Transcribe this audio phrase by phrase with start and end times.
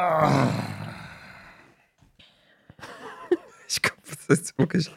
[3.68, 4.90] Ich glaube, das ist wirklich.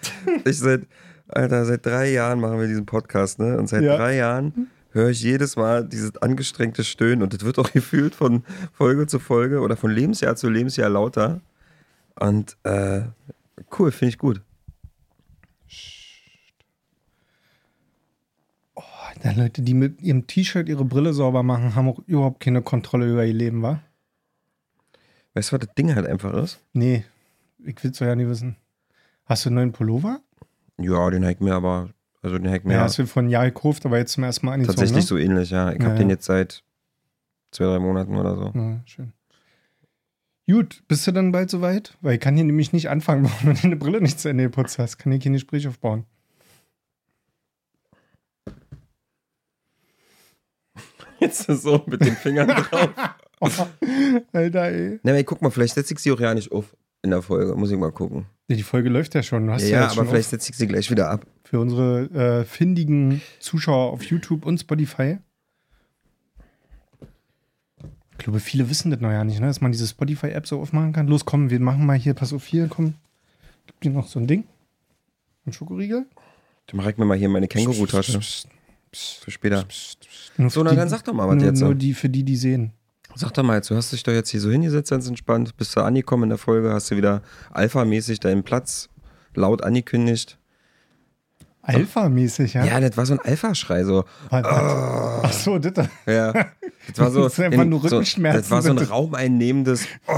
[0.45, 0.81] Ich seit,
[1.27, 3.57] Alter, seit drei Jahren machen wir diesen Podcast, ne?
[3.57, 3.97] Und seit Ja.
[3.97, 8.43] drei Jahren höre ich jedes Mal dieses angestrengte Stöhnen und das wird auch gefühlt von
[8.71, 11.41] Folge zu Folge oder von Lebensjahr zu Lebensjahr lauter.
[12.19, 13.01] Und äh,
[13.77, 14.41] cool, finde ich gut.
[19.23, 23.05] Ja, Leute, die mit ihrem T-Shirt ihre Brille sauber machen, haben auch überhaupt keine Kontrolle
[23.09, 23.79] über ihr Leben, wa?
[25.33, 26.59] Weißt du, was das Ding halt einfach ist?
[26.73, 27.05] Nee,
[27.65, 28.55] ich will's doch ja nie wissen.
[29.25, 30.21] Hast du einen neuen Pullover?
[30.79, 31.89] Ja, den hack mir aber,
[32.21, 34.53] also den hack mir Ja, hast du von Jahr gekauft, aber jetzt zum ersten Mal
[34.53, 35.07] angezogen, tatsächlich ne?
[35.07, 35.71] so ähnlich, ja.
[35.71, 36.15] Ich Ja, habe den ja.
[36.15, 36.63] jetzt seit
[37.51, 38.51] zwei, drei Monaten oder so.
[38.53, 39.13] Ja, schön.
[40.45, 41.97] Gut, bist du dann bald soweit?
[42.01, 44.77] Weil ich kann hier nämlich nicht anfangen, wenn du deine Brille nicht zu Ende geputzt
[44.77, 44.97] hast.
[44.97, 46.05] Kann ich hier ein Gespräch aufbauen.
[51.19, 52.89] Jetzt so mit den Fingern drauf.
[54.33, 54.99] Alter, ey.
[55.03, 57.55] Na, ey, guck mal, vielleicht setze ich sie auch ja nicht auf in der Folge.
[57.55, 58.25] Muss ich mal gucken.
[58.49, 59.47] Die Folge läuft ja schon.
[59.49, 61.25] Ja, ja, ja aber vielleicht setze ich sie gleich wieder ab.
[61.43, 65.17] für unsere äh, findigen Zuschauer auf YouTube und Spotify.
[68.11, 69.47] Ich glaube, viele wissen das noch ja nicht, ne?
[69.47, 71.07] dass man diese Spotify-App so aufmachen kann.
[71.07, 72.93] Los, komm, wir machen mal hier, pass auf hier, komm.
[73.65, 74.45] Gib dir noch so ein Ding.
[75.45, 76.05] Ein Schokoriegel.
[76.67, 78.21] Dann mache ich mir mal hier meine Känguru-Tasche
[78.93, 79.65] für später.
[80.37, 81.59] Nur So, na die- dann sag doch mal was nur, jetzt.
[81.59, 82.71] Nur die, für die, die sehen.
[83.15, 85.75] Sag doch mal, jetzt, du hast dich doch jetzt hier so hingesetzt, ganz entspannt, bist
[85.75, 88.89] du angekommen in der Folge, hast du wieder alphamäßig deinen Platz
[89.35, 90.37] laut angekündigt.
[91.61, 92.65] Alpha-mäßig, ja?
[92.65, 94.03] Ja, das war so ein Alpha-Schrei, so.
[94.29, 95.87] Was- Ach so, das.
[96.05, 96.33] Ja.
[96.89, 100.11] Das war so, Das ist einfach nur so Rückenschmerzen, das war so ein raumeinnehmendes, Ah.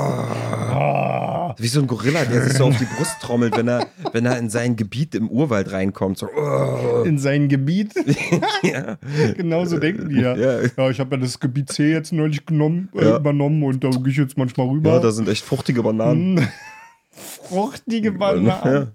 [1.58, 4.38] Wie so ein Gorilla, der sich so auf die Brust trommelt, wenn er, wenn er
[4.38, 6.18] in sein Gebiet im Urwald reinkommt.
[6.18, 7.04] So, oh.
[7.04, 7.94] In sein Gebiet.
[8.64, 8.98] ja.
[9.36, 10.36] Genauso denken die ja.
[10.36, 10.62] Ja.
[10.78, 13.18] Ja, ich habe ja das Gebiet C jetzt neulich genommen, äh, Ja.
[13.18, 14.94] übernommen und da gehe ich jetzt manchmal rüber.
[14.94, 16.38] ja, da sind echt fruchtige Bananen.
[16.40, 16.48] Hm.
[17.48, 18.92] Fruchtige Bananen.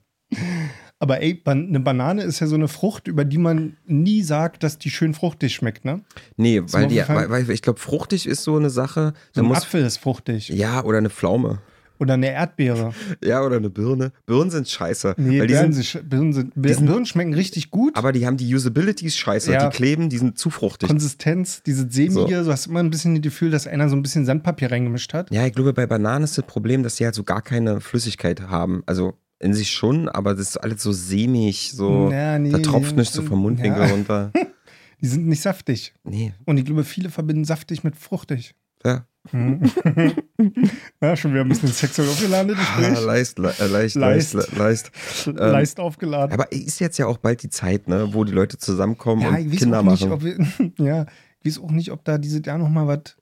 [0.99, 4.77] Aber ey, eine Banane ist ja so eine Frucht, über die man nie sagt, dass
[4.77, 6.03] die schön fruchtig schmeckt, ne?
[6.37, 9.15] Nee, weil, die, weil, weil ich glaube, fruchtig ist so eine Sache.
[9.33, 10.51] So ein muss, Apfel ist fruchtig.
[10.51, 11.61] ja, oder eine Pflaume.
[12.01, 12.95] Oder eine Erdbeere.
[13.23, 14.13] Ja, oder eine Birne.
[14.25, 15.15] Birnen sind scheiße.
[15.19, 17.95] Nee, weil die Birnen, sind, sind, Birnen, sind, Birnen, Birnen schmecken richtig gut.
[17.95, 19.53] aber die haben die Usability scheiße.
[19.53, 19.69] Ja.
[19.69, 20.89] Die kleben, die sind zu fruchtig.
[20.89, 24.25] Konsistenz, diese sämige, du hast immer ein bisschen das Gefühl, dass einer so ein bisschen
[24.25, 25.31] Sandpapier reingemischt hat.
[25.31, 28.41] Ja, ich glaube, bei Bananen ist das Problem, dass sie halt so gar keine Flüssigkeit
[28.41, 28.83] haben.
[28.87, 32.11] Also in sich schon, aber das ist alles so sämig, so.
[32.11, 33.91] Ja, nee, da tropft nee, nicht so vom Mundwinkel ja.
[33.91, 34.33] runter.
[35.03, 35.95] Die sind nicht saftig.
[36.05, 38.55] Nee, Und ich glaube, viele verbinden saftig mit fruchtig.
[38.85, 39.07] ja.
[41.01, 44.35] Ja, schon wieder ein bisschen sexuell aufgeladen, Ah, leicht, le- äh, leicht, Leist.
[44.35, 44.93] leicht, le- leicht.
[45.39, 46.33] Leicht aufgeladen.
[46.33, 49.45] Aber ist jetzt ja auch bald die Zeit, ne, wo die Leute zusammenkommen Ja, ich
[49.47, 50.13] und weiß Kinder auch nicht, machen.
[50.13, 50.37] ob wir,
[50.87, 51.07] ja,
[51.43, 53.17] ich weiß auch nicht, ob da dieses Jahr noch mal was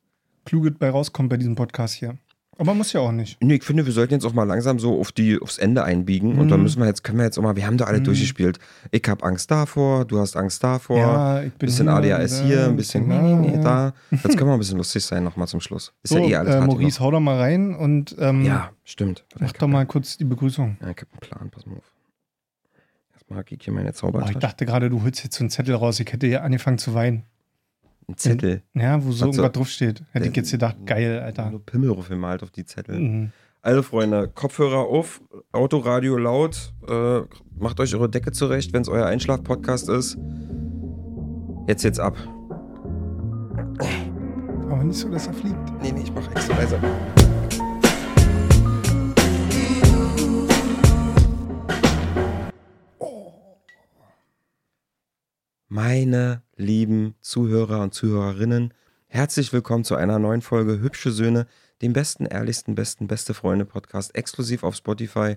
[0.44, 2.16] Kluges bei rauskommt bei diesem Podcast hier.
[2.60, 3.38] Aber muss ja auch nicht.
[3.40, 6.32] Nee, ich finde, wir sollten jetzt auch mal langsam so auf die, aufs Ende einbiegen.
[6.38, 6.48] Und Mhm.
[6.50, 8.04] dann müssen wir jetzt, können wir jetzt auch mal, wir haben da alle Mhm.
[8.04, 8.58] durchgespielt.
[8.90, 10.98] Ich habe Angst davor, du hast Angst davor.
[10.98, 13.62] ja, ich bin bisschen ADHS da, hier, ein bisschen da, nee, nee, nee, ja.
[13.62, 13.92] da.
[14.10, 15.92] Jetzt können wir ein bisschen lustig sein nochmal zum Schluss.
[16.02, 18.44] Ist So, ja eh alles äh, Maurice, hau doch mal rein und ähm.
[18.44, 19.24] Ja, stimmt.
[19.38, 20.78] mach doch mal kurz die Begrüßung.
[20.80, 21.92] Ja, ich hab einen Plan, pass mal auf.
[23.14, 24.38] Erstmal hake ich hier meine Oh, ich Zaubertasche.
[24.40, 26.00] dachte gerade, du holst jetzt so einen Zettel raus.
[26.00, 27.22] Ich hätte ja angefangen zu weinen.
[28.08, 28.62] Ein Zettel.
[28.74, 30.02] Ja, wo so Was so- irgendwas draufsteht.
[30.12, 31.50] Hätte ich jetzt gedacht, geil, Alter.
[31.50, 32.98] Nur Pimmel gemalt auf die Zettel.
[32.98, 33.32] Mhm.
[33.60, 35.20] Also Freunde, Kopfhörer auf,
[35.52, 37.20] Autoradio laut, äh,
[37.58, 40.16] macht euch eure Decke zurecht, wenn es euer Einschlaf-Podcast ist.
[41.66, 42.16] Jetzt jetzt ab.
[44.70, 45.56] Aber nicht so, dass er fliegt.
[45.82, 46.78] Nee, nee, ich mach extra leiser.
[55.68, 58.72] Meine lieben Zuhörer und Zuhörerinnen,
[59.06, 61.46] herzlich willkommen zu einer neuen Folge Hübsche Söhne,
[61.82, 65.36] dem besten, ehrlichsten, besten, beste Freunde Podcast, exklusiv auf Spotify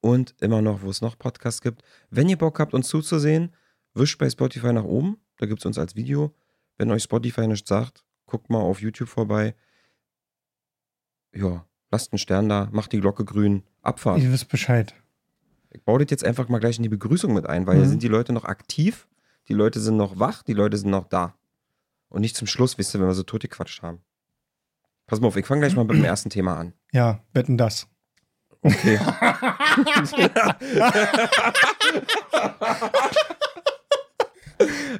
[0.00, 1.82] und immer noch, wo es noch Podcasts gibt.
[2.10, 3.54] Wenn ihr Bock habt, uns zuzusehen,
[3.94, 6.34] wischt bei Spotify nach oben, da gibt es uns als Video.
[6.76, 9.54] Wenn euch Spotify nichts sagt, guckt mal auf YouTube vorbei.
[11.34, 14.20] Ja, lasst einen Stern da, macht die Glocke grün, Abfahrt.
[14.20, 14.94] Ihr wisst Bescheid.
[15.70, 17.90] Ich baue das jetzt einfach mal gleich in die Begrüßung mit ein, weil hier Mhm.
[17.90, 19.06] sind die Leute noch aktiv,
[19.48, 21.34] die Leute sind noch wach, die Leute sind noch da.
[22.08, 24.00] Und nicht zum Schluss, wisst ihr, wenn wir so tot gequatscht haben.
[25.06, 26.72] Pass mal auf, ich fange gleich mal mit dem ersten Thema an.
[26.92, 27.86] Ja, wetten das.
[28.62, 28.98] Okay.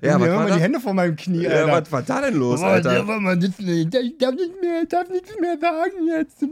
[0.02, 0.60] ja, was Mir war, mal die?
[0.60, 1.72] Hände vor meinem Knie, ja, Alter.
[1.72, 3.04] was war da denn los, Oh, Alter?
[3.30, 6.44] nicht ich darf nicht mehr, ich darf nichts mehr sagen jetzt.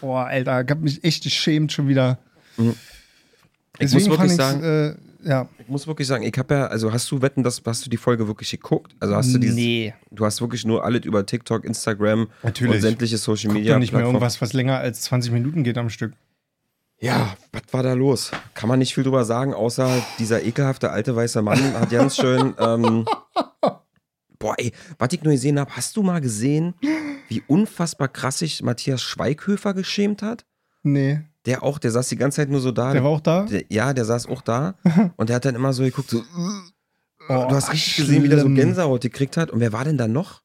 [0.00, 2.18] Boah, Alter, ich hab mich echt geschämt schon wieder.
[2.56, 2.74] Ich
[3.80, 5.48] Deswegen muss wirklich sagen, äh, ja.
[5.58, 7.96] Ich muss wirklich sagen, ich habe ja, also hast du wetten, dass hast du die
[7.96, 8.94] Folge wirklich geguckt?
[9.00, 9.94] Also hast du dieses, nee.
[10.10, 12.74] du hast wirklich nur alles über TikTok, Instagram Natürlich.
[12.76, 14.16] und sämtliche Social Guck Media doch nicht mehr Plattformen.
[14.16, 16.12] irgendwas, was länger als 20 Minuten geht am Stück.
[17.00, 18.32] Ja, was war da los?
[18.54, 22.54] Kann man nicht viel drüber sagen, außer dieser ekelhafte alte weiße Mann hat ganz schön.
[22.58, 23.06] Ähm,
[24.38, 26.74] boah, ey, was ich nur gesehen habe, hast du mal gesehen,
[27.28, 30.44] wie unfassbar krass sich Matthias Schweighöfer geschämt hat?
[30.82, 31.20] Nee.
[31.48, 32.92] Der auch, der saß die ganze Zeit nur so da.
[32.92, 33.42] Der war auch da?
[33.46, 34.74] Der, ja, der saß auch da
[35.16, 36.22] und der hat dann immer so geguckt, so.
[37.28, 38.54] Oh, du hast richtig gesehen, wie der so schlimm.
[38.54, 39.50] Gänsehaut gekriegt hat.
[39.50, 40.42] Und wer war denn da noch?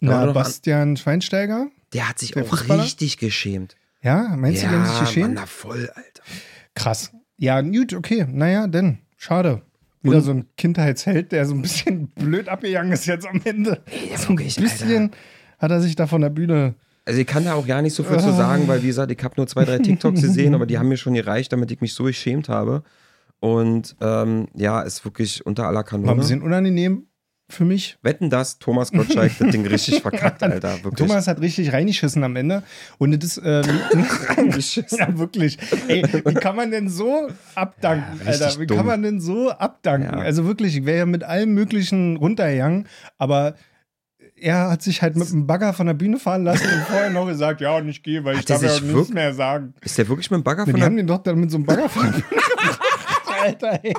[0.00, 1.68] Da Na, noch an- Bastian Schweinsteiger?
[1.92, 2.82] Der hat sich Der auch Fußballer?
[2.82, 3.76] richtig geschämt.
[4.02, 5.34] Ja, meinst du, ja, die haben sich Mann, geschämt?
[5.34, 6.22] na voll, Alter.
[6.74, 7.12] Krass.
[7.36, 8.26] Ja, gut, okay.
[8.28, 8.98] Naja, denn.
[9.16, 9.62] Schade.
[10.02, 13.82] Wieder Und- so ein Kindheitsheld, der so ein bisschen blöd abgegangen ist jetzt am Ende.
[13.86, 15.12] Ey, So ein bisschen
[15.58, 16.74] hat er sich da von der Bühne.
[17.06, 19.22] Also ich kann da auch gar nicht so viel zu sagen, weil wie gesagt, ich
[19.22, 21.92] habe nur zwei, drei TikToks gesehen, aber die haben mir schon gereicht, damit ich mich
[21.94, 22.82] so geschämt habe.
[23.40, 26.14] Und ähm, ja, ist wirklich unter aller War ein Kanone.
[26.16, 27.06] bisschen unangenehm
[27.50, 27.98] für mich.
[28.00, 30.82] Wetten das, Thomas Gottschalk das Ding richtig verkackt, Alter.
[30.82, 31.06] Wirklich.
[31.06, 32.62] Thomas hat richtig reingeschissen am Ende.
[32.96, 33.42] Und das ist.
[33.44, 33.64] Ähm,
[34.28, 34.96] Reingeschissen.
[34.98, 35.58] ja, wirklich.
[35.88, 38.58] Ey, wie kann man denn so abdanken, Ja, Alter?
[38.60, 38.78] Wie dumm.
[38.78, 40.18] kann man denn so abdanken?
[40.18, 40.24] Ja.
[40.24, 42.86] Also wirklich, ich wäre ja mit allem Möglichen runtergegangen,
[43.18, 43.56] aber.
[44.36, 47.26] Er hat sich halt mit dem Bagger von der Bühne fahren lassen und vorher noch
[47.26, 49.74] gesagt, ja, und ich gehe, weil ich Hat er darf ja auch nichts mehr sagen.
[49.80, 51.56] Ist der wirklich mit dem Bagger von die der haben den doch dann mit so
[51.56, 52.24] einem Bagger von der Bühne.
[53.42, 53.94] Alter, ey.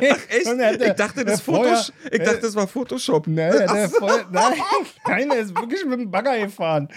[0.00, 0.46] Echt?
[0.46, 3.26] Er der- Ich dachte, das Fotos ich dachte, das war Photoshop.
[3.28, 4.52] Der voll, nein,
[5.06, 6.88] nein, der ist wirklich mit dem Bagger gefahren.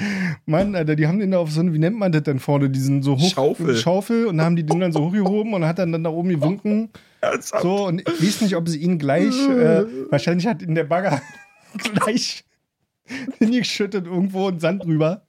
[0.46, 2.70] Mann, Alter, die haben den da auf so einen, wie nennt man das denn vorne,
[2.70, 3.76] diesen so hoch Schaufel.
[3.76, 6.30] Schaufel und da haben die den dann so hochgehoben und hat dann, dann da oben
[6.30, 6.90] gewunken.
[7.22, 7.62] Ernsthaft?
[7.64, 11.22] So, und ich weiß nicht, ob sie ihn gleich, äh, wahrscheinlich hat ihn der Bagger
[11.94, 12.46] gleich
[13.40, 15.26] hingeschüttet irgendwo und Sand drüber.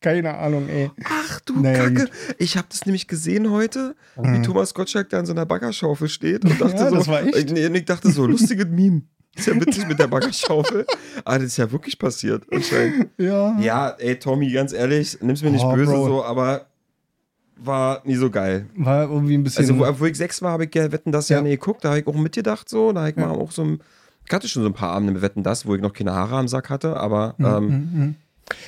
[0.00, 0.90] Keine Ahnung, ey.
[1.04, 2.08] Ach du Naja, Kacke.
[2.38, 6.44] Ich habe das nämlich gesehen heute, wie Thomas Gottschalk da in so einer Baggerschaufel steht
[6.44, 6.80] und dachte Mhm.
[6.80, 7.36] Ja, so, das war echt.
[7.36, 9.02] Ich, nee, ich dachte so, lustiges Meme.
[9.36, 10.86] Ist ja witzig mit der Baggerschaufel.
[11.24, 13.08] Aber das ist ja wirklich passiert anscheinend.
[13.18, 13.58] Ja.
[13.60, 16.06] Ja, ey Tommy, ganz ehrlich, nimm's mir nicht Oh, böse Bro.
[16.06, 16.66] so, aber
[17.56, 18.66] war nie so geil.
[18.76, 19.62] War irgendwie ein bisschen.
[19.62, 21.42] Also, wo, wo ich sechs war, habe ich ja Wetten das ja, Ja.
[21.42, 21.84] nicht geguckt.
[21.84, 22.92] Da habe ich auch mitgedacht, so.
[22.92, 23.26] Da habe ich Ja.
[23.26, 23.78] mal auch so ein.
[24.26, 26.36] Ich hatte schon so ein paar Abende mit Wetten das, wo ich noch keine Haare
[26.36, 28.14] am Sack hatte, aber Mhm, ähm,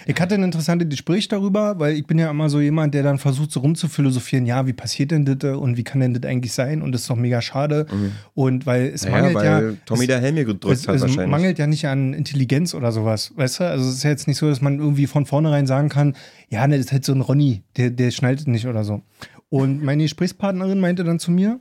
[0.06, 3.18] Ich hatte ein interessantes Gespräch darüber, weil ich bin ja immer so jemand, der dann
[3.18, 6.80] versucht, so rumzuphilosophieren, ja, wie passiert denn das und wie kann denn das eigentlich sein?
[6.80, 7.86] Und das ist doch mega schade.
[8.32, 9.10] Und weil es Mhm.
[9.10, 9.76] naja, mangelt weil ja.
[9.84, 11.28] Tommy es, der Helm gedrückt es, hat es wahrscheinlich.
[11.30, 13.64] mangelt ja nicht an Intelligenz oder sowas, weißt du?
[13.64, 16.16] Also es ist ja jetzt nicht so, dass man irgendwie von vornherein sagen kann,
[16.48, 19.02] ja, ne, das ist halt so ein Ronny, der, der schnallt es nicht oder so.
[19.50, 21.60] Und meine Gesprächspartnerin meinte dann zu mir,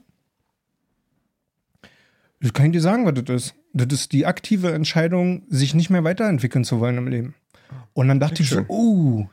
[2.40, 3.54] ich kann dir sagen, was das ist.
[3.76, 7.34] Das ist die aktive Entscheidung, sich nicht mehr weiterentwickeln zu wollen im Leben.
[7.92, 9.26] Und dann dachte ich so, oh,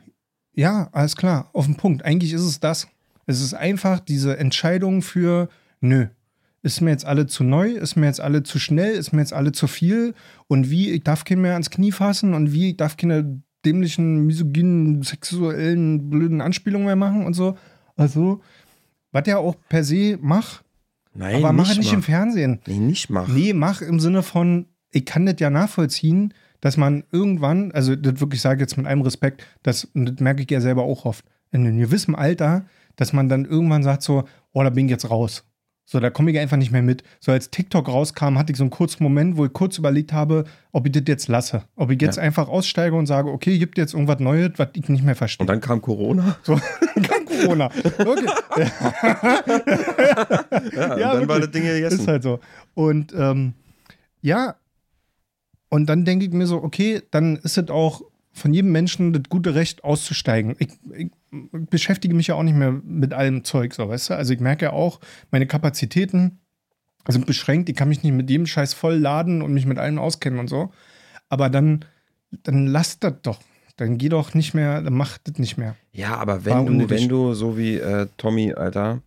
[0.54, 2.04] ja, alles klar, auf den Punkt.
[2.04, 2.88] Eigentlich ist es das.
[3.26, 5.48] Es ist einfach diese Entscheidung für,
[5.80, 6.08] nö,
[6.62, 9.32] ist mir jetzt alle zu neu, ist mir jetzt alle zu schnell, ist mir jetzt
[9.32, 10.14] alle zu viel
[10.46, 14.26] und wie, ich darf keinen mehr ans Knie fassen und wie, ich darf keine dämlichen,
[14.26, 17.56] misogynen, sexuellen, blöden Anspielungen mehr machen und so.
[17.96, 18.42] Also,
[19.12, 20.63] was ja auch per se mach,
[21.14, 21.92] Nein, aber mach nicht mach.
[21.94, 22.60] im Fernsehen.
[22.66, 23.28] Nee, nicht mach.
[23.28, 28.20] Nee, mach im Sinne von, ich kann das ja nachvollziehen, dass man irgendwann, also das
[28.20, 31.66] wirklich sage jetzt mit allem Respekt, das, das merke ich ja selber auch oft, in
[31.66, 32.64] einem gewissen Alter,
[32.96, 35.44] dass man dann irgendwann sagt so, oh, da bin ich jetzt raus.
[35.86, 37.02] So, da komme ich einfach nicht mehr mit.
[37.20, 40.44] So als TikTok rauskam, hatte ich so einen kurzen Moment, wo ich kurz überlegt habe,
[40.72, 41.64] ob ich das jetzt lasse.
[41.76, 42.22] Ob ich jetzt Ja.
[42.22, 45.42] einfach aussteige und sage, okay, gibt jetzt irgendwas Neues, was ich nicht mehr verstehe.
[45.42, 46.36] Und dann kam Corona.
[46.42, 46.54] So,
[47.02, 47.70] kam Corona.
[47.98, 48.26] Okay.
[50.74, 52.00] Ja, Ja, dann war das Ding gegessen.
[52.00, 52.40] Ist halt so.
[52.74, 53.54] Und ähm,
[54.22, 54.56] ja,
[55.68, 59.22] und dann denke ich mir so, okay, dann ist es auch von jedem Menschen das
[59.28, 60.56] gute Recht auszusteigen.
[60.58, 61.10] Ich, ich
[61.52, 64.14] beschäftige mich ja auch nicht mehr mit allem Zeug, so weißt du.
[64.14, 66.40] Also ich merke ja auch, meine Kapazitäten
[67.08, 67.68] sind beschränkt.
[67.68, 70.48] Ich kann mich nicht mit jedem Scheiß voll laden und mich mit allem auskennen und
[70.48, 70.72] so.
[71.28, 71.84] Aber dann,
[72.42, 73.40] dann lass das doch.
[73.76, 75.76] Dann geh doch nicht mehr, dann mach das nicht mehr.
[75.92, 79.02] Ja, aber War wenn du, wenn du so wie äh, Tommy, Alter,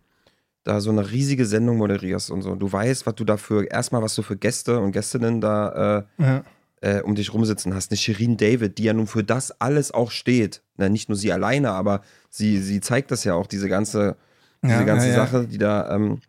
[0.64, 4.14] da so eine riesige Sendung moderierst und so, du weißt, was du dafür, erstmal, was
[4.14, 6.44] du für Gäste und Gästinnen da äh, Ja.
[6.82, 7.90] äh, um dich rumsitzen hast.
[7.90, 10.62] Eine Shirin David, die ja nun für das alles auch steht.
[10.76, 14.16] Na, nicht nur sie alleine, aber sie, sie zeigt das ja auch, diese ganze,
[14.62, 15.14] diese Ja, ganze ja.
[15.14, 16.20] Sache, die da ähm,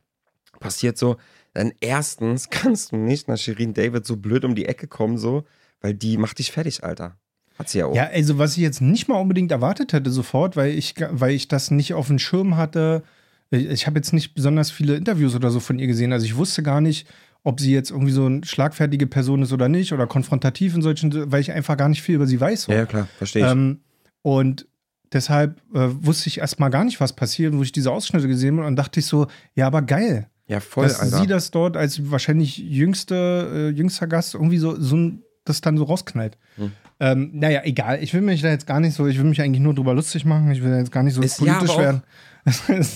[0.62, 1.18] passiert so.
[1.54, 5.44] Dann erstens kannst du nicht nach Shirin David so blöd um die Ecke kommen, so,
[5.82, 7.18] weil die macht dich fertig, Alter.
[7.60, 7.96] Hat sie ja auch.
[7.96, 11.50] Ja, also was ich jetzt nicht mal unbedingt erwartet hätte sofort, weil ich, weil ich
[11.50, 13.04] das nicht auf dem Schirm hatte.
[13.52, 16.14] Ich, ich habe jetzt nicht besonders viele Interviews oder so von ihr gesehen.
[16.14, 17.06] Also ich wusste gar nicht,
[17.44, 21.32] ob sie jetzt irgendwie so eine schlagfertige Person ist oder nicht oder konfrontativ in solchen,
[21.32, 22.64] weil ich einfach gar nicht viel über sie weiß.
[22.64, 22.72] So.
[22.72, 23.52] ja, klar, verstehe ich.
[23.52, 23.82] Ähm,
[24.22, 24.66] und
[25.12, 28.68] deshalb äh, wusste ich erstmal gar nicht, was passiert, wo ich diese Ausschnitte gesehen habe
[28.68, 30.30] und dachte ich so, ja, aber geil.
[30.48, 31.18] Ja, voll, dass Alter.
[31.18, 35.12] sie das dort als wahrscheinlich jüngste, äh, jüngster Gast irgendwie so, so
[35.46, 36.38] das dann so rausknallt.
[36.56, 36.72] Hm.
[37.02, 38.04] Ähm, naja, egal.
[38.04, 40.26] Ich will mich da jetzt gar nicht so, ich will mich eigentlich nur drüber lustig
[40.26, 40.52] machen.
[40.52, 42.04] Ich will jetzt gar nicht so Ist- ja, politisch auch- werden.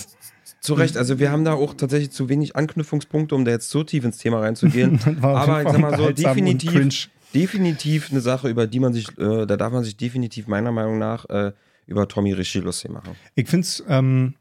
[0.60, 3.84] Zu Recht, also wir haben da auch tatsächlich zu wenig Anknüpfungspunkte, um da jetzt so
[3.84, 4.98] tief ins Thema reinzugehen.
[5.22, 9.58] Aber ich sag mal so, definitiv, definitiv eine Sache, über die man sich, äh, da
[9.58, 11.52] darf man sich definitiv meiner Meinung nach äh,
[11.86, 13.10] über Tommy Rischi lustig machen.
[13.34, 14.36] Ich finde es, ähm,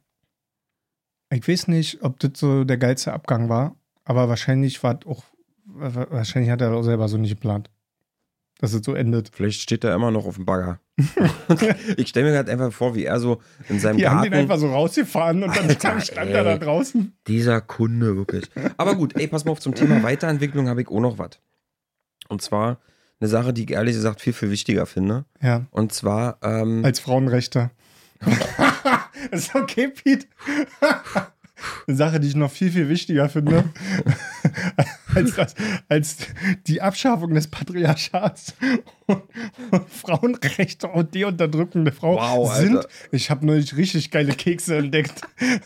[1.30, 5.26] ich weiß nicht, ob das so der geilste Abgang war, aber wahrscheinlich war es auch,
[5.66, 7.70] wa- wahrscheinlich hat er auch selber so nicht geplant,
[8.64, 9.30] dass es so endet.
[9.34, 10.80] Vielleicht steht er immer noch auf dem Bagger.
[11.98, 14.32] ich stelle mir gerade einfach vor, wie er so in seinem Die haben Garten.
[14.32, 16.60] den einfach so rausgefahren und dann Alter, stand er da ey.
[16.60, 17.14] draußen.
[17.28, 18.46] Dieser Kunde, wirklich.
[18.78, 21.42] Aber gut, ey, pass mal auf, zum Thema Weiterentwicklung habe ich auch noch was.
[22.30, 22.80] Und zwar
[23.20, 25.26] eine Sache, die ich ehrlich gesagt viel, viel wichtiger finde.
[25.42, 27.72] Ja, Und zwar, ähm, als Frauenrechter.
[29.32, 30.26] ist okay, Pete.
[31.86, 33.66] Eine Sache, die ich noch viel, viel wichtiger finde,
[35.16, 35.56] als, das,
[35.90, 36.18] als
[36.68, 38.54] die Abschaffung des Patriarchats
[39.08, 39.24] und,
[39.72, 42.62] und Frauenrechte und die unterdrückende Frau Wow, Alter.
[42.68, 42.88] sind.
[43.12, 45.22] Ich habe neulich richtig geile Kekse entdeckt.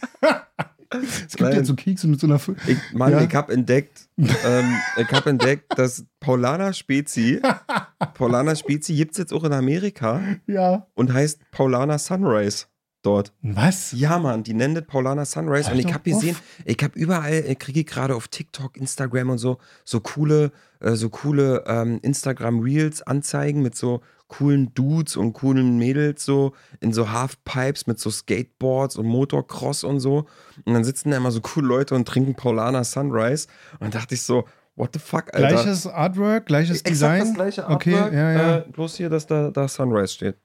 [0.90, 1.56] es gibt Nein.
[1.58, 2.36] ja so Kekse mit so einer.
[2.36, 3.22] F ich, Mann, Ja.
[3.22, 7.42] ich habe entdeckt, ähm, ich habe entdeckt, dass Paulana Spezi,
[8.14, 10.88] Paulana Spezi gibt es jetzt auch in Amerika ja.
[10.96, 12.66] und heißt Paulana Sunrise
[13.08, 13.32] dort.
[13.42, 13.94] Was?
[13.94, 15.70] Ja, Mann, die nennen das Paulana Sunrise.
[15.70, 16.36] Hör und ich habe gesehen,
[16.66, 20.92] ich habe überall, äh, kriege ich gerade auf TikTok, Instagram und so, so coole, äh,
[20.94, 27.10] so coole ähm, Instagram-Reels, Anzeigen mit so coolen Dudes und coolen Mädels so in so
[27.12, 30.26] Halfpipes mit so Skateboards und Motocross und so.
[30.66, 33.48] Und dann sitzen da immer so coole Leute und trinken Paulana Sunrise.
[33.80, 34.46] Und dachte ich so,
[34.76, 35.48] what the fuck, Alter.
[35.48, 37.20] Gleiches Artwork, gleiches Exakt Design.
[37.22, 38.58] das gleiche Artwork, Okay, ja, ja.
[38.58, 40.36] Äh, bloß hier, dass da, da Sunrise steht.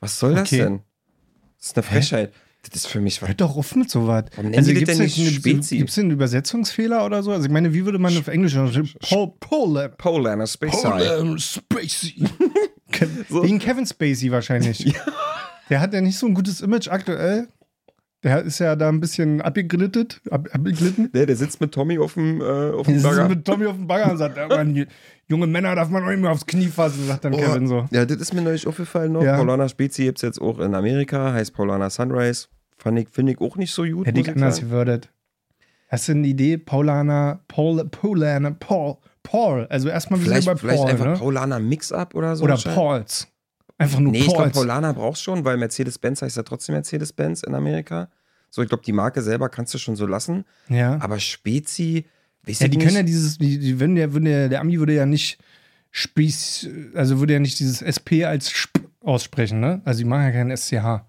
[0.00, 0.58] Was soll das Okay.
[0.64, 0.80] denn?
[1.62, 2.32] Das ist eine Frechheit.
[2.68, 3.20] Das ist für mich.
[3.20, 4.24] Hört doch auf mit sowas.
[4.36, 5.42] Warum nennen die das denn nicht?
[5.42, 7.30] Gibt es einen Übersetzungsfehler oder so?
[7.32, 8.54] Also ich meine, wie würde man auf Englisch
[10.46, 12.24] Space Paul Spacey.
[12.92, 13.42] Kev- So.
[13.42, 14.92] Wegen Kevin Spacey wahrscheinlich.
[15.70, 17.48] Der hat ja nicht so ein gutes Image aktuell.
[18.24, 20.06] Der ist ja da ein bisschen abgeglitten.
[20.30, 21.10] Ab, abgeglitten.
[21.12, 23.28] Der, der sitzt mit Tommy auf dem, äh, auf dem Der sitzt Bagger.
[23.28, 24.86] mit Tommy auf dem Bagger und sagt, ja, Mann,
[25.28, 27.86] junge Männer darf man auch nicht mehr aufs Knie fassen, sagt dann Oh, Kevin so.
[27.90, 29.22] Ja, das ist mir neulich aufgefallen noch.
[29.22, 29.36] Ja.
[29.36, 32.48] Paulana Spezi gibt es jetzt auch in Amerika, heißt Paulana Sunrise.
[32.78, 34.06] Fand ich, finde ich auch nicht so gut.
[34.06, 35.08] Hätte ich anders gewürdet.
[35.88, 36.56] Hast du eine Idee?
[36.58, 39.66] Paulana, Paul, Paulana, Paul, Paul.
[39.70, 41.12] Also erstmal wie Vielleicht, bei vielleicht Paul, einfach ne?
[41.18, 42.44] Paulana Mix-Up oder so.
[42.44, 42.56] Oder.
[42.56, 43.28] Pauls.
[43.78, 44.52] Einfach nur Nee, ich glaube, Pauls.
[44.54, 48.08] Paulana brauchst schon, weil Mercedes-Benz heißt ja trotzdem Mercedes-Benz in Amerika.
[48.50, 50.44] So, ich glaube, die Marke selber kannst du schon so lassen.
[50.68, 50.98] ja.
[51.00, 52.06] Aber Spezi,
[52.46, 52.86] weiß ja, die nicht.
[52.86, 55.38] können ja dieses, die, die würden ja, würden ja, der Ami würde ja nicht
[55.90, 59.82] Spieß, also würde ja nicht dieses SP als Sp aussprechen, ne?
[59.84, 61.04] Also die machen ja kein SCH.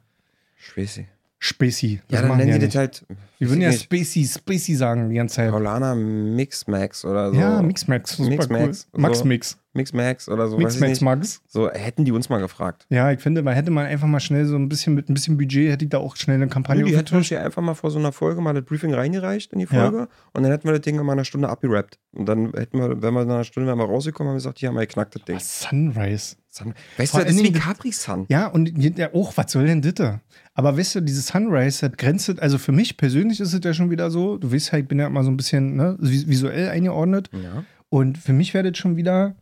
[0.58, 1.08] Spezi.
[1.44, 2.00] Spacey.
[2.08, 3.06] Das Ja, dann nennen die ja das halt.
[3.42, 5.52] Die würden ja nicht, Spacey, Spacey sagen die ganze Zeit.
[5.52, 7.38] Paulana Mix Max oder so.
[7.38, 8.18] Ja, Mixmax.
[8.20, 8.58] Mix cool.
[8.58, 9.26] Max, Max so.
[9.26, 9.58] Mix.
[9.74, 10.56] Mix Max oder so.
[10.56, 11.02] weiß Mix ich Max.
[11.02, 11.42] Max.
[11.50, 12.86] So, hätten die uns mal gefragt.
[12.90, 15.36] Ja, ich finde, man hätte mal einfach mal schnell so ein bisschen mit ein bisschen
[15.36, 17.92] Budget, hätte ich da auch schnell eine Kampagne die hätten uns hier einfach mal vor
[17.92, 19.82] so einer Folge mal das Briefing reingereicht in die Ja.
[19.82, 22.00] Folge und dann hätten wir das Ding mal eine Stunde abgerappt.
[22.14, 24.76] Und dann hätten wir, wenn wir nach einer Stunde mal rausgekommen haben, gesagt, hier haben
[24.76, 25.40] wir geknackt das Ding.
[25.40, 26.38] Sunrise.
[26.56, 28.26] Sun, weißt du, das ist wie Dingen- Capri Sun.
[28.30, 30.20] Ja, und ja, auch, was soll denn das?
[30.54, 33.90] Aber weißt du, dieses Sunrise, das grenzt, also für mich persönlich ist es ja schon
[33.90, 36.70] wieder so, du weißt ja, ich bin ja immer so ein bisschen ne, vis- visuell
[36.70, 37.30] eingeordnet.
[37.34, 37.64] Ja.
[37.90, 39.36] Und für mich wäre das schon wieder,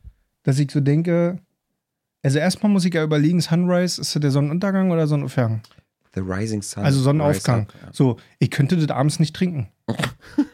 [0.43, 1.39] dass ich so denke,
[2.23, 5.61] also erstmal muss ich ja überlegen, Sunrise, ist das der Sonnenuntergang oder Sonnenaufgang?
[6.13, 6.83] The Rising Sun.
[6.83, 7.61] Also Sonnenaufgang.
[7.63, 7.89] Up, ja.
[7.91, 9.67] So, ich könnte das abends nicht trinken.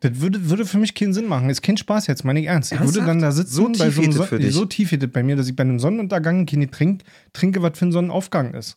[0.00, 1.50] das würde, würde für mich keinen Sinn machen.
[1.50, 2.70] Ist kein Spaß jetzt, meine ich ernst.
[2.72, 3.08] Ich würde Ernsthaft?
[3.08, 4.54] dann da sitzen, So bei tief so einem geht das für Son- dich?
[4.54, 7.02] so tief geht das bei mir, dass ich bei einem Sonnenuntergang keine trink,
[7.32, 8.76] trinke, was für ein Sonnenaufgang ist.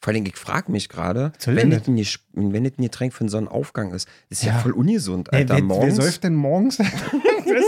[0.00, 1.96] Vor allem, ich frage mich gerade, wenn das, ein,
[2.34, 4.58] wenn das ein Getränk für einen Sonnenaufgang ist, ist ja, Ja.
[4.58, 5.54] voll ungesund, Ey, Alter.
[5.54, 5.96] wer, wer morgens.
[5.96, 6.76] säuft denn morgens?
[6.78, 6.88] das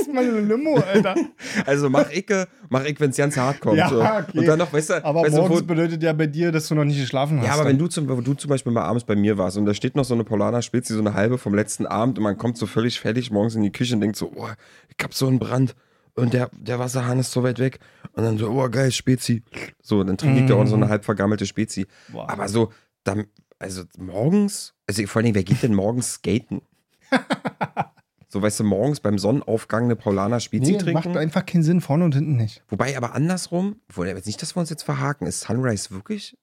[0.00, 1.14] ist mal eine Limo, Alter.
[1.66, 3.78] Also mach ich, äh, mach ich, wenn es ganz hart kommt.
[3.78, 4.02] Ja, so.
[4.02, 4.38] okay.
[4.38, 6.68] Und dann noch, weißt du, Aber weißt du, wo, morgens bedeutet ja bei dir, dass
[6.68, 7.46] du noch nicht geschlafen hast.
[7.46, 7.72] Ja, aber dann.
[7.72, 9.96] wenn du, zum, wenn du zum Beispiel mal abends bei mir warst und da steht
[9.96, 12.66] noch so eine Polana Spezi, so eine halbe vom letzten Abend und man kommt so
[12.66, 14.48] völlig fertig morgens in die Küche und denkt so, oh,
[14.96, 15.74] ich hab so einen Brand
[16.14, 17.78] und der, der Wasserhahn ist so weit weg
[18.12, 19.42] und dann so, oh geil, Spezi.
[19.80, 21.86] So, dann trinke ich da auch so eine halb vergammelte Spezi.
[22.08, 22.28] Boah.
[22.28, 22.72] Aber so,
[23.04, 23.26] dann,
[23.58, 26.62] also morgens, also vor allem, wer geht denn morgens skaten?
[28.28, 31.08] so, weißt du, morgens beim Sonnenaufgang eine Paulaner Spezi nee, trinken?
[31.08, 32.62] macht einfach keinen Sinn, vorne und hinten nicht.
[32.68, 36.36] Wobei aber andersrum, obwohl jetzt nicht, dass wir uns jetzt verhaken, ist Sunrise wirklich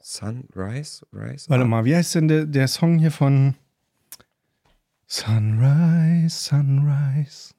[0.00, 1.04] Sunrise?
[1.12, 1.48] Rise?
[1.48, 3.54] Warte mal, wie heißt denn der, der Song hier von
[5.06, 7.54] Sunrise, Sunrise?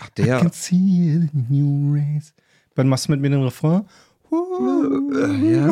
[0.00, 0.38] Ach, I der.
[0.38, 2.34] can see the new rays.
[2.74, 3.82] Wann machst du mit mir den Refrain?
[4.30, 4.36] Äh,
[5.52, 5.70] ja.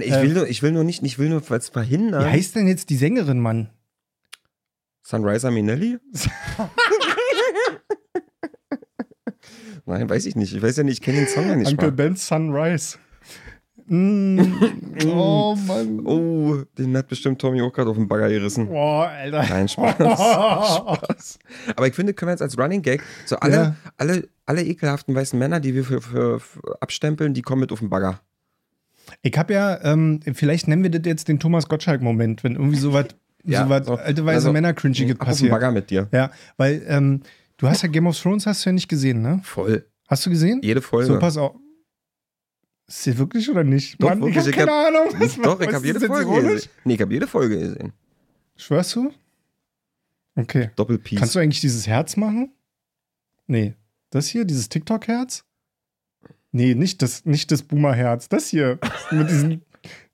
[0.00, 2.24] Ich will nur, ich will nur nicht, ich will nur was Wie verhindern.
[2.24, 3.70] heißt denn jetzt die Sängerin, Mann?
[5.02, 5.98] Sunriser Minelli?
[9.86, 10.52] Nein, weiß ich nicht.
[10.52, 11.94] Ich weiß ja nicht, ich kenne den Song ja nicht Uncle mal.
[11.96, 12.98] Ben's Sunrise.
[13.88, 14.40] Mm.
[15.06, 16.00] oh Mann.
[16.06, 18.66] Oh, den hat bestimmt Tommy auch gerade auf den Bagger gerissen.
[18.68, 19.44] Boah, Alter.
[19.48, 19.94] Nein, Spaß.
[20.76, 21.38] Spaß.
[21.76, 23.76] Aber ich finde, können wir jetzt als Running Gag so alle, Ja.
[23.96, 27.78] alle, alle ekelhaften weißen Männer, die wir für, für, für abstempeln, die kommen mit auf
[27.80, 28.20] den Bagger.
[29.22, 33.06] Ich habe ja, ähm, vielleicht nennen wir das jetzt den Thomas Gottschalk-Moment, wenn irgendwie sowas,
[33.44, 33.94] Ja, sowas so.
[33.94, 35.50] alte weiße Also, Männer cringy Ab auf den passiert.
[35.52, 36.08] Bagger mit dir.
[36.10, 37.20] Ja, weil ähm,
[37.58, 39.40] du hast ja Game of Thrones hast du ja nicht gesehen, ne?
[39.44, 39.86] Voll.
[40.08, 40.60] Hast du gesehen?
[40.64, 41.06] Jede Folge.
[41.06, 41.54] So, pass auf.
[42.88, 44.00] Ist sie wirklich oder nicht?
[44.00, 45.20] Doch, Mann, ich wirklich, habe ich keine hab- Ahnung.
[45.20, 46.70] Was, Doch, ich habe jede Folge gesehen.
[46.84, 47.92] Nee, ich habe jede Folge gesehen.
[48.56, 49.12] Schwörst du?
[50.36, 50.70] Okay.
[50.76, 51.18] Doppelpiece.
[51.18, 52.52] Kannst du eigentlich dieses Herz machen?
[53.46, 53.74] Nee.
[54.10, 55.44] Das hier, dieses TikTok-Herz?
[56.52, 58.28] Nee, nicht das, nicht das Boomer-Herz.
[58.28, 58.78] Das hier.
[59.10, 59.62] Mit diesem.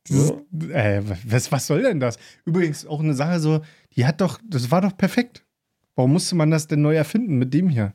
[0.08, 0.32] Dieses,
[0.70, 2.18] äh, was, was soll denn das?
[2.44, 3.60] Übrigens auch eine Sache so,
[3.94, 5.44] die hat doch, das war doch perfekt.
[5.94, 7.94] Warum musste man das denn neu erfinden mit dem hier?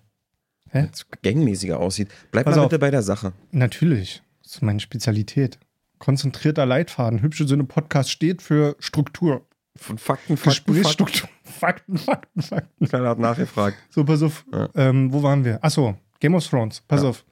[0.74, 2.08] Jetzt gangmäßiger aussieht.
[2.32, 2.70] Bleib Pass mal auf.
[2.70, 3.34] bitte bei der Sache.
[3.52, 4.24] Natürlich.
[4.48, 5.60] Das ist meine Spezialität.
[6.00, 7.22] Konzentrierter Leitfaden.
[7.22, 9.46] Hübsche Sinne Podcast steht für Struktur.
[9.76, 10.74] Von Fakten, Fakten, Fakten.
[10.74, 11.30] Gesprächsstruktur.
[11.44, 12.88] Fakten, Fakten, Fakten.
[12.88, 13.76] Keiner hat nachgefragt.
[13.90, 14.46] So, pass auf.
[14.54, 14.70] Ja.
[14.76, 15.62] Ähm, wo waren wir?
[15.66, 16.80] Achso, Game of Thrones.
[16.88, 17.10] Pass Ja.
[17.10, 17.26] auf.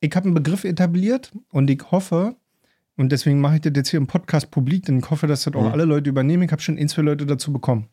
[0.00, 2.34] Ich habe einen Begriff etabliert und ich hoffe,
[2.96, 5.52] und deswegen mache ich das jetzt hier im Podcast publik, denn ich hoffe, dass das
[5.52, 5.72] auch Mhm.
[5.72, 6.44] alle Leute übernehmen.
[6.44, 7.88] Ich habe schon ein, zwei Leute dazu bekommen.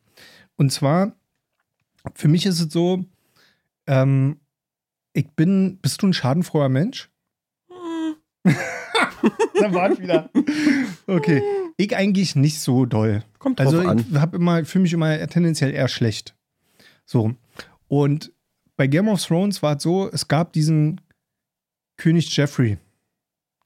[0.55, 1.11] Und zwar,
[2.15, 3.03] für mich ist es so,
[3.85, 4.39] ähm,
[5.11, 7.10] ich bin, bist du ein schadenfroher Mensch?
[9.59, 10.29] da war ich wieder.
[11.07, 11.41] Okay.
[11.77, 13.23] Ich eigentlich nicht so doll.
[13.39, 14.05] Kommt drauf Also an.
[14.11, 16.35] ich habe immer, fühle mich immer tendenziell eher schlecht.
[17.05, 17.33] So.
[17.87, 18.31] Und
[18.77, 21.01] bei Game of Thrones war es so, es gab diesen
[21.97, 22.77] König Jeffrey.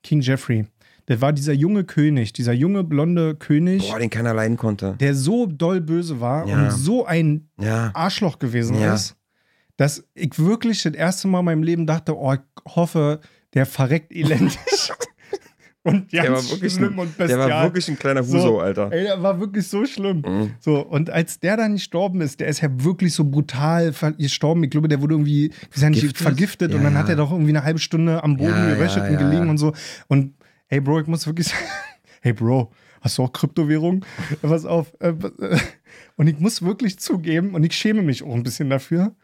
[0.03, 0.65] King Jeffrey.
[1.07, 4.95] Der war dieser junge König, dieser junge blonde König, Boah, den keiner leiden konnte.
[4.99, 6.63] der so doll böse war Ja.
[6.65, 7.91] und so ein Ja.
[7.93, 8.95] Arschloch gewesen Ja.
[8.95, 9.15] ist,
[9.77, 12.39] dass ich wirklich das erste Mal in meinem Leben dachte, oh, ich
[12.75, 13.19] hoffe,
[13.55, 14.57] der verreckt elendig.
[15.83, 17.49] und Der war wirklich schlimm ein, und der bestial.
[17.49, 18.91] war wirklich ein kleiner So, Huso, Alter.
[18.91, 20.23] Ey, der war wirklich so schlimm.
[20.25, 20.51] Mhm.
[20.59, 24.63] So, und als der dann gestorben ist, der ist ja wirklich so brutal gestorben.
[24.63, 26.17] Ich glaube, der wurde irgendwie, Vergiftet?
[26.17, 26.99] vergiftet und Ja, dann ja.
[26.99, 29.57] hat er doch irgendwie eine halbe Stunde am Boden Ja, geröchelt ja, und gelegen und
[29.57, 29.73] so.
[30.07, 30.33] Und
[30.67, 31.63] hey Bro, ich muss wirklich sagen,
[32.21, 34.03] hey Bro, hast du auch Kryptowährung?
[34.41, 34.93] Pass auf.
[34.99, 35.57] Äh, äh,
[36.17, 39.15] und ich muss wirklich zugeben, und ich schäme mich auch ein bisschen dafür,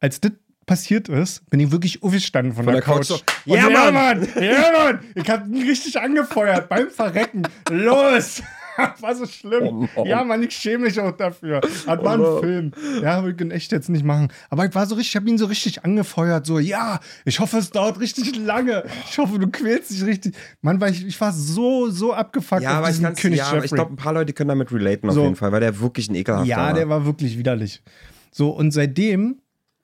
[0.00, 0.32] als das
[0.66, 3.22] passiert ist, bin ich wirklich aufgestanden von, Von der, der Couch Couch.
[3.46, 3.94] Und ja, Mann!
[3.94, 4.28] Mann!
[4.40, 5.00] Ja, Mann!
[5.14, 7.42] Ich hab ihn richtig angefeuert beim Verrecken.
[7.70, 8.42] Los!
[9.00, 9.86] War so schlimm.
[9.96, 11.60] Oh, ja, Mann, ich schäme mich auch dafür.
[11.60, 12.40] Das war ein Oh, Mann.
[12.40, 12.72] Film.
[13.02, 14.28] Ja, ich in echt jetzt nicht machen.
[14.48, 16.46] Aber ich war so richtig, ich habe ihn so richtig angefeuert.
[16.46, 18.84] So, ja, ich hoffe, es dauert richtig lange.
[19.10, 20.34] Ich hoffe, du quälst dich richtig.
[20.62, 23.62] Mann, weil ich, ich war so, so abgefuckt Ja, auf aber ich, König ja, aber
[23.62, 25.24] ich glaube, ein paar Leute können damit relaten auf So.
[25.24, 26.72] jeden Fall, weil der wirklich ein ekelhafter Ja, war.
[26.72, 27.82] der war wirklich widerlich.
[28.30, 29.41] So, und seitdem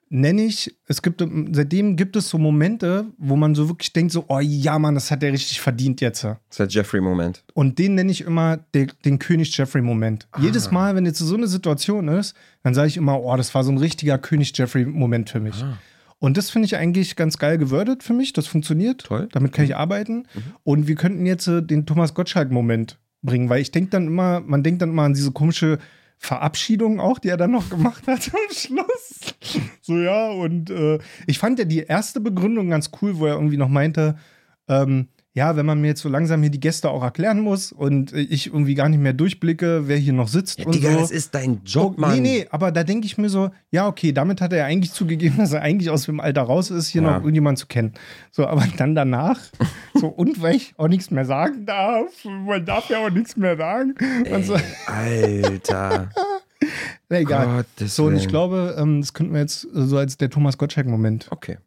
[0.09, 4.25] nenne ich, es gibt, seitdem gibt es so Momente, wo man so wirklich denkt, so,
[4.27, 6.23] oh ja, Mann, das hat der richtig verdient jetzt.
[6.23, 7.43] Das ist der Jeffrey-Moment.
[7.53, 10.27] Und den nenne ich immer den, den König Jeffrey-Moment.
[10.31, 10.41] Ah.
[10.41, 13.63] Jedes Mal, wenn jetzt so eine Situation ist, dann sage ich immer, oh, das war
[13.63, 15.63] so ein richtiger König Jeffrey-Moment für mich.
[15.63, 15.77] Ah.
[16.17, 18.33] Und das finde ich eigentlich ganz geil gewürdet für mich.
[18.33, 19.05] Das funktioniert.
[19.05, 19.29] Toll.
[19.31, 20.27] Damit kann ich arbeiten.
[20.63, 24.63] Und wir könnten jetzt äh, den Thomas Gottschalk-Moment bringen, weil ich denke dann immer, man
[24.63, 25.77] denkt dann immer an diese komische
[26.19, 29.35] Verabschiedung auch, die er dann noch gemacht hat am Schluss.
[29.81, 33.57] So, ja, und äh, ich fand ja die erste Begründung ganz cool, wo er irgendwie
[33.57, 34.17] noch meinte,
[34.67, 38.13] ähm, ja, wenn man mir jetzt so langsam hier die Gäste auch erklären muss und
[38.13, 40.99] ich irgendwie gar nicht mehr durchblicke, wer hier noch sitzt Ja, und Digga, so.
[40.99, 42.15] das ist dein Job, Oh, Mann.
[42.21, 44.91] Nee, nee, aber da denke ich mir so, ja, okay, damit hat er ja eigentlich
[44.91, 47.11] zugegeben, dass er eigentlich aus dem Alter raus ist, hier Ja.
[47.11, 47.93] noch irgendjemand zu kennen.
[48.31, 49.39] So, aber dann danach,
[49.93, 53.55] so, und weil ich auch nichts mehr sagen darf, man darf ja auch nichts mehr
[53.55, 53.93] sagen.
[54.31, 54.55] Und so,
[54.87, 56.09] Ey, Alter.
[57.09, 57.45] na, egal.
[57.63, 60.57] Gottes So, und ich glaube, ähm, das könnten wir jetzt äh, so als der Thomas
[60.57, 61.59] Gottschalk-Moment Okay.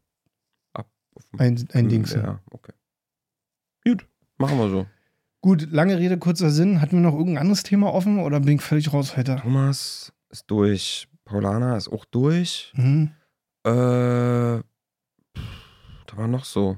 [0.75, 0.89] Ab.
[1.39, 2.23] ein, ein Ding sehen.
[2.25, 2.73] Ja, okay.
[3.85, 4.07] Gut.
[4.39, 4.87] Machen wir so.
[5.41, 6.81] Gut, lange Rede, kurzer Sinn.
[6.81, 9.37] Hatten wir noch irgendein anderes Thema offen oder bin ich völlig raus heute?
[9.37, 11.09] Thomas ist durch.
[11.25, 12.73] Paulana ist auch durch.
[12.77, 13.11] Mhm.
[13.65, 14.63] Äh, da
[16.17, 16.77] war noch so.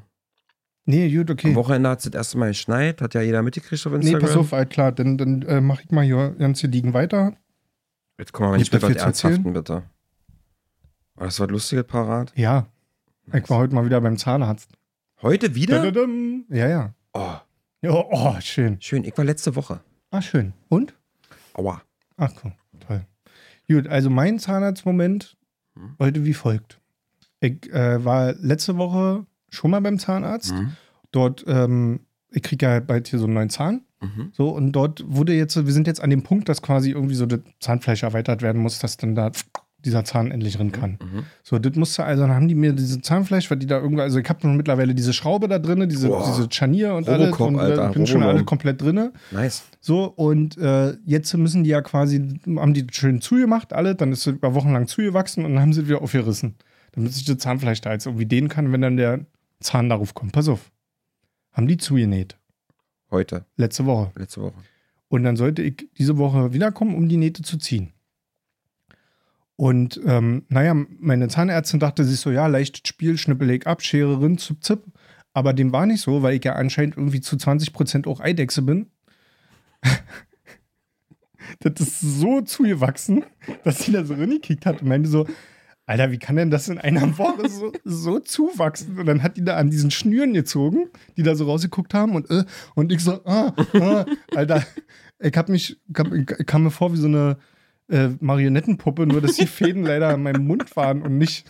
[0.86, 1.54] Nee, gut, Am okay.
[1.54, 3.00] Wochenende hat es das erste Mal geschneit.
[3.00, 4.20] Hat ja jeder mitgekriegt auf Nee, Instagram.
[4.20, 7.34] pass auf, halt klar, dann, dann äh, mache ich mal hier ganz hier liegen weiter.
[8.18, 9.02] Jetzt kommen wir nicht Gibt mit was?
[9.02, 9.82] Ernsthaften, bitte.
[11.14, 12.32] War das was Lustiges parat?
[12.36, 12.66] Ja,
[13.32, 14.70] ich war heute mal wieder beim Zahnarzt.
[15.22, 15.78] Heute wieder?
[15.82, 16.44] Dadadam.
[16.50, 16.94] Ja, ja.
[17.12, 17.34] Oh,
[17.82, 18.80] Ja, oh, schön.
[18.80, 19.04] schön.
[19.04, 19.80] Ich war letzte Woche.
[20.10, 20.52] Ah, schön.
[20.68, 20.94] Und?
[21.54, 21.82] Aua.
[22.16, 22.52] Ach, cool.
[22.80, 23.06] toll.
[23.68, 25.36] Gut, also mein Zahnarztmoment
[25.76, 25.96] Hm.
[25.98, 26.80] heute wie folgt.
[27.40, 30.52] Ich äh, war letzte Woche schon mal beim Zahnarzt.
[30.52, 30.72] Mhm.
[31.10, 32.00] Dort, ähm,
[32.30, 33.82] ich kriege ja bald hier so einen neuen Zahn.
[34.00, 34.30] Mhm.
[34.32, 37.26] So, und dort wurde jetzt, wir sind jetzt an dem Punkt, dass quasi irgendwie so
[37.26, 39.32] das Zahnfleisch erweitert werden muss, dass dann da
[39.84, 40.98] dieser Zahn endlich drin kann.
[41.02, 41.24] Mhm.
[41.42, 44.18] So, das musste, also dann haben die mir diese Zahnfleisch, weil die da irgendwo, also
[44.18, 46.24] ich habe nun mittlerweile diese Schraube da drin, diese, Boah.
[46.26, 48.36] diese Scharnier und Robocop, alles und äh, Alter, bin schon Robolom.
[48.36, 49.10] alle komplett drin.
[49.30, 49.64] Nice.
[49.80, 54.26] So, und äh, jetzt müssen die ja quasi, haben die schön zugemacht, alle, dann ist
[54.26, 56.54] es über Wochen lang zugewachsen und dann haben sie wieder aufgerissen.
[56.92, 59.20] Damit sich das Zahnfleisch da jetzt irgendwie dehnen kann, wenn dann der
[59.60, 60.32] Zahn darauf kommt.
[60.32, 60.70] Pass auf.
[61.52, 62.36] Haben die zugenäht.
[63.10, 64.10] Heute, Letzte Woche.
[64.16, 64.54] letzte Woche.
[65.08, 67.93] Und dann sollte ich diese Woche wiederkommen, um die Nähte zu ziehen.
[69.56, 74.38] Und ähm, naja, meine Zahnärztin dachte sich so, ja, leichtes Spiel, Schnippelleg ab, Schere rin,
[74.38, 74.82] zip, zip.
[75.32, 78.86] Aber dem war nicht so, weil ich ja anscheinend irgendwie zu 20% auch Eidechse bin.
[81.60, 83.24] das ist so zugewachsen,
[83.64, 85.26] dass sie da so reingekickt hat und meinte so,
[85.86, 88.98] Alter, wie kann denn das in einer Woche so, so zuwachsen?
[88.98, 92.30] Und dann hat die da an diesen Schnüren gezogen, die da so rausgeguckt haben und,
[92.30, 94.64] äh, und ich so, ah, ah, Alter,
[95.18, 97.36] ich hab mich, ich, ich kam mir vor wie so eine
[97.88, 101.46] äh, Marionettenpuppe, nur dass die Fäden leider in meinem Mund waren und nicht,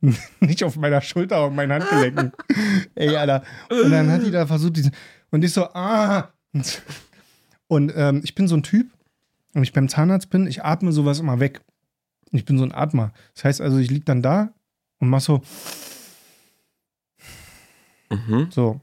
[0.40, 2.32] nicht auf meiner Schulter und meinen Handgelenken.
[2.94, 3.42] Ey, Alter.
[3.70, 4.92] Und dann hat die da versucht, diesen,
[5.30, 6.32] und ich so, ah.
[7.68, 8.86] Und ähm, ich bin so ein Typ,
[9.52, 11.62] wenn ich beim Zahnarzt bin, ich atme sowas immer weg.
[12.30, 13.12] Ich bin so ein Atmer.
[13.34, 14.52] Das heißt also, ich lieg dann da
[14.98, 15.42] und mach so,
[18.10, 18.48] Mhm.
[18.50, 18.80] so.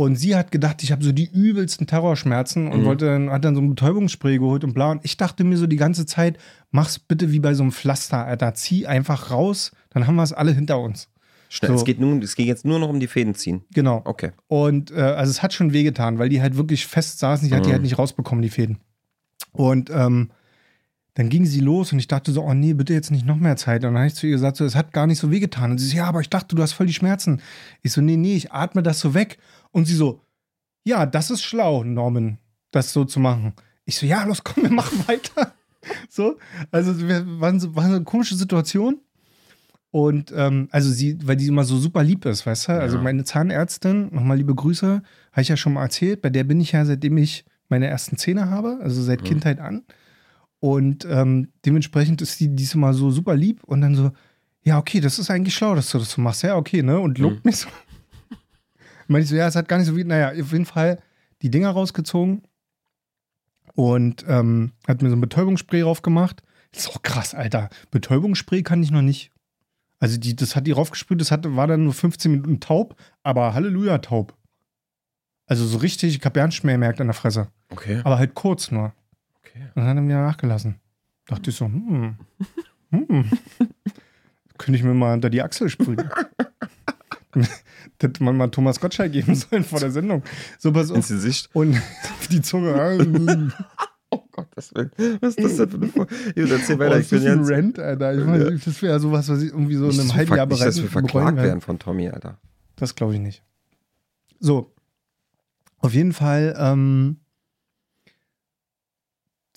[0.00, 2.84] Und sie hat gedacht, ich habe so die übelsten Terrorschmerzen und Mhm.
[2.84, 4.92] wollte dann, hat dann so ein Betäubungsspray geholt und bla.
[4.92, 6.38] Und ich dachte mir so die ganze Zeit,
[6.70, 8.54] mach's bitte wie bei so einem Pflaster, Alter.
[8.54, 11.08] Zieh einfach raus, dann haben wir es alle hinter uns.
[11.48, 11.78] Schnell, So.
[11.78, 13.62] es, geht nun, es geht jetzt nur noch um die Fäden ziehen.
[13.74, 14.02] Genau.
[14.04, 14.30] Okay.
[14.46, 17.48] Und äh, also es hat schon wehgetan, weil die halt wirklich fest saßen.
[17.48, 17.72] Ich hatte die Mhm.
[17.72, 18.78] halt nicht rausbekommen, die Fäden.
[19.50, 20.30] Und ähm,
[21.18, 23.56] dann ging sie los und ich dachte so, oh nee, bitte jetzt nicht noch mehr
[23.56, 23.82] Zeit.
[23.84, 25.72] Und dann habe ich zu ihr gesagt, so, es hat gar nicht so wehgetan.
[25.72, 27.42] Und sie so, ja, aber ich dachte, du hast voll die Schmerzen.
[27.82, 29.38] Ich so, nee, nee, ich atme das so weg.
[29.72, 30.20] Und sie so,
[30.84, 32.38] ja, das ist schlau, Norman,
[32.70, 33.52] das so zu machen.
[33.84, 35.54] Ich so, ja, los, komm, wir machen weiter.
[36.08, 36.38] So,
[36.70, 39.00] also wir waren so, war so eine komische Situation.
[39.90, 42.72] Und ähm, also sie, weil die immer so super lieb ist, weißt du?
[42.74, 43.02] Also Ja.
[43.02, 45.02] meine Zahnärztin, nochmal liebe Grüße,
[45.32, 48.16] habe ich ja schon mal erzählt, bei der bin ich ja, seitdem ich meine ersten
[48.18, 49.24] Zähne habe, also seit Mhm.
[49.24, 49.82] Kindheit an.
[50.60, 54.10] Und ähm, dementsprechend ist die diesmal so super lieb und dann so,
[54.62, 56.42] ja, okay, das ist eigentlich schlau, dass du das so machst.
[56.42, 56.98] Ja, okay, ne?
[56.98, 57.68] Und lobt mich so.
[59.06, 61.00] Meinte ich so, ja, es hat gar nicht so wie, naja, auf jeden Fall
[61.42, 62.42] die Dinger rausgezogen
[63.74, 66.42] und ähm, hat mir so ein Betäubungsspray drauf gemacht.
[66.72, 67.70] Ist auch krass, Alter.
[67.90, 69.30] Betäubungsspray kann ich noch nicht.
[70.00, 73.54] Also die, das hat die raufgesprüht, das hat, war dann nur 15 Minuten taub, aber
[73.54, 74.36] Halleluja taub.
[75.46, 77.48] Also so richtig, ich habe mehr gemerkt an der Fresse.
[77.70, 78.00] Okay.
[78.04, 78.92] Aber halt kurz nur.
[79.44, 79.62] Okay.
[79.74, 80.76] Und dann hat er wieder nachgelassen.
[81.26, 82.16] Dachte ich so, hm,
[82.90, 83.30] hm.
[84.58, 86.08] Könnte ich mir mal unter die Achsel sprühen.
[88.00, 90.22] Hätte man mal Thomas Gottschalk geben sollen vor der Sendung.
[90.58, 91.08] So, pass Ins auf.
[91.08, 91.50] Gesicht.
[91.52, 91.80] Und
[92.30, 93.52] die Zunge.
[94.10, 94.90] Oh Gott, das will.
[95.20, 96.96] Was ist das denn für eine Ich erzähl Oh, weiter.
[96.98, 97.50] ist Ich bin das ein jetzt.
[97.50, 98.14] Rant, Alter.
[98.18, 100.58] Ich meine, das wäre sowas, was ich irgendwie so in einem halben Jahr verk- nicht,
[100.60, 102.38] bereits dass wir verklagt werden von Tommy, Alter.
[102.76, 103.42] Das glaube ich nicht.
[104.40, 104.72] So.
[105.80, 107.18] Auf jeden Fall, ähm,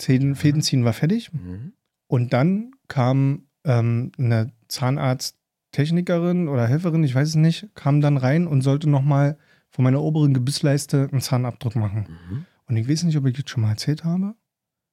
[0.02, 1.32] Zähnen, Fäden ziehen war fertig.
[1.32, 1.74] Mhm.
[2.08, 8.48] Und dann kam ähm, eine Zahnarzttechnikerin oder Helferin, ich weiß es nicht, kam dann rein
[8.48, 9.38] und sollte nochmal
[9.70, 12.08] von meiner oberen Gebissleiste einen Zahnabdruck machen.
[12.10, 12.46] Mhm.
[12.68, 14.36] Und ich weiß nicht, ob ich das schon mal erzählt habe.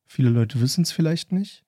[0.06, 1.64] Viele Leute wissen es vielleicht nicht.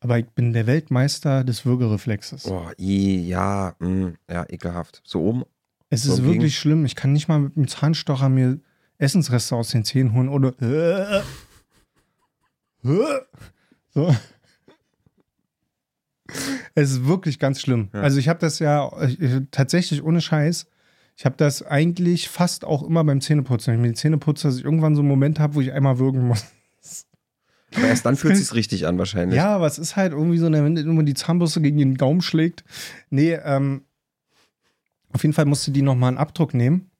[0.00, 2.44] Aber ich bin der Weltmeister des Würgereflexes.
[2.44, 5.02] Boah, i, ja, mh, ja, ekelhaft.
[5.04, 5.44] So oben.
[5.90, 6.86] es so ist wirklich schlimm.
[6.86, 8.60] Ich kann nicht mal mit dem Zahnstocher mir
[8.96, 10.54] Essensreste aus den Zähnen holen oder.
[12.82, 14.14] So.
[16.74, 17.88] Es ist wirklich ganz schlimm.
[17.92, 18.02] Ja.
[18.02, 20.66] Also ich habe das ja ich, ich- tatsächlich ohne Scheiß.
[21.16, 23.72] Ich habe das eigentlich fast auch immer beim Zähneputzen.
[23.72, 25.72] Wenn ich mir die Zähne putze, dass ich irgendwann so einen Moment habe, wo ich
[25.72, 26.46] einmal würgen muss.
[27.74, 29.36] Aber erst dann fühlt es sich richtig an, wahrscheinlich.
[29.36, 32.64] Ja, aber es ist halt irgendwie so, wenn immer die Zahnbürste gegen den Gaumen schlägt.
[33.10, 33.82] Nee, ähm,
[35.12, 36.90] auf jeden Fall musste die nochmal einen Abdruck nehmen.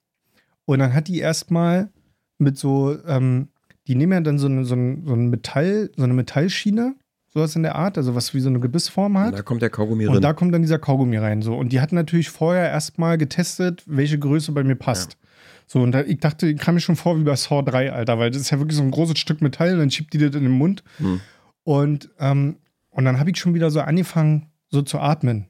[0.65, 1.89] Und dann hat die erstmal
[2.37, 3.49] mit so, ähm,
[3.87, 6.95] die nehmen ja dann so eine, so, ein, so ein Metall, so eine Metallschiene,
[7.29, 9.33] sowas in der Art, also was wie so eine Gebissform Und hat.
[9.33, 10.21] da kommt der Kaugummi Und rein.
[10.21, 11.41] da kommt dann dieser Kaugummi rein.
[11.41, 11.55] So.
[11.55, 15.17] Und die hat natürlich vorher erstmal getestet, welche Größe bei mir passt.
[15.65, 18.19] So, und da, ich dachte, ich kam mir schon vor wie bei Saw 3, Alter,
[18.19, 20.35] weil das ist ja wirklich so ein großes Stück Metall und dann schiebt die das
[20.35, 20.83] in den Mund.
[20.97, 21.21] Hm.
[21.63, 22.57] Und, ähm,
[22.89, 25.45] und dann habe ich schon wieder so angefangen, so zu atmen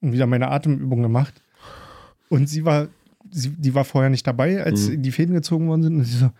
[0.00, 1.42] und wieder meine Atemübung gemacht.
[2.28, 2.86] Und sie war,
[3.30, 5.02] sie, die war vorher nicht dabei, als Mhm.
[5.02, 5.96] die Fäden gezogen worden sind.
[5.96, 6.30] Und sie so,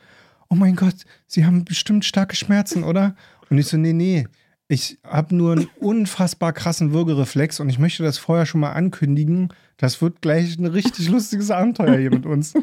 [0.54, 0.94] oh mein Gott,
[1.26, 3.16] sie haben bestimmt starke Schmerzen, oder?
[3.50, 4.26] Und ich so, nee, nee.
[4.68, 9.52] Ich habe nur einen unfassbar krassen Würgereflex und ich möchte das vorher schon mal ankündigen.
[9.76, 12.54] Das wird gleich ein richtig lustiges Abenteuer hier mit uns.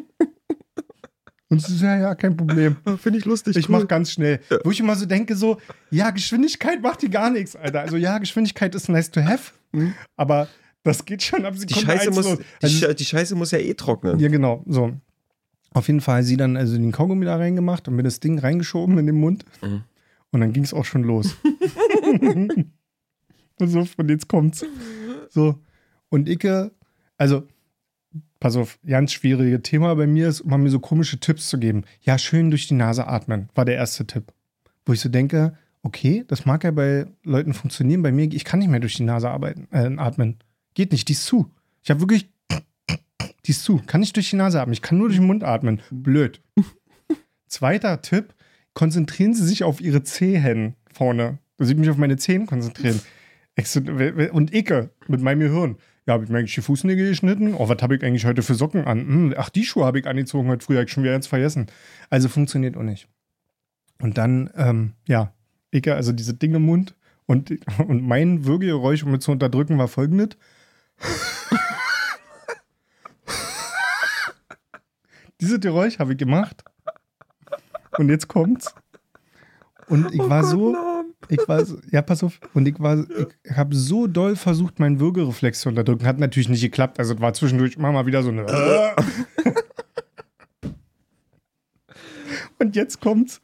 [1.50, 2.78] Und sie so, ja, ja, kein Problem.
[2.98, 3.58] Finde ich lustig.
[3.58, 4.40] Ich mach ganz schnell.
[4.64, 5.58] Wo ich immer so denke, so,
[5.90, 7.82] ja, Geschwindigkeit macht hier gar nichts, Alter.
[7.82, 9.52] Also ja, Geschwindigkeit ist nice to have,
[10.16, 10.48] aber
[10.84, 12.40] das geht schon ab die Sekunde Scheiße, eins muss, los.
[12.40, 14.18] die, Also, die Scheiße muss ja eh trocknen.
[14.18, 14.94] ja, genau, so.
[15.74, 18.40] Auf jeden Fall hat sie dann also den Kaugummi da reingemacht und mir das Ding
[18.40, 19.46] reingeschoben in den Mund.
[19.62, 19.84] Mhm.
[20.32, 21.36] Und dann ging es auch schon los.
[22.12, 22.74] und
[23.60, 24.66] so, und jetzt kommt's.
[25.30, 25.60] So.
[26.10, 26.72] Und Icke,
[27.18, 27.48] also,
[28.40, 31.84] pass auf, ganz schwierige Thema bei mir ist, immer mir so komische Tipps zu geben.
[32.02, 34.34] Ja, schön durch die Nase atmen, war der erste Tipp.
[34.86, 38.02] Wo ich so denke, okay, das mag ja bei Leuten funktionieren.
[38.02, 40.38] Bei mir, ich kann nicht mehr durch die Nase arbeiten, äh, atmen.
[40.74, 41.52] Geht nicht, die ist zu.
[41.84, 42.30] Ich habe wirklich,
[43.46, 43.82] die ist zu.
[43.86, 44.74] Kann nicht durch die Nase atmen.
[44.74, 45.82] Ich kann nur durch den Mund atmen.
[45.90, 46.42] Blöd.
[47.48, 48.34] Zweiter Tipp,
[48.74, 51.40] konzentrieren Sie sich auf Ihre Zehen vorne.
[51.58, 53.02] Dass ich mich auf meine Zehen konzentrieren.
[53.56, 53.76] Ich
[54.32, 55.78] Und Icke mit meinem Gehirn.
[56.08, 57.54] Ja, habe ich mir eigentlich die Fußnägel geschnitten?
[57.54, 59.00] Oh, was habe ich eigentlich heute für Socken an?
[59.00, 61.68] Hm, ach, die Schuhe habe ich angezogen heute früh, hab ich schon wieder ganz vergessen.
[62.10, 63.08] Also funktioniert auch nicht.
[64.02, 65.34] Und dann, ähm, ja,
[65.72, 66.96] Icke, also diese Dinge im Mund.
[67.28, 67.52] Und,
[67.88, 70.30] und mein Würgegeräusch, um es zu unterdrücken, war folgendes.
[75.42, 76.64] Dieses Geräusch habe ich gemacht.
[77.98, 78.74] Und jetzt kommt's.
[79.88, 80.78] Und ich war so,
[81.28, 83.06] ich war so, ja, pass auf, und ich war,
[83.44, 86.06] ich habe so doll versucht, meinen Würgereflex zu unterdrücken.
[86.06, 87.00] Hat natürlich nicht geklappt.
[87.00, 88.46] Also es war zwischendurch immer mal wieder so eine.
[92.60, 93.42] und jetzt kommt's.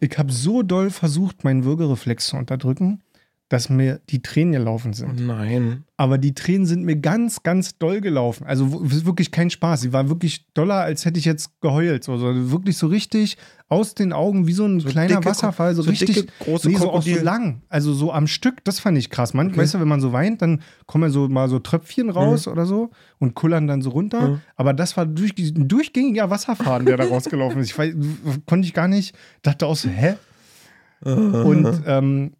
[0.00, 3.02] Ich habe so doll versucht, meinen Würgereflex zu unterdrücken,
[3.50, 5.26] dass mir die Tränen gelaufen Oh sind.
[5.26, 5.84] nein.
[5.96, 8.46] Aber die Tränen sind mir ganz, ganz doll gelaufen.
[8.46, 9.82] Also wirklich kein Spaß.
[9.82, 12.04] Sie war wirklich doller, als hätte ich jetzt geheult.
[12.04, 13.36] So, so wirklich so richtig
[13.68, 15.74] aus den Augen, wie so ein kleiner dicke, Wasserfall.
[15.74, 17.62] So, so richtig, dicke, große nee, so auch so lang.
[17.68, 19.34] Also so am Stück, das fand ich krass.
[19.34, 22.64] Man, Weißt du, wenn man so weint, dann kommen so mal so Tröpfchen raus oder
[22.64, 24.28] so und kullern dann so runter.
[24.28, 24.40] Mhm.
[24.56, 27.78] Aber das war durch, ein durchgängiger Wasserfaden, der da rausgelaufen ist.
[27.78, 30.14] Ich konnte ich gar nicht, dachte auch so, hä?
[31.04, 32.32] Und, ähm,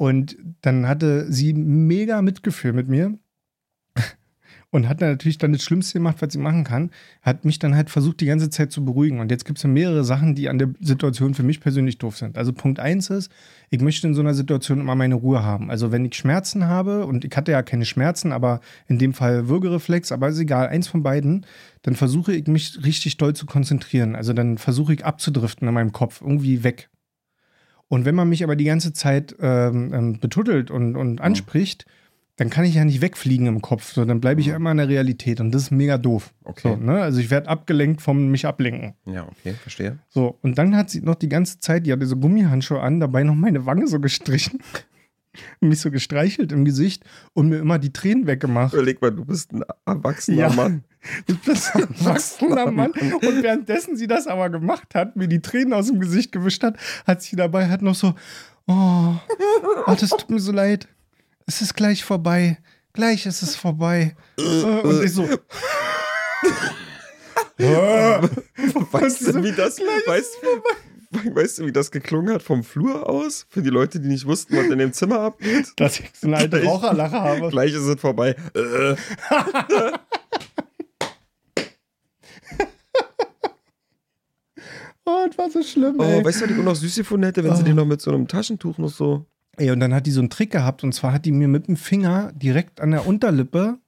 [0.00, 3.18] und dann hatte sie mega Mitgefühl mit mir
[4.70, 7.90] und hat natürlich dann das Schlimmste gemacht, was sie machen kann, hat mich dann halt
[7.90, 9.20] versucht, die ganze Zeit zu beruhigen.
[9.20, 12.16] Und jetzt gibt es ja mehrere Sachen, die an der Situation für mich persönlich doof
[12.16, 12.38] sind.
[12.38, 13.30] Also Punkt eins ist,
[13.68, 15.70] ich möchte in so einer Situation immer meine Ruhe haben.
[15.70, 19.48] Also wenn ich Schmerzen habe, und ich hatte ja keine Schmerzen, aber in dem Fall
[19.48, 21.44] Würgereflex, aber ist egal, eins von beiden,
[21.82, 24.16] dann versuche ich mich richtig doll zu konzentrieren.
[24.16, 26.88] Also dann versuche ich abzudriften in meinem Kopf, irgendwie weg.
[27.90, 31.86] Und wenn man mich aber die ganze Zeit ähm, ähm, betuddelt und, und anspricht,
[32.36, 33.92] dann kann ich ja nicht wegfliegen im Kopf.
[33.92, 36.32] So, dann bleibe ich ja immer in der Realität und das ist mega doof.
[36.44, 36.76] Okay.
[36.76, 37.02] So, ne?
[37.02, 38.94] Also ich werde abgelenkt vom mich ablenken.
[39.06, 39.98] Ja, okay, verstehe.
[40.08, 43.24] So, und dann hat sie noch die ganze Zeit, die hatte so Gummihandschuhe an, dabei
[43.24, 44.60] noch meine Wange so gestrichen.
[45.60, 48.74] mich so gestreichelt im Gesicht und mir immer die Tränen weggemacht.
[48.74, 50.48] Überleg mal, du bist ein erwachsener Ja.
[50.50, 50.84] Mann.
[51.26, 52.90] Bin so ein erwachsener Mann.
[52.90, 56.76] Und währenddessen sie das aber gemacht hat, mir die Tränen aus dem Gesicht gewischt hat,
[57.06, 58.14] hat sie dabei halt noch so,
[58.66, 59.14] oh,
[59.86, 60.88] oh das tut mir so leid.
[61.46, 62.58] Es ist gleich vorbei.
[62.92, 64.14] Gleich ist es vorbei.
[64.36, 65.28] Und ich so,
[68.92, 70.38] Weißt du, wie das, weißt,
[71.34, 73.46] weißt du, wie das geklungen hat vom Flur aus?
[73.48, 75.72] Für die Leute, die nicht wussten, was in dem Zimmer abgeht.
[75.76, 77.48] dass ich so eine alte Raucherlache habe.
[77.50, 78.36] Gleich ist es vorbei.
[78.54, 78.94] Äh.
[85.06, 86.24] Oh, das war so schlimm, Oh, ey.
[86.24, 87.64] weißt du, was ich auch noch süß gefunden hätte, wenn sie Oh.
[87.64, 89.26] den noch mit so einem Taschentuch noch so.
[89.56, 91.66] Ey, und dann hat die so einen Trick gehabt und zwar hat die mir mit
[91.68, 93.78] dem Finger direkt an der Unterlippe,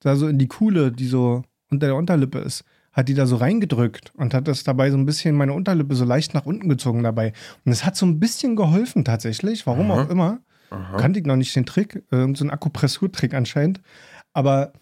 [0.00, 3.36] da so in die Kuhle, die so unter der Unterlippe ist, hat die da so
[3.36, 7.02] reingedrückt und hat das dabei so ein bisschen meine Unterlippe so leicht nach unten gezogen
[7.02, 7.32] dabei.
[7.64, 10.02] Und es hat so ein bisschen geholfen tatsächlich, warum Aha.
[10.04, 10.40] auch immer.
[10.70, 10.96] Aha.
[10.98, 13.80] Kannte ich noch nicht den Trick, so ein Akupressurtrick anscheinend.
[14.32, 14.72] Aber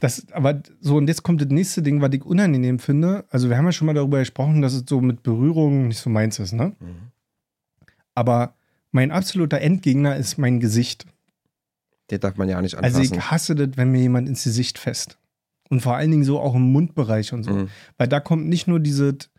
[0.00, 3.24] das, aber so, und jetzt kommt das nächste Ding, was ich unangenehm finde.
[3.30, 6.10] Also, wir haben ja schon mal darüber gesprochen, dass es so mit Berührungen nicht so
[6.10, 6.72] meins ist, ne?
[6.78, 7.10] Mhm.
[8.14, 8.54] Aber
[8.90, 11.06] mein absoluter Endgegner ist mein Gesicht.
[12.10, 13.18] Den darf man ja nicht Also anfassen.
[13.18, 15.18] ich hasse das, wenn mir jemand ins Gesicht fest.
[15.70, 17.52] Und vor allen Dingen so auch im Mundbereich und so.
[17.52, 17.68] Mhm.
[17.96, 19.30] Weil da kommt nicht nur dieses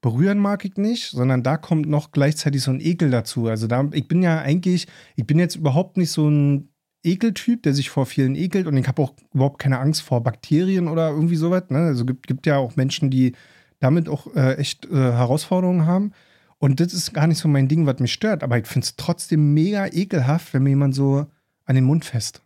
[0.00, 3.48] Berühren mag ich nicht, sondern da kommt noch gleichzeitig so ein Ekel dazu.
[3.48, 6.70] Also da, ich bin ja eigentlich, ich bin jetzt überhaupt nicht so ein
[7.02, 10.88] Ekeltyp, der sich vor vielen ekelt und ich habe auch überhaupt keine Angst vor Bakterien
[10.88, 11.64] oder irgendwie sowas.
[11.68, 11.78] Ne?
[11.78, 13.32] Also gibt, gibt ja auch Menschen, die
[13.78, 16.12] damit auch äh, echt äh, Herausforderungen haben.
[16.58, 18.42] Und das ist gar nicht so mein Ding, was mich stört.
[18.42, 21.26] Aber ich finde es trotzdem mega ekelhaft, wenn mir jemand so
[21.64, 22.42] an den Mund fest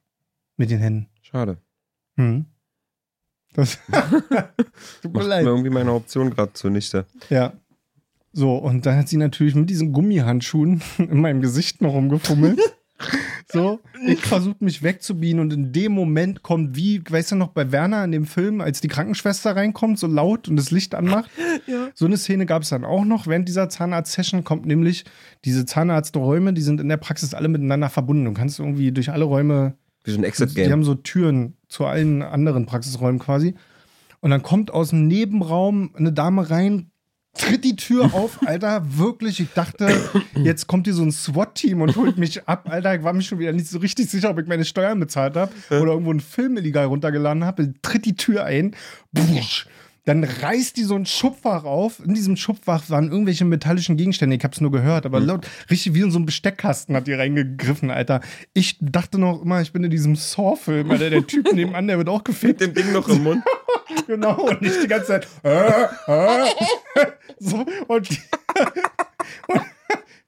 [0.57, 1.09] mit den Händen.
[1.23, 1.59] Schade.
[2.16, 2.47] Hm.
[3.55, 3.79] Das
[5.03, 5.45] tut mir Macht leid.
[5.45, 7.07] mir irgendwie meine Option gerade zunichte.
[7.31, 7.55] Ja.
[8.33, 12.61] So, und dann hat sie natürlich mit diesen Gummihandschuhen in meinem Gesicht noch rumgefummelt.
[13.53, 17.71] So, ich versuche mich wegzubiegen und in dem Moment kommt wie, weißt du noch, bei
[17.71, 21.31] Werner in dem Film, als die Krankenschwester reinkommt, so laut und das Licht anmacht.
[21.67, 21.90] Ja.
[21.95, 23.27] So eine Szene gab es dann auch noch.
[23.27, 25.05] Während dieser Zahnarzt-Session kommt nämlich
[25.45, 28.25] diese Zahnarzträume, die sind in der Praxis alle miteinander verbunden.
[28.25, 30.71] Du kannst irgendwie durch alle Räume Wie so ein die Exit-Game.
[30.71, 33.55] haben so Türen zu allen anderen Praxisräumen quasi.
[34.21, 36.90] Und dann kommt aus dem Nebenraum eine Dame rein,
[37.35, 39.40] tritt die Tür auf, Alter, wirklich.
[39.40, 39.88] Ich dachte,
[40.43, 42.95] jetzt kommt hier so ein SWAT-Team und holt mich ab, Alter.
[42.95, 45.53] Ich war mir schon wieder nicht so richtig sicher, ob ich meine Steuern bezahlt habe
[45.71, 47.75] oder irgendwo einen Film illegal runtergeladen habe.
[47.83, 48.75] Tritt die Tür ein,
[49.12, 49.67] busch,
[50.05, 52.01] dann reißt die so ein Schubfach auf.
[52.05, 54.37] In diesem Schubfach waren irgendwelche metallischen Gegenstände.
[54.37, 57.90] Ich hab's nur gehört, aber laut, richtig wie in so einem Besteckkasten hat die reingegriffen,
[57.90, 58.21] Alter.
[58.53, 61.11] Ich dachte noch immer, ich bin in diesem Saw-Film, Alter.
[61.11, 62.61] Der Typ nebenan, der wird auch gefickt.
[62.61, 63.45] Mit dem Ding noch im Mund.
[64.07, 65.29] Genau, und nicht die ganze Zeit.
[65.45, 66.47] Äh, äh.
[67.38, 68.09] So, und,
[69.49, 69.61] und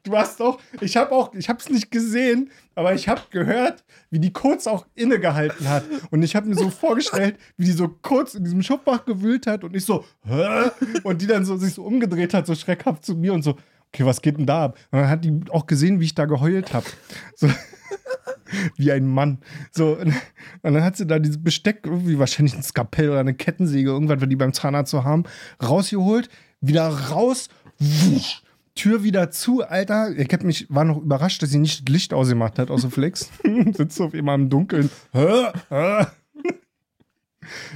[0.07, 3.85] du hast auch, ich habe auch, ich habe es nicht gesehen, aber ich habe gehört,
[4.11, 5.85] wie die kurz auch innegehalten hat.
[6.11, 9.65] Und ich habe mir so vorgestellt, wie die so kurz in diesem Schubfach gewühlt hat
[9.65, 10.71] und ich so, Hä?
[11.03, 13.57] und die dann so sich so umgedreht hat, so schreckhaft zu mir und so,
[13.89, 14.79] okay, was geht denn da ab?
[14.91, 16.87] Und dann hat die auch gesehen, wie ich da geheult habe.
[17.35, 17.49] So
[18.77, 19.39] wie ein Mann.
[19.73, 20.15] So, und
[20.63, 24.29] dann hat sie da dieses Besteck, irgendwie wahrscheinlich ein Skapell oder eine Kettensäge, irgendwas, was
[24.29, 25.25] die beim Zahnarzt so haben,
[25.63, 26.29] rausgeholt,
[26.61, 28.43] wieder raus, wusch,
[28.77, 30.11] Tür wieder zu, Alter.
[30.17, 33.31] Ich hab mich, war noch überrascht, dass sie nicht das Licht ausgemacht hat, außer Flex.
[33.73, 34.89] Sitzt auf einmal im Dunkeln.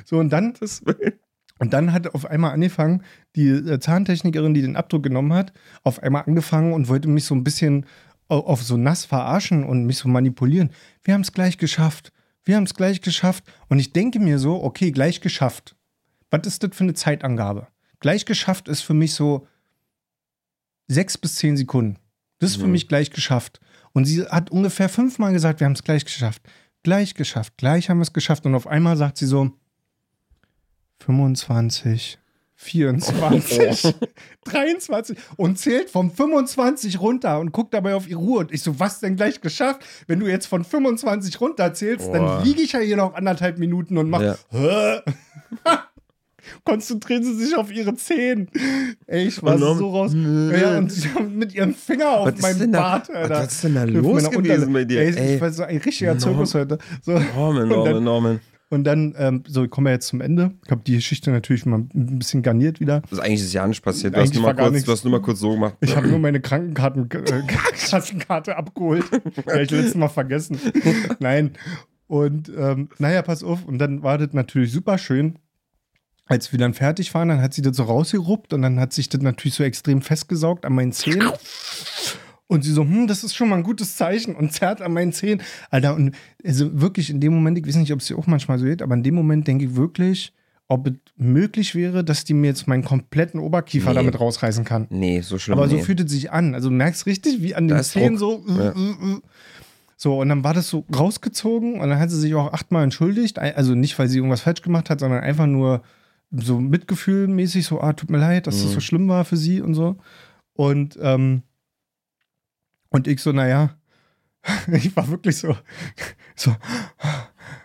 [0.04, 0.54] So, und dann,
[1.58, 3.02] und dann hat auf einmal angefangen,
[3.36, 5.52] die äh, Zahntechnikerin, die den Abdruck genommen hat,
[5.84, 7.86] auf einmal angefangen und wollte mich so ein bisschen
[8.28, 10.70] au- auf so nass verarschen und mich so manipulieren.
[11.04, 12.12] Wir haben es gleich geschafft.
[12.44, 13.44] Wir haben es gleich geschafft.
[13.68, 15.76] Und ich denke mir so, okay, gleich geschafft.
[16.30, 17.68] Was ist das für eine Zeitangabe?
[18.00, 19.46] Gleich geschafft ist für mich so
[20.90, 21.98] sechs bis zehn Sekunden.
[22.38, 22.72] Das ist für Mhm.
[22.72, 23.60] mich gleich geschafft.
[23.92, 26.42] Und sie hat ungefähr fünfmal gesagt, wir haben es gleich geschafft.
[26.82, 27.54] Gleich geschafft.
[27.58, 28.46] Gleich haben wir es geschafft.
[28.46, 29.50] Und auf einmal sagt sie so
[30.98, 32.18] 25,
[32.56, 33.94] 24,
[34.44, 38.40] 23 und zählt vom 25 runter und guckt dabei auf ihre Uhr.
[38.40, 39.82] Und ich so, was denn gleich geschafft?
[40.06, 42.12] Wenn du jetzt von 25 runter zählst, Boah.
[42.18, 44.20] dann liege ich ja hier noch anderthalb Minuten und mach.
[44.22, 44.36] Ja.
[46.64, 48.48] Konzentrieren Sie sich auf Ihre Zehen.
[49.06, 50.12] Ey, ich war so raus.
[50.14, 53.44] Ja, und sie haben mit ihrem Finger auf Was meinem denn da- Bart, was Alter.
[53.44, 55.00] ist denn da los gewesen bei dir?
[55.00, 55.34] Ey, Ey.
[55.36, 56.20] ich war so ein richtiger Norm.
[56.20, 56.78] Zirkus heute.
[57.02, 57.12] So.
[57.12, 58.40] Norman, Norman, dann- Norman.
[58.72, 60.52] Und dann, ähm, so, kommen wir jetzt zum Ende.
[60.64, 63.00] Ich habe die Geschichte natürlich mal ein bisschen garniert wieder.
[63.00, 64.14] Das ist eigentlich ist ja nicht passiert.
[64.14, 65.74] Du hast, nur mal kurz, du hast nur mal kurz so gemacht.
[65.80, 69.04] Ich habe nur meine Krankenkarten, äh, Kassenkarte abgeholt.
[69.46, 70.60] Hab ich letztes Mal vergessen.
[71.18, 71.50] Nein.
[72.06, 73.64] Und ähm, naja, pass auf.
[73.66, 75.34] Und dann war das natürlich super schön.
[76.30, 79.08] Als wir dann fertig waren, dann hat sie das so rausgeruppt und dann hat sich
[79.08, 81.28] das natürlich so extrem festgesaugt an meinen Zähnen.
[82.46, 85.12] Und sie so, hm, das ist schon mal ein gutes Zeichen und zerrt an meinen
[85.12, 85.42] Zähnen.
[85.70, 86.14] Alter, und
[86.44, 88.80] also wirklich in dem Moment, ich weiß nicht, ob es dir auch manchmal so geht,
[88.82, 90.32] aber in dem Moment denke ich wirklich,
[90.68, 93.96] ob es möglich wäre, dass die mir jetzt meinen kompletten Oberkiefer Nee.
[93.96, 94.86] damit rausreißen kann.
[94.90, 95.82] Nee, so schlimm Aber so nee.
[95.82, 96.54] fühlt es sich an.
[96.54, 98.44] Also du merkst richtig, wie an den Zähnen Druck.
[98.48, 98.54] so.
[98.56, 98.70] äh, Ja.
[98.70, 99.20] äh, äh.
[99.96, 103.38] So, und dann war das so rausgezogen und dann hat sie sich auch achtmal entschuldigt.
[103.38, 105.82] Also nicht, weil sie irgendwas falsch gemacht hat, sondern einfach nur
[106.30, 108.74] so mitgefühlmäßig, so, ah, tut mir leid, dass das Mhm.
[108.74, 109.96] so schlimm war für sie und so.
[110.54, 111.42] Und, ähm,
[112.90, 113.76] und ich so, naja,
[114.72, 115.56] ich war wirklich so,
[116.36, 116.54] so,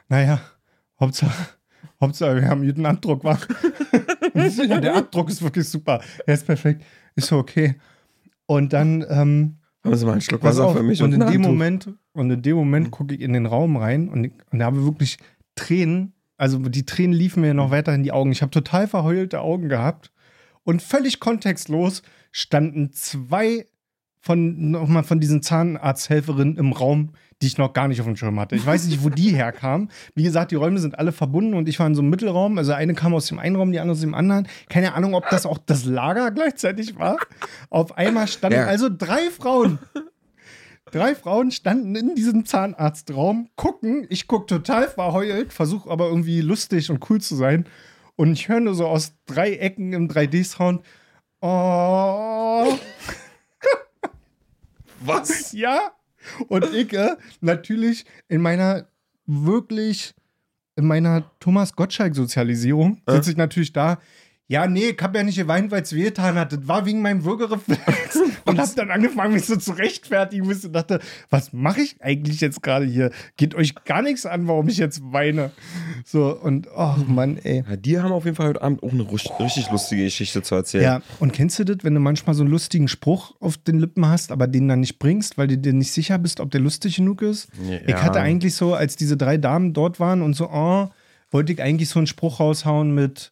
[0.09, 0.39] naja,
[0.99, 1.49] Hauptsache,
[2.01, 3.39] Hauptsache, wir haben jeden Abdruck, war.
[4.33, 6.01] ja, der Abdruck ist wirklich super.
[6.25, 6.83] Er ist perfekt.
[7.15, 7.75] Ist so okay.
[8.45, 11.31] Und dann, ähm, Haben Sie mal einen Schluck Wasser auf, für mich und in ein
[11.31, 11.41] dem?
[11.41, 14.65] Moment, und in dem Moment gucke ich in den Raum rein und, ich, und da
[14.65, 15.17] habe ich wirklich
[15.55, 18.31] Tränen, also die Tränen liefen mir noch weiter in die Augen.
[18.31, 20.11] Ich habe total verheulte Augen gehabt
[20.63, 23.67] und völlig kontextlos standen zwei
[24.19, 28.39] von nochmal von diesen Zahnarzthelferinnen im Raum, die ich noch gar nicht auf dem Schirm
[28.39, 28.55] hatte.
[28.55, 29.91] Ich weiß nicht, wo die herkamen.
[30.15, 32.57] Wie gesagt, die Räume sind alle verbunden und ich war in so einem Mittelraum.
[32.57, 34.47] Also eine kam aus dem einen Raum, die andere aus dem anderen.
[34.67, 37.17] Keine Ahnung, ob das auch das Lager gleichzeitig war.
[37.69, 38.65] Auf einmal standen Ja.
[38.65, 39.77] also drei Frauen.
[40.91, 44.05] Drei Frauen standen in diesem Zahnarztraum, gucken.
[44.09, 47.65] Ich gucke total verheult, versuche aber irgendwie lustig und cool zu sein.
[48.15, 50.85] Und ich höre nur so aus drei Ecken im 3D-Sound.
[51.41, 52.77] Oh.
[55.01, 55.51] Was?
[55.53, 55.91] Ja.
[56.47, 58.87] Und ich äh, natürlich in meiner
[59.27, 60.15] wirklich,
[60.75, 63.11] in meiner Thomas Gottschalk-Sozialisierung Äh?
[63.13, 63.99] sitze ich natürlich da.
[64.47, 66.51] Ja, nee, ich hab ja nicht geweint, weil es wehgetan hat.
[66.53, 67.81] Das war wegen meinem Würgereflex.
[68.45, 70.45] und hab dann angefangen, mich so zu rechtfertigen.
[70.47, 70.99] Und dachte,
[71.31, 73.09] was mache ich eigentlich jetzt gerade hier?
[73.37, 75.49] Geht euch gar nichts an, warum ich jetzt weine.
[76.05, 77.63] So, und, oh Mann, ey.
[77.67, 80.53] Ja, die haben auf jeden Fall heute Abend auch eine rusch- richtig lustige Geschichte zu
[80.53, 80.83] erzählen.
[80.83, 84.07] Ja, und kennst du das, wenn du manchmal so einen lustigen Spruch auf den Lippen
[84.07, 86.97] hast, aber den dann nicht bringst, weil du dir nicht sicher bist, ob der lustig
[86.97, 87.47] genug ist?
[87.67, 87.79] Ja.
[87.87, 90.89] Ich hatte eigentlich so, als diese drei Damen dort waren und so, oh,
[91.31, 93.31] wollte ich eigentlich so einen Spruch raushauen mit,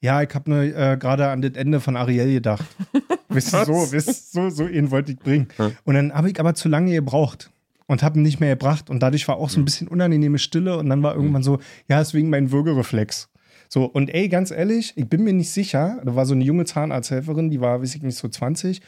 [0.00, 2.64] ja, ich habe nur äh, gerade an das Ende von Ariel gedacht.
[3.28, 5.48] Wisst ihr, so, wisst, so, so ihn wollte ich bringen.
[5.56, 5.72] Hm.
[5.84, 7.50] Und dann habe ich aber zu lange gebraucht
[7.86, 8.88] und habe ihn nicht mehr gebracht.
[8.88, 10.78] Und dadurch war auch so ein bisschen unangenehme Stille.
[10.78, 13.28] Und dann war irgendwann so, ja, ist wegen meinem Würgereflex.
[13.68, 16.64] So, und ey, ganz ehrlich, ich bin mir nicht sicher, da war so eine junge
[16.64, 18.80] Zahnarzthelferin, die war, weiß ich nicht, so 20.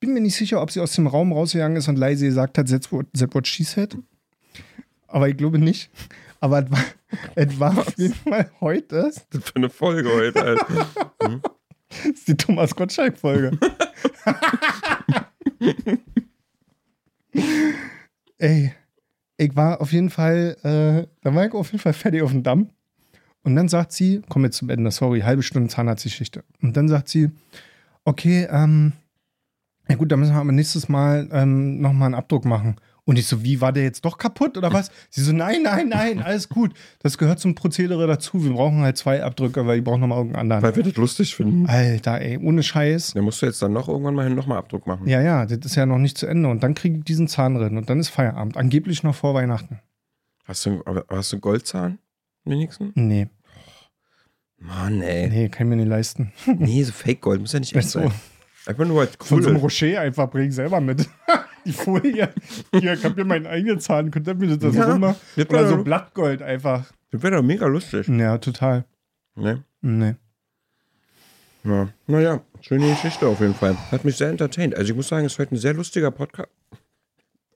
[0.00, 2.68] Bin mir nicht sicher, ob sie aus dem Raum rausgegangen ist und leise gesagt hat,
[2.68, 3.96] that's what, that's what she said.
[5.06, 5.88] Aber ich glaube nicht.
[6.40, 6.84] Aber es war,
[7.34, 10.86] es war auf jeden Fall heute, Das für eine Folge heute, Alter.
[11.18, 13.58] das ist die Thomas Gottschalk-Folge.
[18.38, 18.72] Ey,
[19.36, 22.42] ich war auf jeden Fall, äh, da war ich auf jeden Fall fertig auf dem
[22.42, 22.70] Damm.
[23.42, 26.44] Und dann sagt sie, komm jetzt zum Ende, sorry, halbe Stunde Zahnarztgeschichte.
[26.62, 27.30] Und dann sagt sie,
[28.04, 28.92] okay, ähm,
[29.88, 32.76] ja gut, dann müssen wir aber nächstes Mal ähm, nochmal einen Abdruck machen.
[33.06, 34.90] Und ich so, wie, war der jetzt doch kaputt oder was?
[35.10, 36.72] Sie so, nein, nein, nein, alles gut.
[37.00, 38.42] Das gehört zum Prozedere dazu.
[38.42, 40.62] Wir brauchen halt zwei Abdrücke, weil die brauchen nochmal irgendeinen anderen.
[40.62, 41.66] Weil wir das lustig finden.
[41.66, 43.12] Alter, ey, ohne Scheiß.
[43.12, 45.06] Dann musst du jetzt dann noch irgendwann mal nochmal Abdruck machen.
[45.06, 46.48] Ja, ja, das ist ja noch nicht zu Ende.
[46.48, 48.56] Und dann kriege ich diesen Zahnrinn und dann ist Feierabend.
[48.56, 49.80] Angeblich noch vor Weihnachten.
[50.46, 51.98] Hast du, hast du Goldzahn?
[52.44, 52.92] Wenigstens?
[52.94, 53.28] Nee,
[54.58, 55.28] Mann, ey.
[55.28, 56.32] nee, kann ich mir nicht leisten.
[56.58, 58.12] Nee, so Fake Gold muss ja nicht echt So, sein.
[58.66, 59.62] Einfach nur halt von so einem cool.
[59.64, 61.08] Rocher einfach bring ich selber mit.
[61.64, 62.28] Die Folie.
[62.72, 64.10] Hier, ich hab hier meinen eigenen Zahn.
[64.10, 64.98] Könnt ihr mir das Ja,
[65.36, 66.84] das Oder so Blattgold einfach.
[67.10, 68.06] Das wäre doch mega lustig.
[68.08, 68.84] Ja, total.
[69.34, 69.64] Ne?
[69.80, 70.14] Nee.
[71.64, 71.88] Ja.
[72.06, 73.76] Naja, schöne Geschichte auf jeden Fall.
[73.90, 74.76] Hat mich sehr entertained.
[74.76, 76.50] Also ich muss sagen, es ist heute ein sehr lustiger Podcast.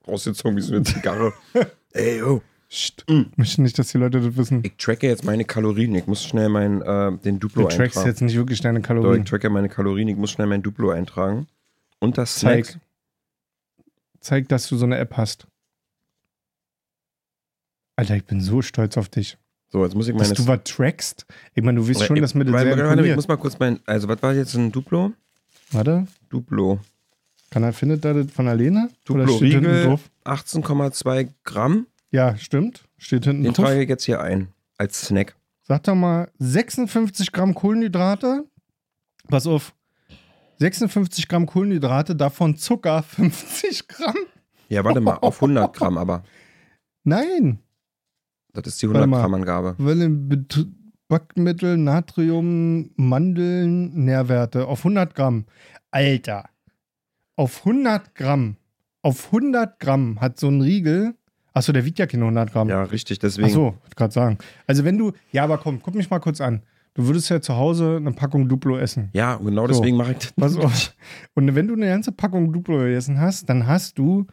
[0.07, 1.33] Rausgezogen wie so eine Zigarre.
[1.93, 2.41] Ey, yo.
[2.69, 3.03] Psst.
[3.07, 4.61] Ich möchte nicht, dass die Leute das wissen.
[4.63, 5.95] Ich tracke jetzt meine Kalorien.
[5.95, 8.07] Ich muss schnell mein, äh, den Duplo Du trackst eintragen.
[8.07, 9.25] jetzt nicht wirklich deine So, ich Kalorien.
[9.25, 10.07] tracke meine Kalorien.
[10.07, 11.47] Ich muss schnell mein Duplo eintragen.
[11.99, 12.65] Und das Zeig.
[12.67, 12.85] Snacks.
[14.19, 15.47] Zeig, dass du so eine App hast.
[17.95, 19.37] Alter, ich bin so stolz auf dich.
[19.69, 20.29] So, jetzt muss ich meine...
[20.29, 21.25] Dass du was trackst.
[21.53, 23.37] Ich meine, du weißt schon, dass mir das Warte, sehr warte, warte, ich muss mal
[23.37, 23.79] kurz mein...
[23.85, 25.11] Also, was war jetzt ein Duplo?
[25.71, 26.79] Warte, Duplo.
[27.49, 28.89] kann er, findet er das von alleine?
[29.09, 30.09] Oder Duplo Riegel, drauf?
[30.25, 31.87] 18,2 Gramm.
[32.11, 32.85] Ja, stimmt.
[32.97, 33.65] Steht hinten Den drauf.
[33.65, 34.49] trage ich jetzt hier ein.
[34.77, 35.35] Als Snack.
[35.63, 38.45] Sag doch mal 56 Gramm Kohlenhydrate.
[39.27, 39.75] Pass auf.
[40.57, 44.15] 56 Gramm Kohlenhydrate, davon Zucker 50 Gramm.
[44.67, 46.23] Ja, warte mal, auf 100 Gramm aber.
[47.03, 47.59] Nein.
[48.53, 49.21] Das ist die Warte 100 mal.
[49.21, 49.75] Gramm Angabe.
[49.77, 50.67] Bet-
[51.07, 55.45] Backmittel, Natrium, Mandeln, Nährwerte auf 100 Gramm.
[55.89, 56.49] Alter.
[57.35, 58.57] Auf 100 Gramm.
[59.01, 61.15] Auf 100 Gramm hat so ein Riegel.
[61.59, 62.69] Achso, der wiegt ja keine 100 Gramm.
[62.69, 63.49] Ja, richtig, deswegen.
[63.49, 64.37] Ach so, wollte gerade sagen.
[64.65, 66.61] Also wenn du, ja, aber komm, guck mich mal kurz an.
[66.93, 69.09] Du würdest ja zu Hause eine Packung Duplo essen.
[69.11, 69.73] Ja, genau So.
[69.73, 70.31] deswegen mache ich das.
[70.31, 70.95] Pass auf.
[71.33, 74.25] Und wenn du eine ganze Packung Duplo gegessen hast, dann hast du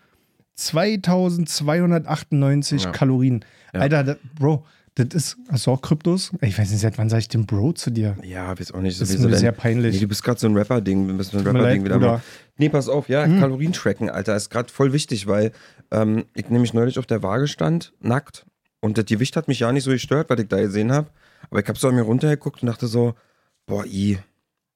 [0.55, 2.93] 2298 Ja.
[2.93, 3.45] Kalorien.
[3.75, 3.81] Ja.
[3.81, 4.65] Alter, Bro,
[4.97, 6.33] das ist, hast du auch Kryptos?
[6.41, 8.17] Ich weiß nicht, seit wann sag ich denn Bro zu dir?
[8.25, 8.99] Ja, weiß auch nicht.
[9.01, 9.95] Das ist mir sehr peinlich.
[9.95, 11.17] Nee, du bist gerade so ein Rapper-Ding.
[11.19, 12.23] Bist so ein Rapper-Ding wieder mal.
[12.57, 13.39] Nee, pass auf, ja, Hm.
[13.39, 15.53] Kalorien tracken, Alter, ist gerade voll wichtig, weil
[15.91, 18.47] ähm, ich nämlich neulich auf der Waage stand, nackt.
[18.81, 21.11] Und das Gewicht hat mich ja nicht so gestört, was ich da gesehen habe.
[21.51, 23.15] Aber ich habe so an mir runtergeguckt und dachte so,
[23.67, 24.19] boah, i.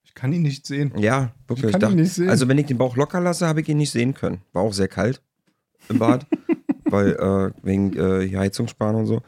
[0.05, 0.93] Ich kann ihn nicht sehen.
[0.99, 1.67] Ja, wirklich.
[1.67, 2.29] Ich kann dachte, ihn nicht sehen.
[2.29, 4.43] Also, wenn ich den Bauch locker lasse, habe ich ihn nicht sehen können.
[4.53, 5.23] War auch sehr kalt
[5.89, 6.27] im Bad,
[6.85, 9.23] weil äh, wegen äh, Heizungssparen und so.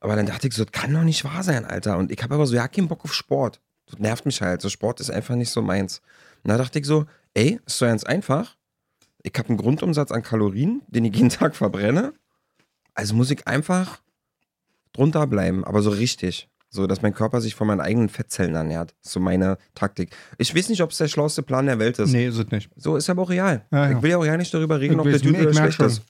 [0.00, 1.98] Aber dann dachte ich so, das kann doch nicht wahr sein, Alter.
[1.98, 3.60] Und ich habe aber so, ja, keinen Bock auf Sport.
[3.86, 4.60] Das nervt mich halt.
[4.60, 6.00] So Sport ist einfach nicht so meins.
[6.44, 8.56] Und da dachte ich so, ey, ist so ganz einfach.
[9.22, 12.12] Ich habe einen Grundumsatz an Kalorien, den ich jeden Tag verbrenne.
[12.94, 14.00] Also muss ich einfach
[14.92, 16.48] drunter bleiben, aber so richtig.
[16.70, 18.90] So, dass mein Körper sich von meinen eigenen Fettzellen ernährt.
[19.00, 20.10] Das ist so meine Taktik.
[20.36, 22.10] Ich weiß nicht, ob es der schlauste Plan der Welt ist.
[22.12, 22.70] Nee, ist es nicht.
[22.76, 23.64] So ist aber auch real.
[23.72, 23.96] Ja, ja.
[23.96, 25.86] Ich will ja auch ja nicht darüber reden, Ich ob der Dude oder schlecht schon.
[25.86, 26.02] ist.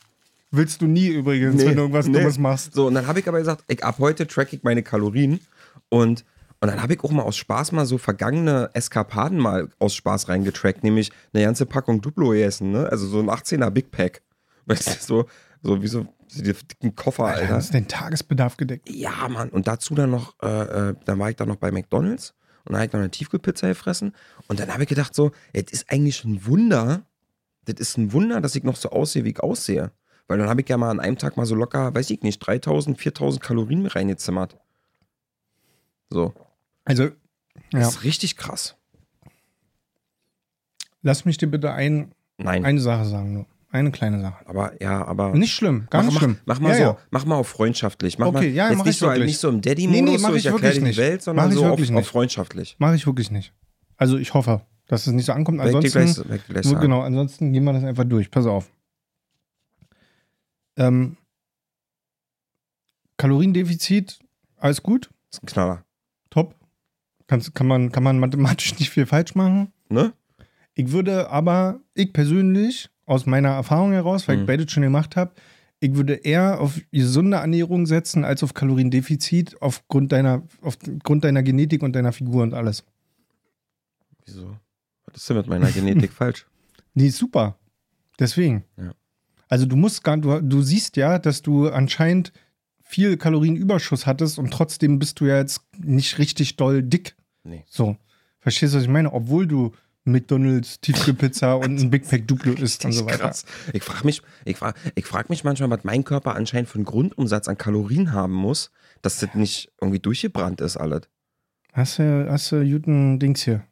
[0.50, 2.18] Willst du nie übrigens, Nee, wenn du irgendwas nee.
[2.18, 2.72] Dummes machst.
[2.72, 5.40] So, und dann habe ich aber gesagt, ich, ab heute track ich meine Kalorien
[5.90, 6.24] und,
[6.60, 10.28] und dann habe ich auch mal aus Spaß mal so vergangene Eskapaden mal aus Spaß
[10.28, 12.88] reingetrackt, nämlich eine ganze Packung Duplo gegessen, ne?
[12.90, 14.22] Also so ein 18er Big Pack.
[14.66, 15.26] Weißt du, so,
[15.62, 17.54] so wie so die dicken Koffer, Alter, Alter.
[17.54, 18.88] hast du den Tagesbedarf gedeckt?
[18.90, 19.48] Ja, Mann.
[19.48, 22.34] Und dazu dann noch, äh, äh, dann war ich dann noch bei McDonalds
[22.64, 24.14] und dann habe ich noch eine Tiefkühlpizza gefressen.
[24.46, 27.06] Und dann habe ich gedacht, so, es ist eigentlich ein Wunder,
[27.64, 29.90] das ist ein Wunder, dass ich noch so aussehe, wie ich aussehe.
[30.28, 32.38] Weil dann habe ich ja mal an einem Tag mal so locker, weiß ich nicht,
[32.40, 34.56] 3000, 4000 Kalorien reingezimmert.
[36.10, 36.32] So.
[36.84, 37.08] Also,
[37.72, 37.88] Das Ja.
[37.88, 38.76] ist richtig krass.
[41.02, 42.64] Lass mich dir bitte ein, Nein.
[42.64, 43.46] eine Sache sagen, nur.
[43.70, 44.46] Eine kleine Sache.
[44.48, 45.34] aber ja, aber.
[45.34, 46.38] Nicht schlimm, gar mach, nicht mach, schlimm.
[46.46, 46.98] Mach mal ja, so, Ja.
[47.10, 48.18] mach mal auf freundschaftlich.
[48.18, 49.26] Mach Okay, mal, ja, jetzt mach nicht, ich so, wirklich.
[49.26, 50.96] nicht so im Daddy-Modus, Nee, nee, mach so ich ich erkläre dir die.
[50.96, 52.76] Welt, sondern Mach ich so auf, wirklich auf freundschaftlich.
[52.78, 53.52] Mache ich wirklich nicht.
[53.98, 55.60] Also ich hoffe, dass es nicht so ankommt.
[55.60, 55.90] Ansonsten,
[56.48, 58.30] gleich, genau, ansonsten gehen wir das einfach durch.
[58.30, 58.70] Pass auf.
[60.78, 61.16] Ähm,
[63.16, 64.18] Kaloriendefizit,
[64.56, 65.84] alles gut, Das ist ein Knaller.
[66.30, 66.54] top.
[67.26, 69.72] Kannst, kann, man, kann man mathematisch nicht viel falsch machen.
[69.90, 70.12] Ne?
[70.74, 74.42] Ich würde aber, ich persönlich, aus meiner Erfahrung heraus, weil Mhm.
[74.42, 75.32] ich beides schon gemacht habe,
[75.80, 81.82] ich würde eher auf gesunde Ernährung setzen als auf Kaloriendefizit aufgrund deiner, aufgrund deiner Genetik
[81.82, 82.84] und deiner Figur und alles.
[84.26, 84.56] Wieso?
[85.06, 86.46] Was ist denn mit meiner Genetik falsch?
[86.94, 87.58] Nee, super.
[88.18, 88.64] Deswegen.
[88.76, 88.92] Ja.
[89.48, 92.32] Also du musst gar, du, du siehst ja, dass du anscheinend
[92.82, 97.16] viel Kalorienüberschuss hattest und trotzdem bist du ja jetzt nicht richtig doll dick.
[97.44, 97.64] Nee.
[97.68, 97.96] So.
[98.40, 99.12] Verstehst du, was ich meine?
[99.12, 99.72] Obwohl du
[100.04, 103.18] McDonalds, Tiefkühlpizza und ein Big Mac Duplo isst und so weiter.
[103.18, 103.44] krass.
[103.72, 106.84] Ich frage mich, ich frag, ich frag mich manchmal, was mein Körper anscheinend für einen
[106.84, 108.70] Grundumsatz an Kalorien haben muss,
[109.02, 111.02] dass das nicht irgendwie durchgebrannt ist, alles.
[111.72, 113.64] Hast du, hast du guten Dings hier?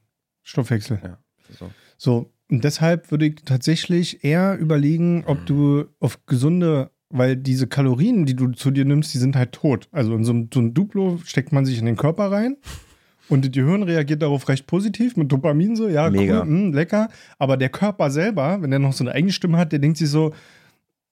[0.42, 1.00] Stoffwechsel.
[1.02, 1.18] Ja.
[1.58, 1.70] So.
[1.98, 8.26] So, und deshalb würde ich tatsächlich eher überlegen, ob du auf gesunde, weil diese Kalorien,
[8.26, 9.88] die du zu dir nimmst, die sind halt tot.
[9.92, 12.56] Also in so, ein- so ein Duplo steckt man sich in den Körper rein
[13.28, 16.40] und das Gehirn reagiert darauf recht positiv mit Dopamin so, ja, Mega.
[16.42, 17.08] cool, mh, lecker.
[17.38, 20.08] Aber der Körper selber, wenn der noch so eine eigene Stimme hat, der denkt sich
[20.10, 20.32] so,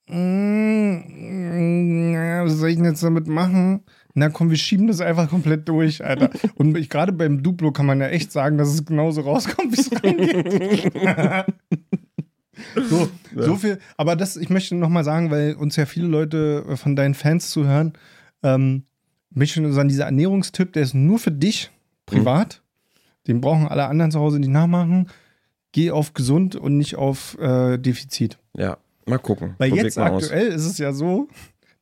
[0.07, 3.81] mm, ja, was soll ich denn jetzt damit machen?
[4.17, 6.29] Na komm, wir schieben das einfach komplett durch, Alter.
[6.55, 9.81] Und ich, gerade beim Duplo kann man ja echt sagen, dass es genauso rauskommt, wie
[9.81, 10.93] es reingeht.
[12.89, 13.77] so, so viel.
[13.97, 17.49] Aber das, ich möchte noch mal sagen, weil uns ja viele Leute von deinen Fans
[17.49, 17.91] zuhören,
[18.41, 18.83] ähm,
[19.31, 21.69] möchte ich nur sagen, dieser Ernährungstipp, der ist nur für dich
[22.05, 22.61] privat.
[23.27, 25.09] Den brauchen alle anderen zu Hause nicht nachmachen.
[25.73, 28.37] Geh auf gesund und nicht auf äh, Defizit.
[28.55, 29.55] Ja, mal gucken.
[29.57, 30.23] Weil Probier jetzt mal aus.
[30.23, 31.27] aktuell ist es ja so,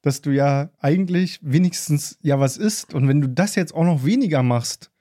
[0.03, 4.05] dass du ja eigentlich wenigstens ja was isst und wenn du das jetzt auch noch
[4.05, 4.91] weniger machst,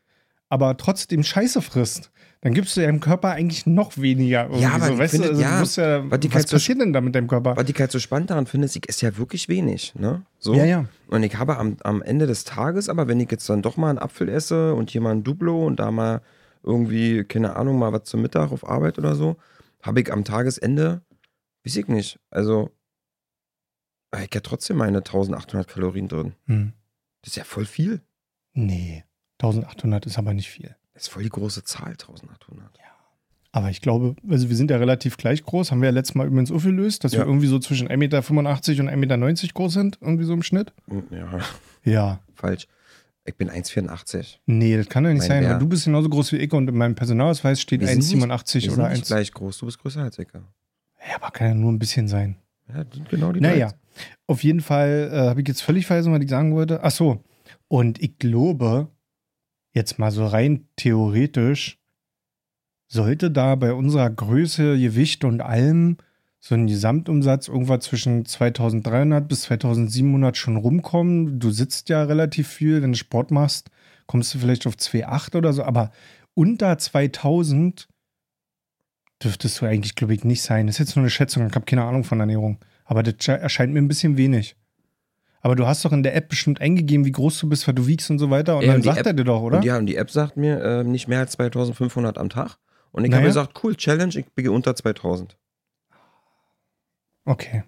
[0.48, 4.44] aber trotzdem Scheiße frisst, dann gibst du deinem Körper eigentlich noch weniger.
[4.44, 6.56] irgendwie Ja, aber so, weißt finde, du, also ja, du musst ja, was halt so
[6.56, 7.56] passiert denn da mit deinem Körper?
[7.56, 10.22] Was ich halt so spannend daran finde, ist, ich esse ja wirklich wenig, ne?
[10.38, 10.54] So.
[10.54, 10.84] Ja, ja.
[11.08, 13.90] Und ich habe am, am Ende des Tages, aber wenn ich jetzt dann doch mal
[13.90, 16.20] einen Apfel esse und hier mal ein Duplo und da mal
[16.62, 19.36] irgendwie, keine Ahnung, mal was zum Mittag auf Arbeit oder so,
[19.80, 21.02] habe ich am Tagesende,
[21.64, 22.70] weiß ich nicht, also
[24.20, 26.34] ich ja trotzdem meine 1800 Kalorien drin.
[26.46, 26.72] Hm.
[27.22, 28.00] Das ist ja voll viel.
[28.52, 29.04] Nee,
[29.40, 30.74] 1800 ist aber nicht viel.
[30.94, 32.70] Das ist voll die große Zahl, 1800.
[33.54, 36.26] Aber ich glaube, also wir sind ja relativ gleich groß, haben wir ja letztes Mal
[36.26, 37.18] übrigens aufgelöst, dass Ja.
[37.20, 38.18] wir irgendwie so zwischen 1,85 Meter
[38.80, 40.72] und 1,90 Meter groß sind, irgendwie so im Schnitt.
[40.88, 41.40] Hm, Ja,
[41.84, 42.20] Ja.
[42.34, 42.66] falsch.
[43.24, 44.40] Ich bin 1,84.
[44.46, 45.52] Nee, das kann ja nicht Mein sein, Bär.
[45.52, 48.08] weil du bist genauso groß wie ich und in meinem Personalausweis steht Wir sind nicht-
[48.08, 49.06] 1,87 Wir oder sind nicht 1.
[49.08, 50.28] gleich groß, du bist größer als ich.
[50.32, 50.40] Ja,
[51.10, 52.36] Ja, aber kann ja nur ein bisschen sein.
[52.68, 53.80] Das sind genau die Naja, gleichen.
[54.26, 56.82] auf jeden Fall äh, habe ich jetzt völlig vergessen, was ich sagen wollte.
[56.82, 57.22] Ach so.
[57.68, 58.88] Und ich glaube,
[59.72, 61.78] jetzt mal so rein theoretisch,
[62.88, 65.96] sollte da bei unserer Größe, Gewicht und allem
[66.40, 71.38] so ein Gesamtumsatz irgendwas zwischen 2300 bis 2700 schon rumkommen.
[71.38, 73.70] Du sitzt ja relativ viel, wenn du Sport machst,
[74.06, 75.92] kommst du vielleicht auf 2,8 oder so, aber
[76.34, 77.88] unter 2000
[79.24, 80.66] dürftest du eigentlich, glaube ich, nicht sein.
[80.66, 82.58] Das ist jetzt nur eine Schätzung, ich habe keine Ahnung von Ernährung.
[82.84, 84.56] Aber das sche- erscheint mir ein bisschen wenig.
[85.40, 87.86] Aber du hast doch in der App bestimmt eingegeben, wie groß du bist, was du
[87.86, 88.56] wiegst und so weiter.
[88.56, 89.58] Und Ja, dann und sagt App- er dir doch, oder?
[89.58, 92.58] Und ja, und die App sagt mir äh, nicht mehr als 2500 am Tag.
[92.92, 93.22] Und ich Naja.
[93.22, 95.36] habe gesagt, cool, Challenge, ich bin unter 2000.
[97.24, 97.62] Okay.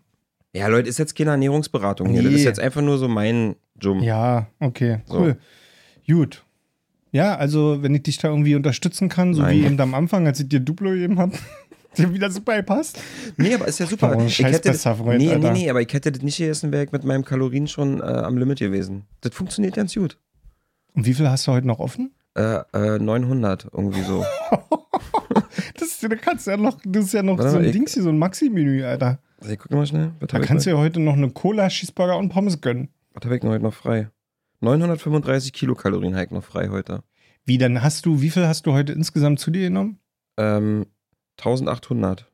[0.53, 2.23] Ja, Leute, ist jetzt keine Ernährungsberatung hier.
[2.23, 4.01] Das ist jetzt einfach nur so mein Jum.
[4.03, 5.19] Ja, okay, So.
[5.19, 5.39] cool.
[6.07, 6.44] Gut.
[7.15, 9.57] Ja, also, wenn ich dich da irgendwie unterstützen kann, so Nein.
[9.57, 11.33] wie eben am Anfang, als ich dir Duplo gegeben habe,
[11.97, 12.99] der wieder super passt.
[13.37, 14.17] Nee, aber ist ja super.
[14.19, 15.53] Oh, ich hätte, besser, Freund, nee, nee, Alter.
[15.53, 18.37] nee, aber ich hätte das nicht gegessen, wäre ich mit meinem Kalorien schon äh, am
[18.37, 19.05] Limit gewesen.
[19.21, 20.19] Das funktioniert ganz gut.
[20.95, 22.11] Und wie viel hast du heute noch offen?
[22.37, 24.25] Äh, äh, 900, irgendwie so.
[25.79, 27.73] Das, ist, da kannst du ja noch, das ist ja noch Warte so ein ich-
[27.73, 29.19] Dings hier, so ein Maxi-Menü, Alter.
[29.41, 30.13] Also ich guck mal schnell.
[30.21, 32.89] Da habe kannst du ja heute noch eine Cola, Cheeseburger und Pommes gönnen.
[33.13, 34.09] was hab ich denn heute noch frei?
[34.65, 37.03] 935 Kilokalorien ich noch frei heute.
[37.45, 39.99] Wie, dann hast du, wie viel hast du heute insgesamt zu dir genommen?
[40.39, 40.87] Ähm,
[41.39, 42.31] 1800.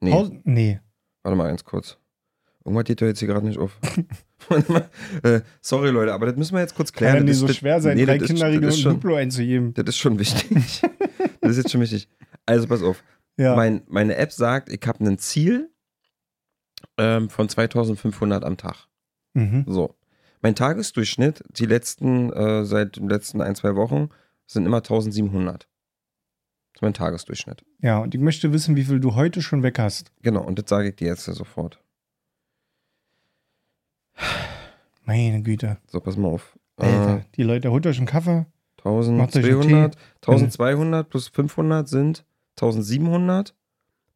[0.00, 0.80] Nee, Tausend- nee.
[1.22, 1.98] warte mal eins kurz.
[2.64, 3.78] Irgendwas geht doch jetzt hier gerade nicht auf.
[5.22, 7.16] Äh, sorry, Leute, aber das müssen wir jetzt kurz Kann klären.
[7.16, 9.14] ja nicht Das so das- schwer sein, nee, drei das Kinderriegel das und ein Duplo
[9.14, 9.72] einzugeben.
[9.72, 10.50] Das ist schon wichtig.
[11.40, 12.08] das ist jetzt schon wichtig.
[12.44, 13.02] Also pass auf.
[13.38, 13.56] Ja.
[13.56, 15.70] Mein, meine App sagt, ich habe ein Ziel
[16.98, 18.86] ähm, von 2500 am Tag.
[19.32, 19.64] mhm.
[19.66, 19.94] So.
[20.44, 24.10] Mein Tagesdurchschnitt, die letzten, äh, seit den letzten ein, zwei Wochen,
[24.46, 25.62] sind immer 1700.
[25.62, 25.68] Das
[26.74, 27.64] ist mein Tagesdurchschnitt.
[27.80, 30.12] Ja, und ich möchte wissen, wie viel du heute schon weg hast.
[30.20, 31.82] Genau, und das sage ich dir jetzt sofort.
[35.06, 35.78] Meine Güte.
[35.86, 36.58] So, pass mal auf.
[36.76, 38.44] Alter, Äh, die Leute, holt euch einen Kaffee.
[38.84, 42.26] Macht euch einen 1200, 1200 plus 500 sind
[42.60, 43.54] 1700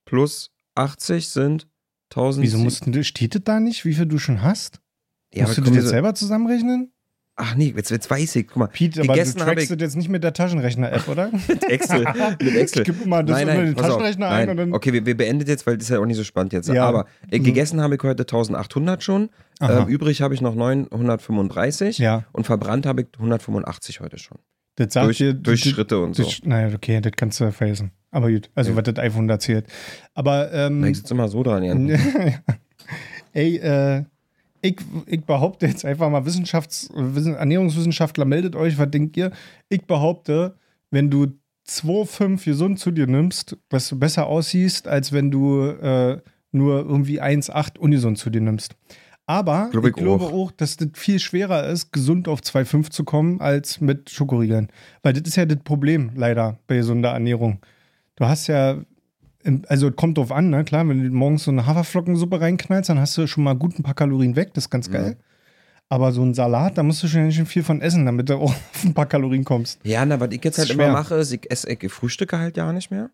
[0.04, 1.68] plus 80 sind
[2.10, 2.44] 1000.
[2.44, 4.82] Wieso mussten du, steht das da nicht, wie viel du schon hast?
[5.34, 6.92] Ja, Musst du das komm, jetzt so- selber zusammenrechnen?
[7.40, 8.48] Ach nee, jetzt, jetzt weiß ich.
[8.48, 11.30] Guck mal, Pete, aber du trackst das jetzt nicht mit der Taschenrechner-App, oder?
[11.48, 12.04] mit Excel.
[12.42, 12.82] Mit Excel.
[12.82, 13.90] Gib mal das unter den pass auf.
[13.92, 14.50] Taschenrechner ein Nein.
[14.50, 14.72] und dann.
[14.74, 16.68] Okay, wir, wir beenden jetzt, weil das ist ja auch nicht so spannend jetzt.
[16.68, 16.84] Ja.
[16.88, 17.44] Aber äh, Mhm.
[17.44, 19.30] gegessen habe ich heute 1800 schon.
[19.60, 21.98] Ähm, übrig habe ich noch 935.
[21.98, 24.38] Ja, Und verbrannt habe ich 185 heute schon.
[24.74, 25.34] das sagt Durch, dir.
[25.34, 26.24] durch das- Schritte und so.
[26.24, 27.92] das- Naja, okay, das kannst du vergessen.
[28.10, 28.76] Aber gut, also Ja.
[28.76, 29.66] was das iPhone da zählt.
[30.14, 31.88] Aber, ähm, Ich sitze immer so dran, Jan.
[33.32, 34.04] ey, äh,
[34.62, 39.30] ich, ich behaupte jetzt einfach mal, Wissenschafts-, Wissen, Ernährungswissenschaftler, meldet euch, was denkt ihr?
[39.68, 40.56] Ich behaupte,
[40.90, 41.26] wenn du
[41.68, 47.20] 2,5 gesund zu dir nimmst, dass du besser aussiehst, als wenn du äh, nur irgendwie
[47.20, 48.74] 1,8 ungesund zu dir nimmst.
[49.26, 50.32] Aber Glaub ich ich glaube auch.
[50.32, 54.68] auch, dass das viel schwerer ist, gesund auf 2,5 zu kommen, als mit Schokoriegeln.
[55.02, 57.60] Weil das ist ja das Problem, leider, bei gesunder Ernährung.
[58.16, 58.78] Du hast ja,
[59.68, 60.64] also es kommt drauf an, ne?
[60.64, 63.82] Klar, wenn du morgens so eine Haferflockensuppe reinknallst, dann hast du schon mal gut ein
[63.82, 65.16] paar Kalorien weg, das ist ganz geil.
[65.90, 68.34] Aber so ein Salat, da musst du schon ganz schön viel von essen, damit du
[68.36, 68.42] auch
[68.74, 69.80] auf ein paar Kalorien kommst.
[69.84, 70.92] Ja, na, was ich jetzt halt Ist immer schwer.
[70.92, 73.10] mache, ist, ich esse, ich frühstücke halt ja nicht mehr,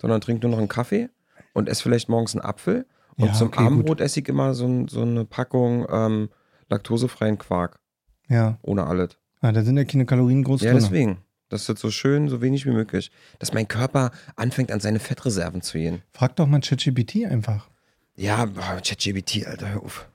[0.00, 1.08] sondern trinke nur noch einen Kaffee
[1.54, 2.86] und esse vielleicht morgens einen Apfel.
[3.16, 6.28] Und Ja, zum okay, Abendbrot esse ich immer so, so eine Packung ähm,
[6.68, 7.80] laktosefreien Quark,
[8.28, 9.16] Ja, ohne alles.
[9.40, 10.80] ah, da sind ja keine Kalorien groß Ja, drin.
[10.82, 11.18] deswegen.
[11.50, 13.10] Das ist so schön, so wenig wie möglich.
[13.38, 16.00] Dass mein Körper anfängt, an seine Fettreserven zu gehen.
[16.12, 17.68] Frag doch mal ChatGPT einfach.
[18.16, 20.06] Ja, ChatGPT, Alter, hör auf.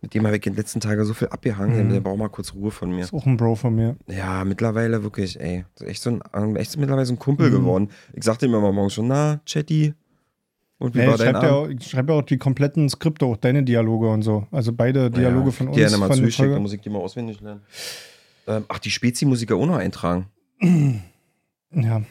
[0.00, 1.92] Mit dem habe ich in den letzten Tagen so viel abgehangen, Mhm.
[1.92, 3.02] der braucht mal kurz Ruhe von mir.
[3.04, 3.96] Ist auch ein Bro von mir.
[4.08, 5.64] Ja, mittlerweile wirklich, ey.
[5.76, 7.54] Ist echt so ein, echt so mittlerweile so ein Kumpel Mhm.
[7.54, 7.90] geworden.
[8.12, 9.94] Ich sagte ihm immer morgens schon, na, Chatty.
[10.78, 12.88] Und wie Ja, war ich dein schreibe ja, auch- ich schreib ja auch die kompletten
[12.88, 14.48] Skripte, auch deine Dialoge und so.
[14.50, 15.76] Also beide Dialoge ja, von uns.
[15.76, 17.60] Gerne mal zuschicken, dann muss ich die mal auswendig lernen.
[18.48, 20.26] Ähm, ach, die Spezi muss ich ja auch noch eintragen.
[21.74, 22.02] Ja,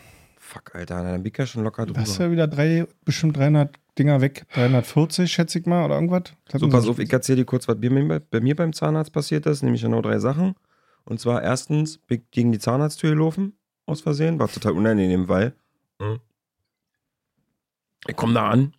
[0.52, 2.02] Fuck, Alter, dann bin ich ja schon locker du drüber.
[2.02, 4.46] hast ja wieder drei, bestimmt 300 Dinger weg.
[4.54, 6.24] 340, schätze ich mal, oder irgendwas.
[6.52, 9.46] So, pass auf, ich erzähle dir kurz, was bei mir, bei mir beim Zahnarzt passiert
[9.46, 10.56] ist, nämlich genau drei Sachen.
[11.06, 13.54] Und zwar erstens, bin ich gegen die Zahnarzttür gelaufen,
[13.86, 15.54] aus Versehen, war total unangenehm, weil
[16.02, 16.20] hm,
[18.08, 18.74] ich komme da an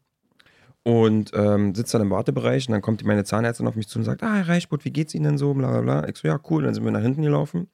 [0.82, 4.04] und ähm, sitze dann im Wartebereich und dann kommt meine Zahnärztin auf mich zu und
[4.04, 6.08] sagt, ah, Herr Reichbutt, wie geht's Ihnen denn so, bla bla bla.
[6.08, 7.68] Ich so, ja, cool, dann sind wir nach hinten gelaufen.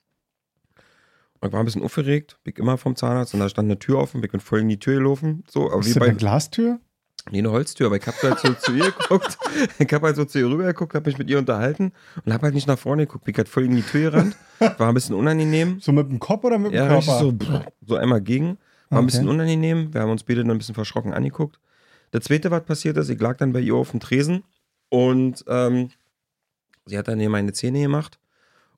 [1.45, 3.99] Ich war ein bisschen aufgeregt, bin ich immer vom Zahnarzt und da stand eine Tür
[3.99, 6.81] offen, bin voll in die Tür gelaufen, so, aber Ist wie das bei, eine Glastür?
[7.31, 9.37] Nee, eine Holztür, aber ich hab halt so zu ihr geguckt.
[9.79, 11.93] Ich hab halt so zu ihr rüber geguckt, hab mich mit ihr unterhalten
[12.25, 13.25] und hab halt nicht nach vorne geguckt.
[13.25, 14.37] Bin halt voll in die Tür gerannt.
[14.59, 15.79] War ein bisschen unangenehm.
[15.81, 17.19] So mit dem Kopf oder mit dem Ja, Körper?
[17.19, 17.35] so,
[17.87, 18.57] so einmal gegen.
[18.89, 19.93] War ein bisschen unangenehm.
[19.93, 21.61] Wir haben uns beide dann ein bisschen verschrocken angeguckt.
[22.13, 24.45] Das zweite, was passiert ist, ich lag dann bei ihr auf dem Tresen
[24.89, 25.91] und ähm,
[26.87, 28.19] sie hat dann hier meine Zähne gemacht.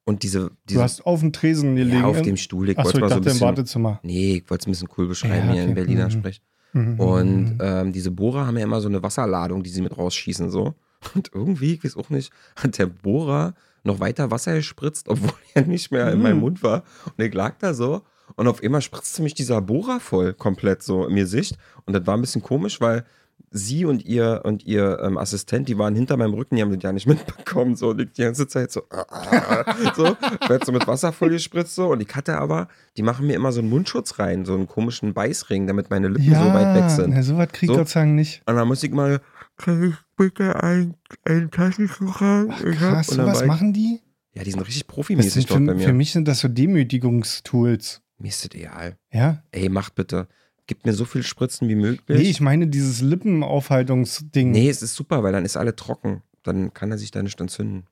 [0.04, 2.00] Und diese, diese Du hast auf dem Tresen gelegen.
[2.00, 2.70] ja, auf dem Stuhl.
[2.70, 3.46] Ich Achso, wollte ich mal so ein dachte im bisschen.
[3.46, 4.00] Wartezimmer.
[4.02, 5.74] Nee, ich wollte es ein bisschen cool beschreiben Ja, hier in okay.
[5.74, 6.10] Berliner Mhm.
[6.10, 6.42] Sprech.
[6.72, 7.00] Mhm.
[7.00, 10.74] Und ähm, diese Bohrer haben ja immer so eine Wasserladung, die sie mit rausschießen, so.
[11.14, 15.62] Und irgendwie, ich weiß auch nicht, hat der Bohrer noch weiter Wasser gespritzt, obwohl er
[15.66, 16.40] nicht mehr in meinem Mhm.
[16.42, 16.82] Mund war.
[17.16, 18.02] Und ich lag da so
[18.36, 21.56] und auf einmal spritzte mich dieser Bohrer voll, komplett so im Gesicht.
[21.86, 23.04] Und das war ein bisschen komisch, weil
[23.50, 26.82] sie und ihr und ihr ähm, Assistent, die waren hinter meinem Rücken, die haben das
[26.82, 27.76] ja nicht mitbekommen.
[27.76, 28.82] So, und ich die ganze Zeit so,
[29.96, 30.16] so,
[30.48, 31.88] werd so mit Wasser voll gespritzt so.
[31.92, 35.14] Und ich hatte aber, die machen mir immer so einen Mundschutz rein, so einen komischen
[35.14, 37.10] Beißring, damit meine Lippen ja, so weit weg sind.
[37.14, 37.78] Na, sowas kriegt So.
[37.78, 38.42] Gott Dank nicht.
[38.46, 39.20] Und dann muss ich mal,
[39.56, 42.48] kann ich bitte ein, ein Taschentuch haben?
[42.52, 44.00] Ach, hab- krass, und dann sowas machen die?
[44.32, 45.84] Ja, die sind richtig profimäßig dort bei für, mir.
[45.86, 48.00] für mich sind das so Demütigungstools.
[48.18, 48.96] mir ist das egal.
[49.12, 49.42] Ja?
[49.50, 50.28] Ey, macht bitte.
[50.70, 52.30] Gib mir so viel Spritzen wie Nee, möglich.
[52.30, 54.52] ich meine dieses Lippenaufhaltungsding.
[54.52, 56.22] Nee, es ist super, weil dann ist alle trocken.
[56.44, 57.88] Dann kann er sich da nicht entzünden.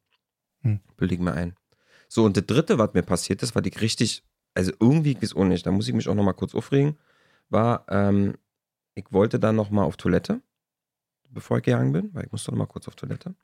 [0.62, 0.79] Hm.
[0.97, 1.57] Bilde ich mir ein.
[2.09, 4.22] So, und das dritte, was mir passiert ist, war ich richtig,
[4.55, 6.97] also irgendwie, weiß auch nicht, da muss ich mich auch nochmal kurz aufregen,
[7.49, 8.37] war, ähm,
[8.95, 10.41] ich wollte dann nochmal auf Toilette,
[11.29, 13.35] bevor ich gegangen bin, weil ich musste nochmal kurz auf Toilette.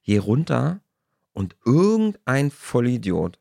[0.00, 0.80] Hier runter
[1.34, 3.38] und irgendein Vollidiot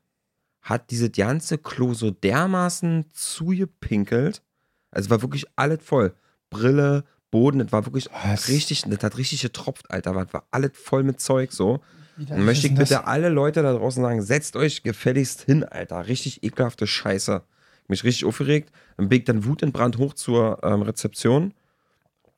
[0.61, 4.43] hat dieses ganze Klo so dermaßen zugepinkelt.
[4.91, 6.13] Also es war wirklich alles voll.
[6.49, 8.49] Brille, Boden, das war wirklich Was?
[8.49, 10.13] richtig, das hat richtig getropft, Alter.
[10.13, 11.81] Das war alles voll mit Zeug so.
[12.17, 16.07] Dann möchte ich bitte alle Leute da draußen sagen, setzt euch gefälligst hin, Alter.
[16.07, 17.41] Richtig ekelhafte Scheiße.
[17.87, 18.71] Mich richtig aufgeregt.
[18.97, 21.53] Dann bin ich dann wutentbrannt hoch zur ähm, Rezeption.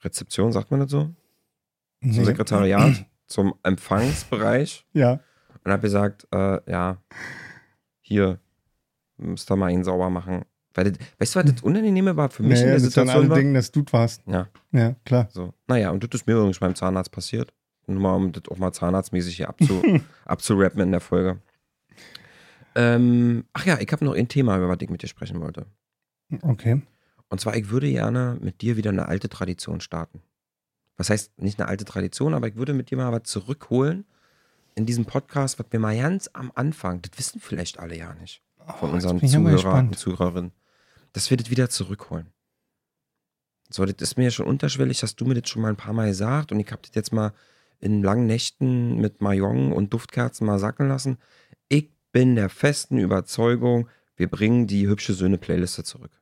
[0.04, 1.10] Rezeption, sagt man das so?
[2.01, 2.16] das?
[2.16, 2.26] Zum Nee.
[2.26, 4.86] Sekretariat, zum Empfangsbereich.
[4.93, 5.20] Ja.
[5.64, 6.97] Und habe gesagt, äh, ja,
[8.01, 8.39] hier,
[9.18, 10.43] müsst ihr mal ihn sauber machen.
[10.74, 13.06] Weil das, weißt du, was das Unangenehme war für mich in Naja, der das alle
[13.08, 13.38] Situation war?
[13.38, 14.22] denken, dass du warst.
[14.26, 15.28] Ja, Ja, klar.
[15.32, 15.54] so.
[15.68, 17.54] Naja, und das ist mir übrigens beim Zahnarzt passiert.
[17.86, 19.82] Nur mal, um das auch mal zahnarztmäßig hier abzu,
[20.26, 21.40] abzurappen in der Folge.
[22.76, 25.66] Ähm, ach ja, ich habe noch ein Thema, über was ich mit dir sprechen wollte.
[26.42, 26.82] Okay.
[27.30, 30.22] Und zwar, ich würde gerne mit dir wieder eine alte Tradition starten.
[30.98, 34.06] Was heißt nicht eine alte Tradition, aber ich würde mit dir mal was zurückholen
[34.76, 38.42] in diesem Podcast, was wir mal ganz am Anfang, das wissen vielleicht alle ja nicht,
[38.80, 39.98] von Oh, unseren Zuhörern und.
[40.00, 40.52] Zuhörerinnen,
[41.14, 42.28] dass wir das wieder zurückholen.
[43.70, 45.93] So, das ist mir ja schon unterschwellig, hast du mir das schon mal ein paar
[45.93, 47.34] Mal gesagt und ich habe das jetzt mal
[47.80, 51.18] in langen Nächten mit Mayong und Duftkerzen mal sacken lassen.
[51.70, 56.22] Ich bin der festen Überzeugung, wir bringen die hübsche Söhne-Playliste zurück.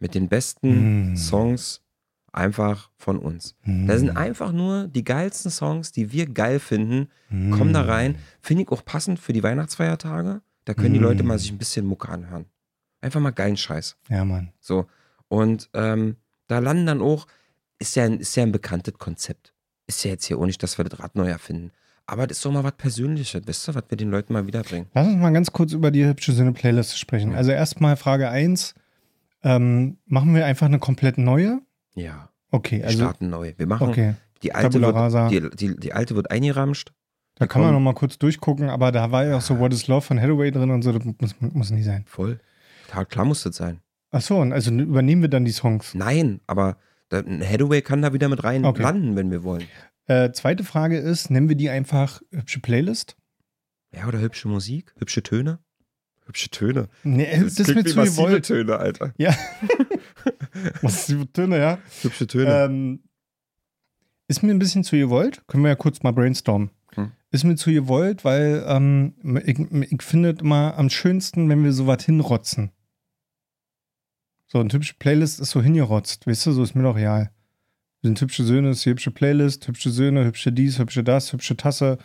[0.00, 1.16] Mit den besten Mm.
[1.16, 1.82] Songs
[2.32, 3.54] einfach von uns.
[3.64, 7.08] Da sind einfach nur die geilsten Songs, die wir geil finden,
[7.52, 8.16] kommen da rein.
[8.40, 10.42] Finde ich auch passend für die Weihnachtsfeiertage.
[10.64, 12.46] Da können die Leute mal sich ein bisschen Mucke anhören.
[13.04, 13.96] Einfach mal geilen Scheiß.
[14.08, 14.52] Ja, Mann.
[14.60, 14.86] So.
[15.28, 17.26] Und ähm, da landen dann auch,
[17.78, 19.52] ist ja, ein, ist ja ein bekanntes Konzept.
[19.86, 21.70] Ist ja jetzt hier auch nicht, dass wir das Rad neu erfinden.
[22.06, 24.88] Aber das ist doch mal was Persönliches, wisst ihr, was wir den Leuten mal wiederbringen.
[24.94, 27.34] Lass uns mal ganz kurz über die hübsche Sinne-Playlist sprechen.
[27.34, 28.74] Also erstmal Frage 1.
[29.42, 31.60] Ähm, machen wir einfach eine komplett neue?
[31.94, 32.30] Ja.
[32.50, 33.52] Okay, Wir also starten neu.
[33.56, 34.14] Wir machen okay.
[34.42, 36.92] die alte Tabula wird, die, die, die alte wird eingeramscht.
[37.36, 39.72] Da kann man kommen- noch mal kurz durchgucken, aber da war ja auch so What
[39.72, 42.04] is Love von Hathaway drin und so, das muss, muss nicht sein.
[42.06, 42.38] Voll.
[42.94, 43.80] Ja, klar muss das sein.
[44.10, 45.94] Ach so, und also übernehmen wir dann die Songs.
[45.94, 46.76] Nein, aber
[47.10, 48.82] ein Hathaway kann da wieder mit rein Okay.
[48.82, 49.64] landen, wenn wir wollen.
[50.06, 53.16] Äh, zweite Frage ist, nennen wir die einfach hübsche Playlist?
[53.94, 55.58] Ja, oder hübsche Musik, hübsche Töne.
[56.26, 56.88] Hübsche Töne.
[57.02, 58.46] Nee, das, ist klingt mir wie zu massive gewollt.
[58.46, 59.14] Töne, Alter.
[59.18, 59.34] Ja.
[60.82, 61.78] Was ist die Töne, ja?
[62.02, 62.64] Hübsche Töne.
[62.64, 63.02] Ähm,
[64.28, 65.42] ist mir ein bisschen zu gewollt.
[65.48, 66.70] Können wir ja kurz mal brainstormen.
[66.94, 67.12] Hm.
[67.30, 69.14] Ist mir zu gewollt, weil ähm,
[69.44, 72.70] ich, ich finde es immer am schönsten, wenn wir so was hinrotzen.
[74.46, 76.26] So, eine hübsche Playlist ist so hingerotzt.
[76.26, 77.30] Weißt du, so ist mir doch real.
[78.02, 81.98] Sind hübsche Söhne, ist die hübsche Playlist, hübsche Söhne, hübsche dies, hübsche das, hübsche Tasse,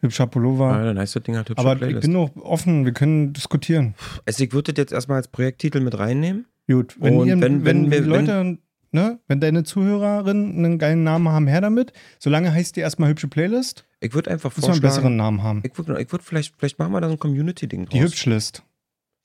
[0.00, 0.72] hübscher Pullover.
[0.72, 2.02] ah, dann heißt das Ding halt hübsche Aber ich Playlist.
[2.02, 3.94] bin auch offen, wir können diskutieren.
[4.26, 6.46] also ich würde das jetzt erstmal als Projekttitel mit reinnehmen.
[6.68, 8.58] Gut, wenn, Und ihr, wenn- wenn, wenn Leute,
[8.90, 11.92] ne, wenn deine Zuhörerinnen einen geilen Namen haben, her damit.
[12.18, 15.42] Solange heißt die erstmal hübsche Playlist, Ich würde einfach muss man einen vorschlagen, besseren Namen
[15.44, 15.62] haben.
[15.64, 17.92] ich würde ich würd vielleicht, vielleicht machen wir da so ein Community-Ding draus.
[17.92, 18.64] Die Hübschlist.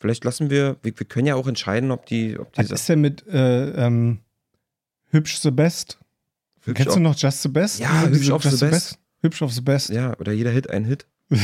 [0.02, 2.90] Vielleicht lassen wir, wir, wir können ja auch entscheiden, ob die, ob Was diese ist
[2.90, 4.22] denn mit äh, ähm,
[5.12, 6.00] Hübsch the Best?
[6.62, 7.80] Hübsch Kennst du noch Just the Best?
[7.80, 8.98] Ja, Hübsch auf the Best.
[9.22, 9.90] Hübsch auf the Best.
[9.90, 11.06] Ja, oder jeder Hit ein Hit.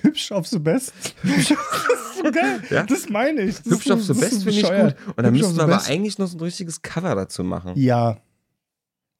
[0.00, 0.94] Hübsch auf the Best.
[1.22, 2.62] das ist so geil.
[2.70, 2.84] Ja.
[2.84, 3.56] Das meine ich.
[3.56, 4.96] Das Hübsch ist, auf the Best finde ich gut.
[5.14, 5.90] Und dann Hübsch müssten wir aber Best.
[5.90, 7.72] eigentlich noch so ein richtiges Cover dazu machen.
[7.76, 8.22] Ja.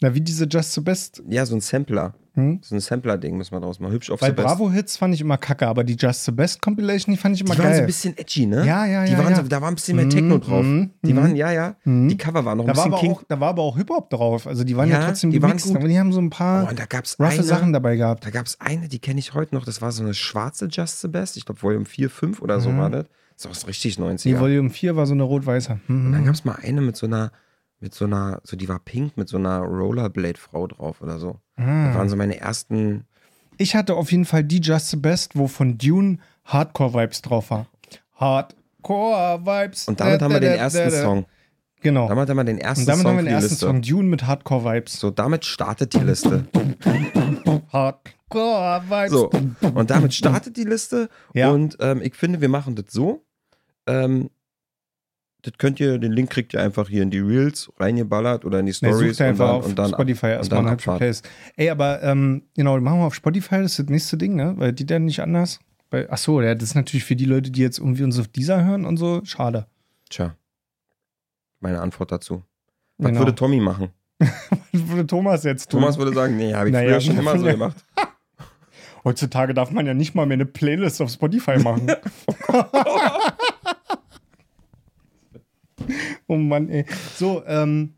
[0.02, 1.22] Na, wie diese Just the Best.
[1.28, 2.14] Ja, so ein Sampler.
[2.34, 2.60] Hm?
[2.62, 3.92] So ein Sampler-Ding müssen wir draus machen.
[3.92, 4.30] Hübsch auf Bei.
[4.32, 7.54] Bravo-Hits fand ich immer kacke, aber die Just the Best Compilation, die fand ich immer
[7.54, 7.80] Die waren so geil.
[7.80, 8.66] ein bisschen edgy, ne?
[8.66, 9.36] Ja, ja, Die ja, waren ja.
[9.36, 10.64] So, da war ein bisschen mehr Techno Mhm, drauf.
[10.64, 11.16] mhm, Die mhm.
[11.18, 11.76] waren, ja, ja.
[11.84, 12.08] Mhm.
[12.08, 13.10] Die Cover waren noch ein da, war bisschen aber King.
[13.12, 14.46] auch, da war aber auch Hip-Hop drauf.
[14.46, 15.76] Also die waren ja, Ja, trotzdem die waren gemixt, gut.
[15.76, 18.24] aber die haben so ein Oh, paar gab's roughe eine, Sachen dabei gehabt.
[18.24, 19.64] da gab's eine, die kenne ich heute noch.
[19.66, 21.36] Das war so eine schwarze Just the Best.
[21.36, 22.78] Ich glaube, Volume 4, 5 oder so Mhm.
[22.78, 23.04] war das.
[23.42, 24.22] Das ist auch richtig 90er.
[24.36, 25.78] Die Volume 4 war so eine rot-weiße.
[25.86, 26.06] Mhm.
[26.06, 27.30] Und dann gab's mal eine mit so einer,
[27.82, 31.38] mit so einer, so die war pink mit so einer Rollerblade-Frau drauf oder so.
[31.56, 31.94] Das Ah.
[31.94, 33.04] waren so meine ersten.
[33.58, 37.66] Ich hatte auf jeden Fall die Just the Best, wo von Dune Hardcore-Vibes drauf war.
[38.18, 39.88] Hardcore-Vibes.
[39.88, 40.90] Und damit Da, haben wir da, den da, ersten.
[40.90, 41.26] Song.
[41.82, 42.08] Genau.
[42.08, 43.66] Damit haben wir den ersten Und damit Song haben wir den ersten Liste.
[43.66, 45.00] Song Dune mit Hardcore-Vibes.
[45.00, 46.46] So, damit startet die Liste.
[47.72, 49.10] Hardcore-Vibes.
[49.10, 49.30] So,
[49.74, 51.08] und damit startet die Liste.
[51.34, 51.50] Ja.
[51.50, 53.24] Und ähm, ich finde, wir machen das so.
[53.86, 54.30] Ähm,
[55.42, 58.66] das könnt ihr, den Link kriegt ihr einfach hier in die Reels reingeballert oder in
[58.66, 60.98] die Stories sucht ihr und einfach dann, auf und dann Spotify erstmal hübsche Abfahrt.
[60.98, 61.28] Playlist.
[61.56, 64.54] Ey, aber ähm, genau, machen wir auf Spotify, das ist das nächste Ding, ne?
[64.56, 65.58] Weil die dann nicht anders.
[65.90, 68.28] Weil, ach so, ja, das ist natürlich für die Leute, die jetzt irgendwie uns auf
[68.28, 69.66] dieser hören und so, schade.
[70.08, 70.36] Tja,
[71.60, 72.42] meine Antwort dazu.
[72.98, 73.20] Was Genau.
[73.20, 73.88] würde Tommy machen?
[74.20, 75.80] Was würde Thomas jetzt tun?
[75.80, 77.84] Thomas würde sagen, nee, habe ich Naja, früher schon immer so gemacht.
[79.04, 81.90] Heutzutage darf man ja nicht mal mehr eine Playlist auf Spotify machen.
[82.48, 82.64] oh
[86.26, 86.84] Mann, ey.
[87.16, 87.94] So, ähm.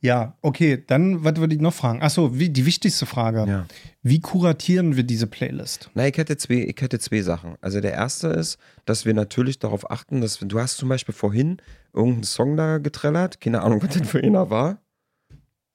[0.00, 2.02] Ja, okay, dann, was würde ich noch fragen?
[2.02, 3.44] Achso, wie, die wichtigste Frage.
[3.48, 3.66] Ja.
[4.02, 5.90] Wie kuratieren wir diese Playlist?
[5.94, 7.56] Na, ich hätte, zwei, ich hätte zwei Sachen.
[7.60, 11.56] Also der erste ist, dass wir natürlich darauf achten, dass du hast zum Beispiel vorhin
[11.92, 14.78] irgendeinen Song da getrellert, keine Ahnung, was das für einer war.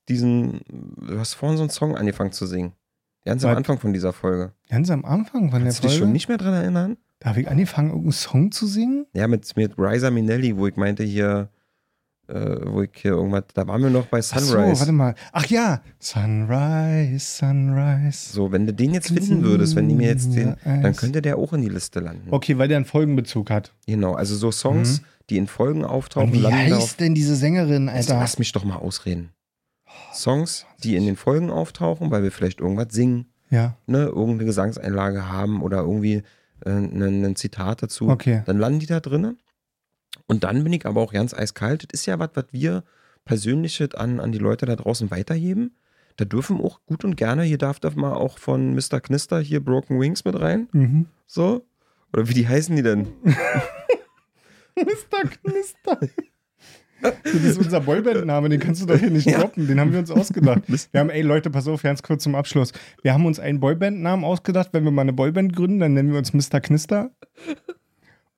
[0.07, 2.73] Diesen, du hast vorhin so einen Song angefangen zu singen.
[3.25, 3.57] Ganz am Was?
[3.57, 4.53] Anfang von dieser Folge.
[4.69, 6.05] Ganz am Anfang von Kannst du der dich Folge.
[6.05, 6.97] schon nicht mehr dran erinnern?
[7.23, 9.05] Da habe ich angefangen, irgendeinen Song zu singen.
[9.13, 11.47] Ja, mit, mit Riza Minelli, wo ich meinte hier,
[12.27, 12.33] äh,
[12.65, 14.75] wo ich hier irgendwas, da waren wir noch bei Ach Sunrise.
[14.75, 15.15] so, warte mal.
[15.31, 18.33] Ach ja, Sunrise, Sunrise.
[18.33, 21.37] So, wenn du den jetzt finden würdest, wenn die mir jetzt den, dann könnte der
[21.37, 22.27] auch in die Liste landen.
[22.31, 23.73] Okay, weil der einen Folgenbezug hat.
[23.87, 28.15] Genau, also so Songs, die in Folgen auftauchen, Und wie heißt denn diese Sängerin, Alter?
[28.19, 29.29] lass mich doch mal ausreden.
[30.13, 35.31] Songs, die in den Folgen auftauchen, weil wir vielleicht irgendwas singen, Ja, ne, irgendeine Gesangseinlage
[35.31, 36.23] haben oder irgendwie
[36.65, 38.09] äh, ein, ein Zitat dazu.
[38.09, 38.43] okay.
[38.45, 39.37] Dann landen die da drinnen.
[40.27, 41.83] Und dann bin ich aber auch ganz eiskalt.
[41.83, 42.83] Das ist ja was, was wir
[43.25, 45.75] persönlich an, an die Leute da draußen weitergeben.
[46.17, 49.01] Da dürfen auch gut und gerne, hier darf doch mal auch von Mr.
[49.01, 50.67] Knister hier Broken Wings mit rein.
[50.71, 51.07] Mhm.
[51.25, 51.65] So.
[52.11, 53.07] Oder wie die heißen die denn?
[54.75, 55.27] Mr.
[55.43, 55.99] Knister.
[57.23, 59.39] Das ist unser Boyband-Name, den kannst du doch hier nicht Ja.
[59.39, 59.67] droppen.
[59.67, 60.61] Den haben wir uns ausgedacht.
[60.91, 62.71] Wir haben, ey Leute, pass auf, ganz kurz zum Abschluss.
[63.01, 64.69] Wir haben uns einen Boyband-Namen ausgedacht.
[64.71, 66.59] Wenn wir mal eine Boyband gründen, dann nennen wir uns Mr.
[66.61, 67.11] Knister.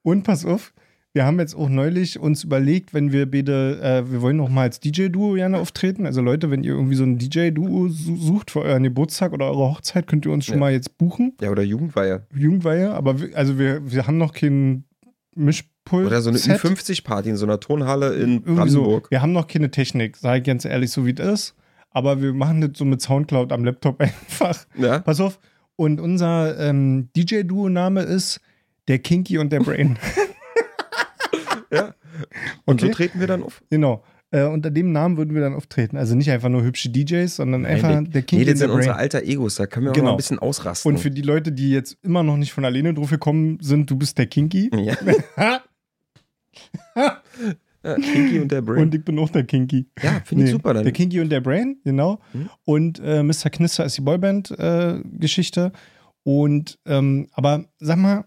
[0.02, 0.74] Und pass auf,
[1.14, 4.64] wir haben jetzt auch neulich uns überlegt, wenn wir beide, äh, wir wollen noch mal
[4.64, 6.06] als DJ-Duo gerne auftreten.
[6.06, 9.70] Also Leute, wenn ihr irgendwie so ein DJ-Duo su- sucht für euren Geburtstag oder eure
[9.72, 10.60] Hochzeit, könnt ihr uns schon Ja.
[10.60, 11.34] mal jetzt buchen.
[11.42, 12.24] Ja, oder Jugendweihe.
[12.36, 14.84] Jugendweihe, aber wir, also wir, wir haben noch keinen
[15.36, 16.08] Mischpult.
[16.08, 16.60] Oder so eine Set.
[16.62, 18.56] Ü50-Party in so einer Tonhalle in Irgendwie so.
[18.82, 19.12] Brandenburg.
[19.12, 21.56] Wir haben noch keine Technik, ich ganz ehrlich, so wie es ist.
[21.92, 24.66] Aber wir machen das so mit Soundcloud am Laptop einfach.
[24.78, 25.00] Ja.
[25.00, 25.40] Pass auf.
[25.78, 28.40] Und unser ähm, DJ-Duo-Name ist
[28.88, 29.98] der Kinky und der Brain.
[31.72, 31.94] ja.
[32.66, 32.88] Und Okay.
[32.88, 33.62] so treten wir dann auf.
[33.70, 34.04] genau.
[34.36, 35.96] Äh, unter dem Namen würden wir dann auftreten.
[35.98, 38.96] Also nicht einfach nur hübsche DJs, sondern einfach Nein, der Nee, Kinky das sind unsere
[38.96, 40.06] alter Egos, da können wir auch Genau.
[40.08, 40.92] mal ein bisschen ausrasten.
[40.92, 43.96] Und für die Leute, die jetzt immer noch nicht von alleine drauf gekommen sind, du
[43.96, 44.70] bist der Kinky.
[44.74, 45.62] ja.
[47.84, 48.82] ja, Kinky und der Brain.
[48.84, 49.88] Und ich bin auch der Kinky.
[50.02, 50.74] ja, finde ich Nee, super.
[50.74, 50.84] Dann.
[50.84, 52.20] Der Kinky und der Brain, genau.
[52.34, 52.50] Mhm.
[52.66, 53.50] Und äh, Mr.
[53.52, 55.72] Knister ist die Boyband-Geschichte.
[56.24, 58.26] und, ähm, aber sag mal,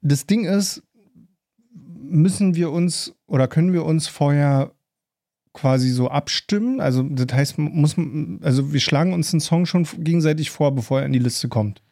[0.00, 0.82] das Ding ist,
[2.12, 4.72] müssen wir uns oder können wir uns vorher
[5.52, 6.80] quasi so abstimmen?
[6.80, 11.00] Also, das heißt, muss man, also wir schlagen uns den Song schon gegenseitig vor, bevor
[11.00, 11.82] er in die Liste kommt.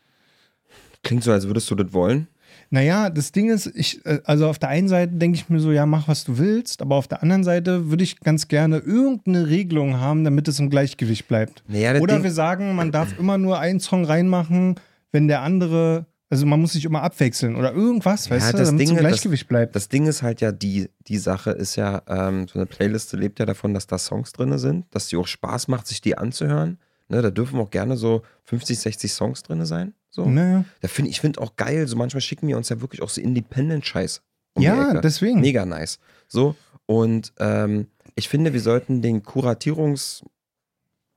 [1.02, 2.28] Klingt so, als würdest du das wollen.
[2.72, 5.72] Naja, das Ding ist, ich, äh, also auf der einen Seite denke ich mir so,
[5.72, 9.48] ja, mach was du willst, aber auf der anderen Seite würde ich ganz gerne irgendeine
[9.48, 11.64] Regelung haben, damit es im Gleichgewicht bleibt.
[11.66, 14.76] Naja, Oder Ding, wir sagen, man darf immer nur einen Song reinmachen,
[15.10, 18.68] wenn der andere, also man muss sich immer abwechseln oder irgendwas, Ja, weißt du, das
[18.68, 19.74] damit es Ding- im das- Gleichgewicht bleibt.
[19.76, 23.38] das Ding ist halt ja, die, die Sache ist ja, ähm, so eine Playliste lebt
[23.40, 26.78] ja davon, dass da Songs drin sind, dass die auch Spaß macht, sich die anzuhören.
[27.08, 29.94] Ne, da dürfen auch gerne so 50, 60 Songs drin sein.
[30.10, 30.24] So.
[30.28, 30.64] naja.
[30.80, 33.20] Da find, ich finde auch geil, so manchmal schicken wir uns ja wirklich auch so
[33.20, 34.22] Independent-Scheiß.
[34.54, 35.40] um Ja, deswegen.
[35.40, 35.98] Mega nice.
[36.28, 36.54] So,
[36.86, 40.30] und ähm, ich finde, wir sollten den Kuratierungsaufwand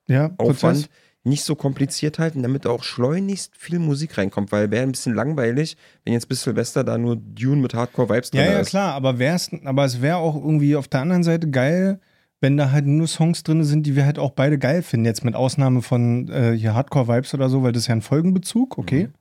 [0.07, 0.89] Ja, Prozess.
[1.25, 5.77] Nicht so kompliziert halten, damit auch schleunigst viel Musik reinkommt, weil wäre ein bisschen langweilig,
[6.03, 8.69] wenn jetzt bis Silvester da nur Dune mit Hardcore-Vibes drin Ja, ja, ist.
[8.69, 11.99] klar, aber, wär's, aber es wäre auch irgendwie auf der anderen Seite geil,
[12.41, 15.05] wenn da halt nur Songs drin sind, die wir halt auch beide geil finden.
[15.05, 18.77] Jetzt mit Ausnahme von äh, hier Hardcore-Vibes oder so, weil das ist ja ein Folgenbezug,
[18.77, 19.07] okay.
[19.07, 19.13] Mhm.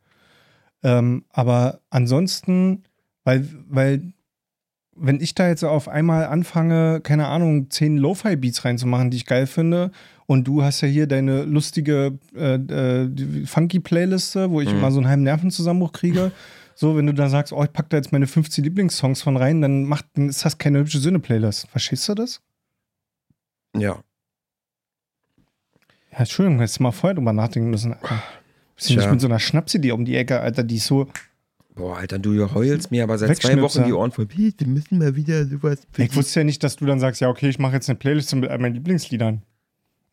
[0.84, 2.82] Ähm, aber ansonsten,
[3.22, 4.12] weil, weil,
[4.94, 9.46] wenn ich da jetzt auf einmal anfange, keine Ahnung, zehn Lo-Fi-Beats reinzumachen, die ich geil
[9.46, 9.90] finde,
[10.26, 14.78] und du hast ja hier deine lustige äh, äh, Funky-Playliste, wo ich Mhm.
[14.78, 16.32] immer so einen halben Nervenzusammenbruch kriege.
[16.74, 19.60] So, wenn du da sagst, oh, ich pack da jetzt meine 50 Lieblingssongs von rein,
[19.60, 21.68] dann, macht, dann ist das keine hübsche Söhne-Playlist.
[21.68, 22.40] Verstehst du das?
[23.76, 23.98] Ja.
[26.12, 28.22] Ja, Entschuldigung, hättest du mal vorher drüber nachdenken müssen, Alter.
[28.76, 31.08] Bist du nicht mit so einer Schnapsidee um die Ecke, Alter, die ist so.
[31.74, 33.60] Boah, Alter, du heulst mir aber seit zwei.
[33.60, 34.28] Wochen die Ohren voll.
[34.34, 35.78] Wir müssen mal wieder sowas.
[35.96, 38.36] Ich wusste ja nicht, dass du dann sagst, ja, okay, ich mache jetzt eine Playliste
[38.36, 39.42] mit meinen Lieblingsliedern.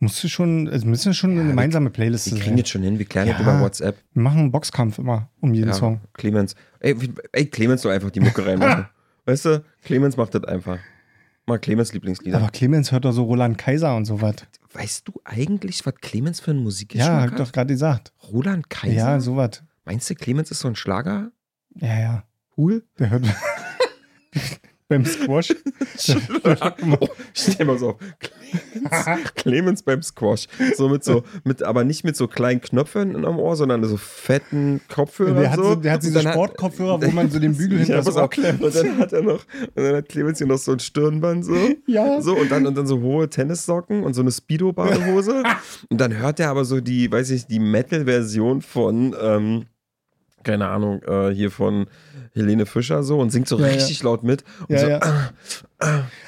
[0.01, 2.57] Musst du schon, es müssen schon eine wir- gemeinsame Playlist wir kriegen sein.
[2.57, 3.43] jetzt schon hin, wir klären das Ja.
[3.43, 3.97] über WhatsApp.
[4.13, 5.99] Wir machen einen Boxkampf immer um jeden Ja, Song.
[6.13, 6.55] Clemens.
[6.79, 6.95] Ey,
[7.33, 8.85] ey, Clemens soll einfach die Mucke reinmachen.
[9.25, 10.79] weißt du, Clemens macht das einfach.
[11.45, 12.37] Mal Clemens Lieblingslieder.
[12.37, 14.35] Aber Clemens hört doch so Roland Kaiser und so was.
[14.71, 18.13] weißt du eigentlich, was Clemens für ein Ja, Musikgeschmack hab ich doch gerade gesagt.
[18.31, 18.95] Roland Kaiser?
[18.95, 19.63] Ja, so was.
[19.83, 21.31] Meinst du, Clemens ist so ein Schlager?
[21.75, 22.23] Ja, ja.
[22.57, 22.83] Cool?
[22.97, 23.23] Der hört
[24.89, 25.55] beim Squash.
[26.99, 27.97] oh, stell mal so auf.
[28.09, 30.47] Clemens, Clemens beim Squash.
[30.75, 34.81] So mit so, mit, aber nicht mit so kleinen Knöpfen am Ohr, sondern so fetten
[34.89, 35.35] Kopfhörern.
[35.35, 35.75] Der hat, so.
[35.75, 38.61] der hat diese Sportkopfhörer, wo man so den Bügel hinter das Ohr klemmt.
[38.63, 39.45] Und dann hat er noch,
[39.75, 41.55] und dann hat Clemens hier noch so ein Stirnband so.
[41.85, 42.19] Ja.
[42.21, 45.43] So, und dann, und dann so hohe Tennissocken und so eine Speedo-Badehose.
[45.89, 49.65] und dann hört er aber so die, weiß ich, die Metal-Version von, ähm,
[50.43, 51.87] keine Ahnung, äh, hier von
[52.33, 53.73] Helene Fischer so und singt so Ja, ja.
[53.73, 54.43] richtig laut mit.
[54.69, 54.99] Ja, so, ja.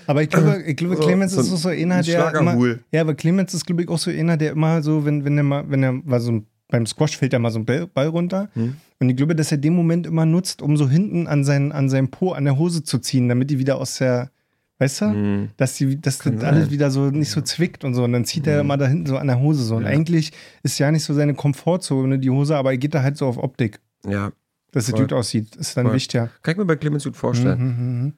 [0.08, 2.78] Aber ich glaube, ich glaube Clemens so ist so, so einer, ein der immer.
[2.92, 5.44] Ja, aber Clemens ist, glaube ich, auch so einer, der immer so, wenn, wenn er
[5.44, 8.50] mal, wenn er war so beim Squash fällt er mal so ein Ball, runter.
[8.54, 8.76] Hm.
[9.00, 11.90] Und ich glaube, dass er den Moment immer nutzt, um so hinten an, seinen, an
[11.90, 14.32] seinem Po, an der Hose zu ziehen, damit die wieder aus der,
[14.80, 15.06] Weißt du?
[15.12, 15.50] Hm.
[15.58, 16.72] Dass, die, dass das alles sein.
[16.72, 18.04] wieder so nicht so zwickt und so.
[18.04, 18.62] Und dann zieht er Mhm.
[18.62, 19.76] immer da hinten so an der Hose so.
[19.76, 19.90] Und Ja.
[19.90, 20.32] eigentlich
[20.64, 23.38] ist ja nicht so seine Komfortzone, die Hose, aber er geht da halt so auf
[23.38, 24.32] Optik, Ja,
[24.72, 25.02] dass Voll.
[25.02, 25.56] gut aussieht.
[25.56, 25.96] Ist dann Voll.
[25.96, 26.30] wichtiger.
[26.42, 27.60] kann ich mir bei Clemens gut vorstellen.
[27.60, 28.14] Mhm, mhm, mhm.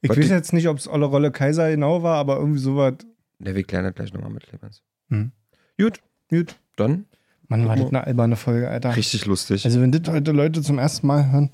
[0.00, 2.94] Ich Was weiß jetzt nicht, ob es Olle Rolle Kaiser genau war, aber irgendwie sowas.
[3.40, 4.82] Der wir klären das gleich nochmal mit Clemens.
[5.08, 5.32] Mhm.
[5.78, 6.00] Gut,
[6.30, 6.56] Gut.
[6.76, 7.06] dann
[7.48, 8.94] Mann, war das eine alberne Folge, Alter.
[8.96, 9.64] richtig lustig.
[9.64, 11.50] Also, wenn das heute Leute zum ersten Mal hören,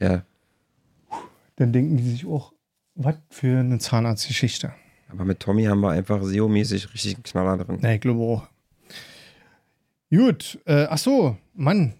[0.00, 0.22] ja,
[1.56, 2.52] dann denken die sich auch,
[2.94, 4.72] was für eine Zahnarztgeschichte.
[5.08, 7.78] aber mit Tommy haben wir einfach SEO-mäßig richtig einen Knaller drin.
[7.80, 8.46] Na, ich glaube auch.
[10.10, 11.94] Gut, äh, ach so, Mann.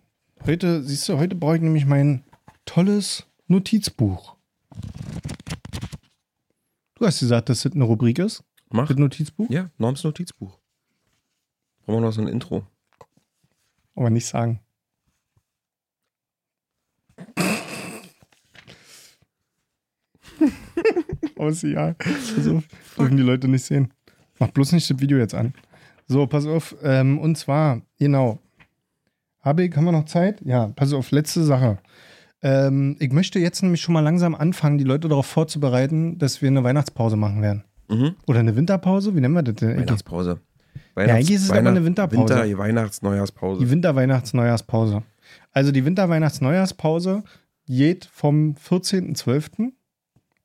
[0.44, 2.22] Heute, siehst du, heute brauche ich nämlich mein
[2.64, 4.36] tolles Notizbuch.
[6.94, 8.86] Du hast gesagt, dass das eine Rubrik ist, Mach.
[8.86, 10.56] das Notizbuch, Ja, Norms Notizbuch.
[11.84, 12.64] Brauchen wir noch so ein Intro.
[13.96, 14.60] aber nicht sagen.
[21.48, 21.96] ist egal.
[22.36, 22.62] Also,
[22.98, 23.92] dürfen die Leute nicht sehen.
[24.38, 25.54] Mach bloß nicht das Video jetzt an.
[26.06, 26.76] So, pass auf.
[26.82, 28.38] Ähm, und zwar, genau.
[29.42, 30.40] Habig, haben wir noch Zeit?
[30.44, 31.78] Ja, pass auf, letzte Sache.
[32.42, 36.48] Ähm, ich möchte jetzt nämlich schon mal langsam anfangen, die Leute darauf vorzubereiten, dass wir
[36.48, 37.64] eine Weihnachtspause machen werden.
[37.88, 38.16] Mhm.
[38.26, 39.14] Oder eine Winterpause?
[39.14, 39.76] Wie nennen wir das denn?
[39.76, 40.40] Weihnachtspause.
[40.94, 42.34] eigentlich ist es aber eine Winterpause.
[42.34, 43.64] Winter, Weihnachts-, Neujahrspause.
[43.64, 45.02] Die Winter-Weihnachts-Neujahrspause.
[45.52, 47.22] Also die Winter-Weihnachts-Neujahrspause
[47.66, 49.72] geht vom 14.12.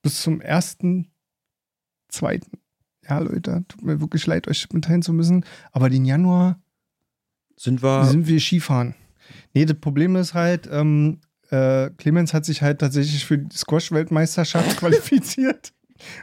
[0.02, 2.42] bis zum 1.2.
[3.12, 5.44] Ja, Leute, tut mir wirklich leid, euch mitteilen zu müssen.
[5.74, 6.62] Aber den Januar
[7.58, 8.06] Sind wir.
[8.06, 8.96] sind wir Skifahren.
[9.54, 14.78] Nee, das Problem ist halt, ähm, äh, Clemens hat sich halt tatsächlich für die Squash-Weltmeisterschaft
[14.78, 15.74] qualifiziert.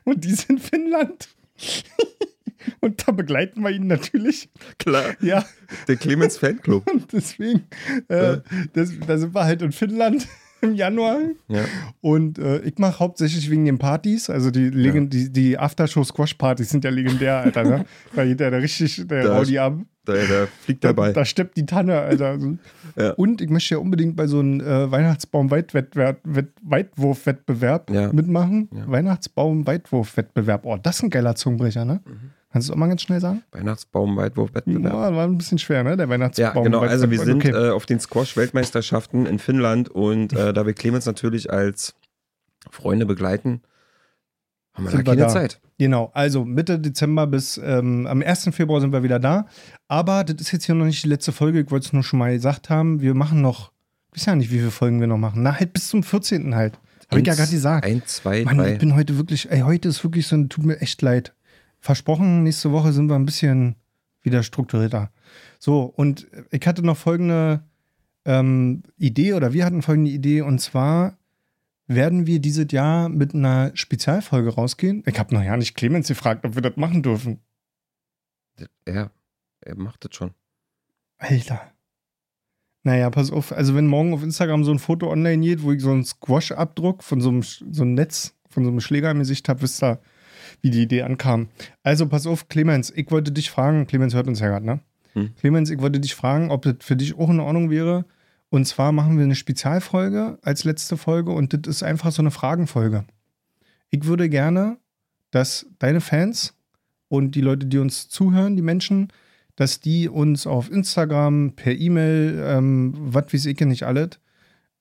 [0.05, 1.29] Und die ist in Finnland.
[2.81, 4.49] Und da begleiten wir ihn natürlich.
[4.79, 5.15] klar.
[5.21, 5.45] Ja,
[5.89, 6.91] Der Clemens Fanclub.
[6.91, 7.67] und deswegen,
[8.09, 8.39] äh,
[8.73, 10.27] das, da sind wir halt in Finnland
[10.63, 11.19] im Januar.
[11.49, 11.65] Ja.
[12.01, 14.31] Und äh, ich mache hauptsächlich wegen den Partys.
[14.31, 17.65] Also die, Legend die, die Aftershow-Squash-Partys sind ja legendär, Alter.
[17.65, 17.85] Ne?
[18.15, 19.79] Da geht der, der richtig, der Da- Rowdy ab.
[20.05, 21.13] Da, da fliegt Da, dabei.
[21.13, 22.39] da steppt die Tanne, Alter.
[22.97, 23.11] Ja.
[23.13, 28.13] Und ich möchte ja unbedingt bei so einem äh, Weihnachtsbaum-Weitwurf-Wettbewerb Ja.
[28.13, 28.69] mitmachen.
[28.75, 28.91] Ja.
[28.91, 30.65] Weihnachtsbaum-Weitwurf-Wettbewerb.
[30.65, 32.01] Oh, das ist ein geiler Zungenbrecher, ne?
[32.51, 33.43] Kannst du es auch mal ganz schnell sagen?
[33.53, 34.93] Weihnachtsbaum, Weitwurf-Wettbewerb.
[34.93, 35.97] Ja, war ein bisschen schwer, ne?
[35.97, 36.65] Der Ja, Weihnachtsbaum.
[36.65, 36.81] genau.
[36.81, 37.51] Also wir sind Okay.
[37.51, 41.95] äh, auf den Squash-Weltmeisterschaften in Finnland und äh, da wir Clemens natürlich als
[42.71, 43.61] Freunde begleiten,
[44.73, 45.29] haben wir Sind da wir keine da.
[45.29, 45.61] Zeit.
[45.79, 48.49] Genau, also Mitte Dezember bis ähm, am 1.
[48.53, 49.47] Februar sind wir wieder da.
[49.87, 51.61] Aber das ist jetzt hier noch nicht die letzte Folge.
[51.61, 53.01] Ich wollte es nur schon mal gesagt haben.
[53.01, 53.73] Wir machen noch,
[54.15, 55.43] ich weiß ja nicht, wie viele Folgen wir noch machen.
[55.43, 56.55] Na, halt bis zum 14.
[56.55, 56.79] halt.
[57.11, 57.85] Habe ich ja Eins, gerade gesagt.
[57.87, 58.73] Ein, zwei, Mann, drei.
[58.73, 61.33] ich bin heute wirklich, ey, heute ist wirklich so, ein- tut mir echt leid.
[61.81, 63.77] Versprochen, nächste Woche sind wir ein bisschen
[64.23, 65.11] wieder strukturierter.
[65.59, 67.63] So, und ich hatte noch folgende
[68.25, 71.19] ähm, Idee oder wir hatten folgende Idee und zwar
[71.87, 75.03] werden wir dieses Jahr mit einer Spezialfolge rausgehen.
[75.07, 77.41] Ich habe noch ja nicht Clemens gefragt, ob wir das machen dürfen.
[78.87, 79.11] Ja,
[79.61, 80.35] er macht das schon.
[81.17, 81.73] Alter.
[82.83, 83.53] Naja, pass auf.
[83.53, 87.03] Also, wenn morgen auf Instagram so ein Foto online geht, wo ich so einen Squash-Abdruck
[87.03, 90.01] von so einem, so einem Netz, von so einem Schläger im Gesicht habe, wisst ihr,
[90.61, 91.49] wie die Idee ankam.
[91.83, 94.81] Also, pass auf, Clemens, ich wollte dich fragen, Clemens hört uns ja gerade, ne?
[95.15, 95.31] Hm.
[95.41, 98.05] Clemens, ich wollte dich fragen, ob das für dich auch in Ordnung wäre.
[98.51, 102.31] Und zwar machen wir eine Spezialfolge als letzte Folge und das ist einfach so eine
[102.31, 103.05] Fragenfolge.
[103.91, 104.79] Ich würde gerne,
[105.31, 106.55] dass deine Fans
[107.09, 109.09] und die Leute, die uns zuhören, die Menschen,
[109.57, 114.19] dass die uns auf Instagram, per E-Mail, ähm, was weiß ich nicht alles,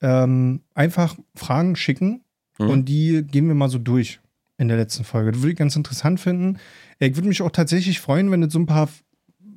[0.00, 2.22] ähm, einfach Fragen schicken
[2.58, 2.70] Mhm.
[2.70, 4.20] und die gehen wir mal so durch
[4.58, 5.32] in der letzten Folge.
[5.32, 6.58] Das würde ich ganz interessant finden.
[6.98, 8.88] Ich würde mich auch tatsächlich freuen, wenn es so ein paar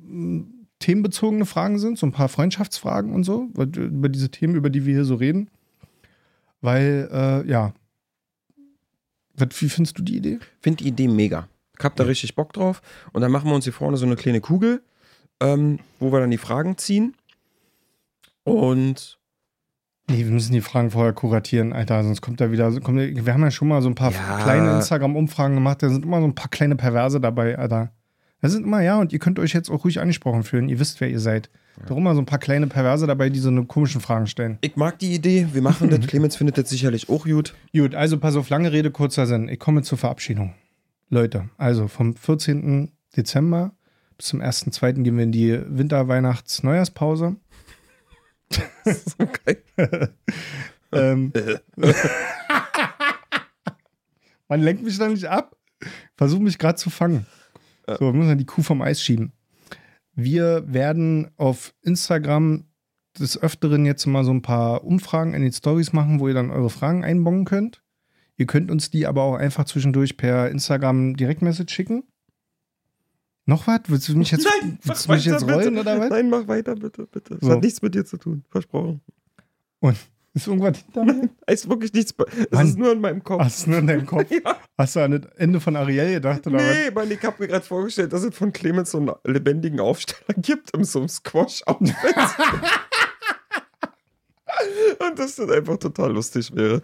[0.06, 0.42] mm,
[0.78, 4.94] themenbezogene Fragen sind, so ein paar Freundschaftsfragen und so, über diese Themen, über die wir
[4.94, 5.50] hier so reden.
[6.60, 7.74] Weil, äh, ja.
[9.34, 10.38] Wie findest du die Idee?
[10.60, 11.48] Finde die Idee mega.
[11.78, 12.80] Ich hab da richtig Bock drauf.
[13.12, 14.82] Und dann machen wir uns hier vorne so eine kleine Kugel,
[15.40, 17.16] ähm, wo wir dann die Fragen ziehen.
[18.44, 19.18] Und
[20.12, 22.70] Nee, wir müssen die Fragen vorher kuratieren, Alter, sonst kommt da wieder.
[22.80, 24.40] Kommt, wir haben ja schon mal so ein paar Ja.
[24.42, 27.92] kleine Instagram-Umfragen gemacht, da sind immer so ein paar kleine Perverse dabei, Alter.
[28.40, 31.00] Da sind immer, ja, und ihr könnt euch jetzt auch ruhig angesprochen fühlen, ihr wisst,
[31.00, 31.48] wer ihr seid.
[31.80, 34.58] Da sind immer so ein paar kleine Perverse dabei, die so eine komischen Fragen stellen.
[34.60, 35.46] ich mag die Idee.
[35.52, 36.00] Wir machen das.
[36.06, 37.54] Clemens findet das sicherlich auch gut.
[37.74, 39.48] Gut, also pass auf, lange Rede, kurzer Sinn.
[39.48, 40.54] Ich komme zur Verabschiedung.
[41.08, 42.90] Leute, also vom 14.
[43.16, 43.72] Dezember
[44.18, 45.02] bis zum 1.2.
[45.02, 47.36] gehen wir in die Winter-Weihnachts-Neujahrspause.
[49.18, 49.58] Okay.
[50.92, 51.32] ähm,
[54.48, 55.56] Man lenkt mich da nicht ab.
[56.16, 57.26] Versuch mich gerade zu fangen.
[57.86, 59.32] So, wir müssen die Kuh vom Eis schieben.
[60.14, 62.66] Wir werden auf Instagram
[63.18, 66.50] des Öfteren jetzt mal so ein paar Umfragen in den Stories machen, wo ihr dann
[66.50, 67.82] eure Fragen einbauen könnt.
[68.36, 72.04] Ihr könnt uns die aber auch einfach zwischendurch per Instagram Direktmessage schicken.
[73.46, 73.80] Noch was?
[73.88, 75.80] Willst du mich jetzt, Nein, willst mach du mich jetzt weiter, rollen bitte.
[75.80, 76.10] oder was?
[76.10, 77.34] Nein, mach weiter, bitte, bitte.
[77.34, 77.50] Das So.
[77.52, 78.44] hat nichts mit dir zu tun.
[78.50, 79.00] Versprochen.
[79.80, 79.96] Und
[80.34, 81.28] ist irgendwas hinter mir?
[81.46, 82.14] Es ist wirklich nichts.
[82.16, 82.66] Es Mann.
[82.68, 83.42] ist nur in meinem Kopf.
[83.42, 84.30] Hast du nur in deinem Kopf?
[84.44, 84.56] Ja.
[84.78, 86.64] Hast du an das Ende von Ariel gedacht oder was?
[86.64, 90.34] Nee, Mann, ich habe mir gerade vorgestellt, dass es von Clemens so einen lebendigen Aufsteller
[90.38, 91.94] gibt in so einem Squash-Outfit.
[95.08, 96.80] Und dass das einfach total lustig wäre.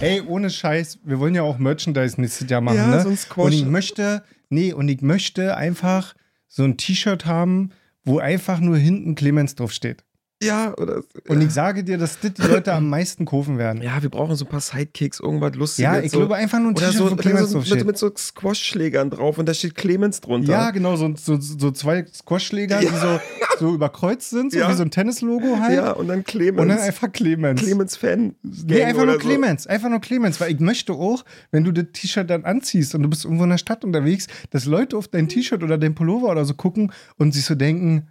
[0.00, 3.00] Ey, ohne Scheiß, wir wollen ja auch Merchandise nächstes Jahr machen, Ja, ne?
[3.02, 3.46] so ein Squash.
[3.46, 4.22] Und ich möchte,
[4.52, 6.14] nee, und ich möchte einfach
[6.46, 7.70] so ein T-Shirt haben,
[8.04, 10.04] wo einfach nur hinten Clemens draufsteht.
[10.42, 11.02] Ja, oder.
[11.28, 13.82] Und ich sage dir, dass das die Leute am meisten kaufen werden.
[13.82, 15.92] Ja, wir brauchen so ein paar Sidekicks, irgendwas Lustiges.
[15.92, 16.18] Ja, ich so.
[16.18, 19.38] glaube einfach nur ein Oder T-Shirt, so, wo Clemens so mit, mit so Squash-Schlägern drauf
[19.38, 20.52] und da steht Clemens drunter.
[20.52, 23.20] Ja, genau, so, so, so zwei Squashschläger, die so,
[23.58, 24.70] so überkreuzt sind, so Ja.
[24.70, 25.76] wie so ein Tennislogo halt.
[25.76, 26.60] Ja, und dann Clemens.
[26.60, 27.62] Und dann einfach Clemens.
[27.62, 28.34] Clemens-Fan.
[28.42, 29.66] Nee, einfach nur Clemens.
[29.66, 30.40] Einfach nur Clemens.
[30.40, 33.50] Weil ich möchte auch, wenn du das T-Shirt dann anziehst und du bist irgendwo in
[33.50, 37.32] der Stadt unterwegs, dass Leute auf dein T-Shirt oder dein Pullover oder so gucken und
[37.32, 38.08] sich so denken,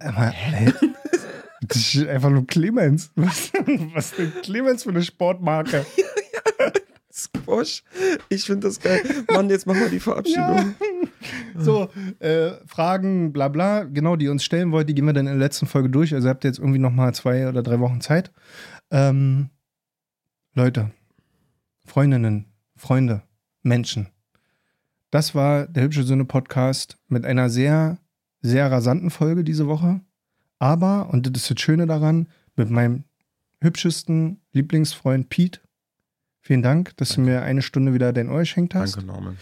[0.00, 0.72] aber, hä?
[1.62, 3.10] Das ist einfach nur Clemens.
[3.16, 3.52] Was,
[3.94, 5.84] was denn Clemens für eine Sportmarke?
[7.12, 7.82] Squash.
[8.28, 9.02] Ich finde das geil.
[9.30, 10.74] Mann, jetzt machen wir die Verabschiedung.
[11.56, 11.90] So,
[12.20, 15.38] äh, Fragen, bla bla, genau, die ihr uns stellen wollt, die gehen wir dann in
[15.38, 16.14] der letzten Folge durch.
[16.14, 18.32] Also habt ihr jetzt irgendwie noch mal zwei oder drei Wochen Zeit.
[18.90, 19.50] Ähm,
[20.54, 20.92] Leute,
[21.84, 22.46] Freundinnen,
[22.76, 23.22] Freunde,
[23.62, 24.08] Menschen.
[25.10, 27.98] Das war der Hübsche Söhne Podcast mit einer sehr,
[28.42, 30.00] sehr rasanten Folge diese Woche.
[30.58, 33.04] Aber, und das ist das Schöne daran, mit meinem
[33.60, 35.60] hübschesten Lieblingsfreund Pete.
[36.40, 38.96] Vielen Dank, dass du mir eine Stunde wieder dein Ohr geschenkt hast.
[38.96, 39.36] Danke, Norman.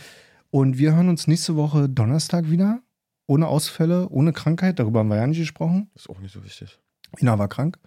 [0.50, 2.80] Und wir hören uns nächste Woche Donnerstag wieder.
[3.26, 4.78] Ohne Ausfälle, ohne Krankheit.
[4.78, 5.90] Darüber haben wir ja nicht gesprochen.
[5.94, 6.78] Ist auch nicht so wichtig.
[7.20, 7.78] Ina war krank.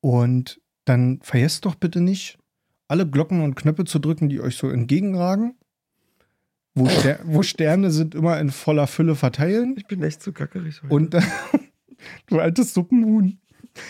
[0.00, 2.38] Und dann vergesst doch bitte nicht,
[2.88, 5.54] alle Glocken und Knöpfe zu drücken, die euch so entgegenragen.
[6.80, 9.74] Wo, Ster wo Sterne sind immer in voller Fülle verteilen.
[9.76, 10.94] Ich bin echt zu gackerig heute.
[10.94, 11.16] Und
[12.26, 13.38] du altes Suppenhuhn.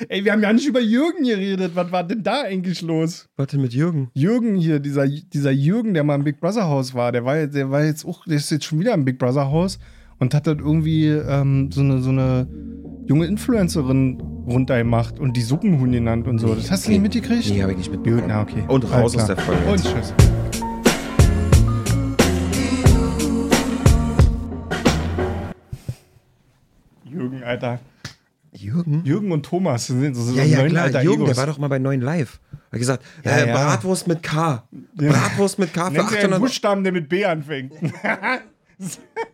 [0.08, 1.72] Ey, wir haben ja nicht über Jürgen geredet.
[1.74, 3.28] Was war denn da eigentlich los?
[3.36, 4.10] Warte, mit Jürgen.
[4.14, 7.70] Jürgen hier, dieser, dieser Jürgen, der mal im Big Brother Haus war, der war, der
[7.70, 9.78] war jetzt auch, der ist jetzt schon wieder im Big Brother Haus
[10.18, 12.46] und hat dann irgendwie ähm, so, eine, so eine
[13.06, 16.54] junge Influencerin runtergemacht und die Suppenhuhn genannt und so.
[16.54, 17.50] Das hast du nicht mitgekriegt?
[17.50, 18.24] Nee, habe ich nicht mitbekommen.
[18.28, 18.64] na okay.
[18.68, 19.64] Und raus aus der Folge.
[19.70, 20.14] Und tschüss.
[27.10, 27.80] Jürgen, Alter.
[28.52, 29.04] Jürgen?
[29.04, 30.84] Jürgen und Thomas sind so, Ja, ja, klar.
[30.84, 31.36] alter Jürgen, der Egos.
[31.36, 32.40] war doch mal bei 9 Live.
[32.52, 33.54] Er hat gesagt, Ja, äh, ja.
[33.54, 34.64] Bratwurst mit K.
[34.94, 37.72] Bratwurst mit K für Nennt sie einen 800 Buchstaben, der mit B anfängt.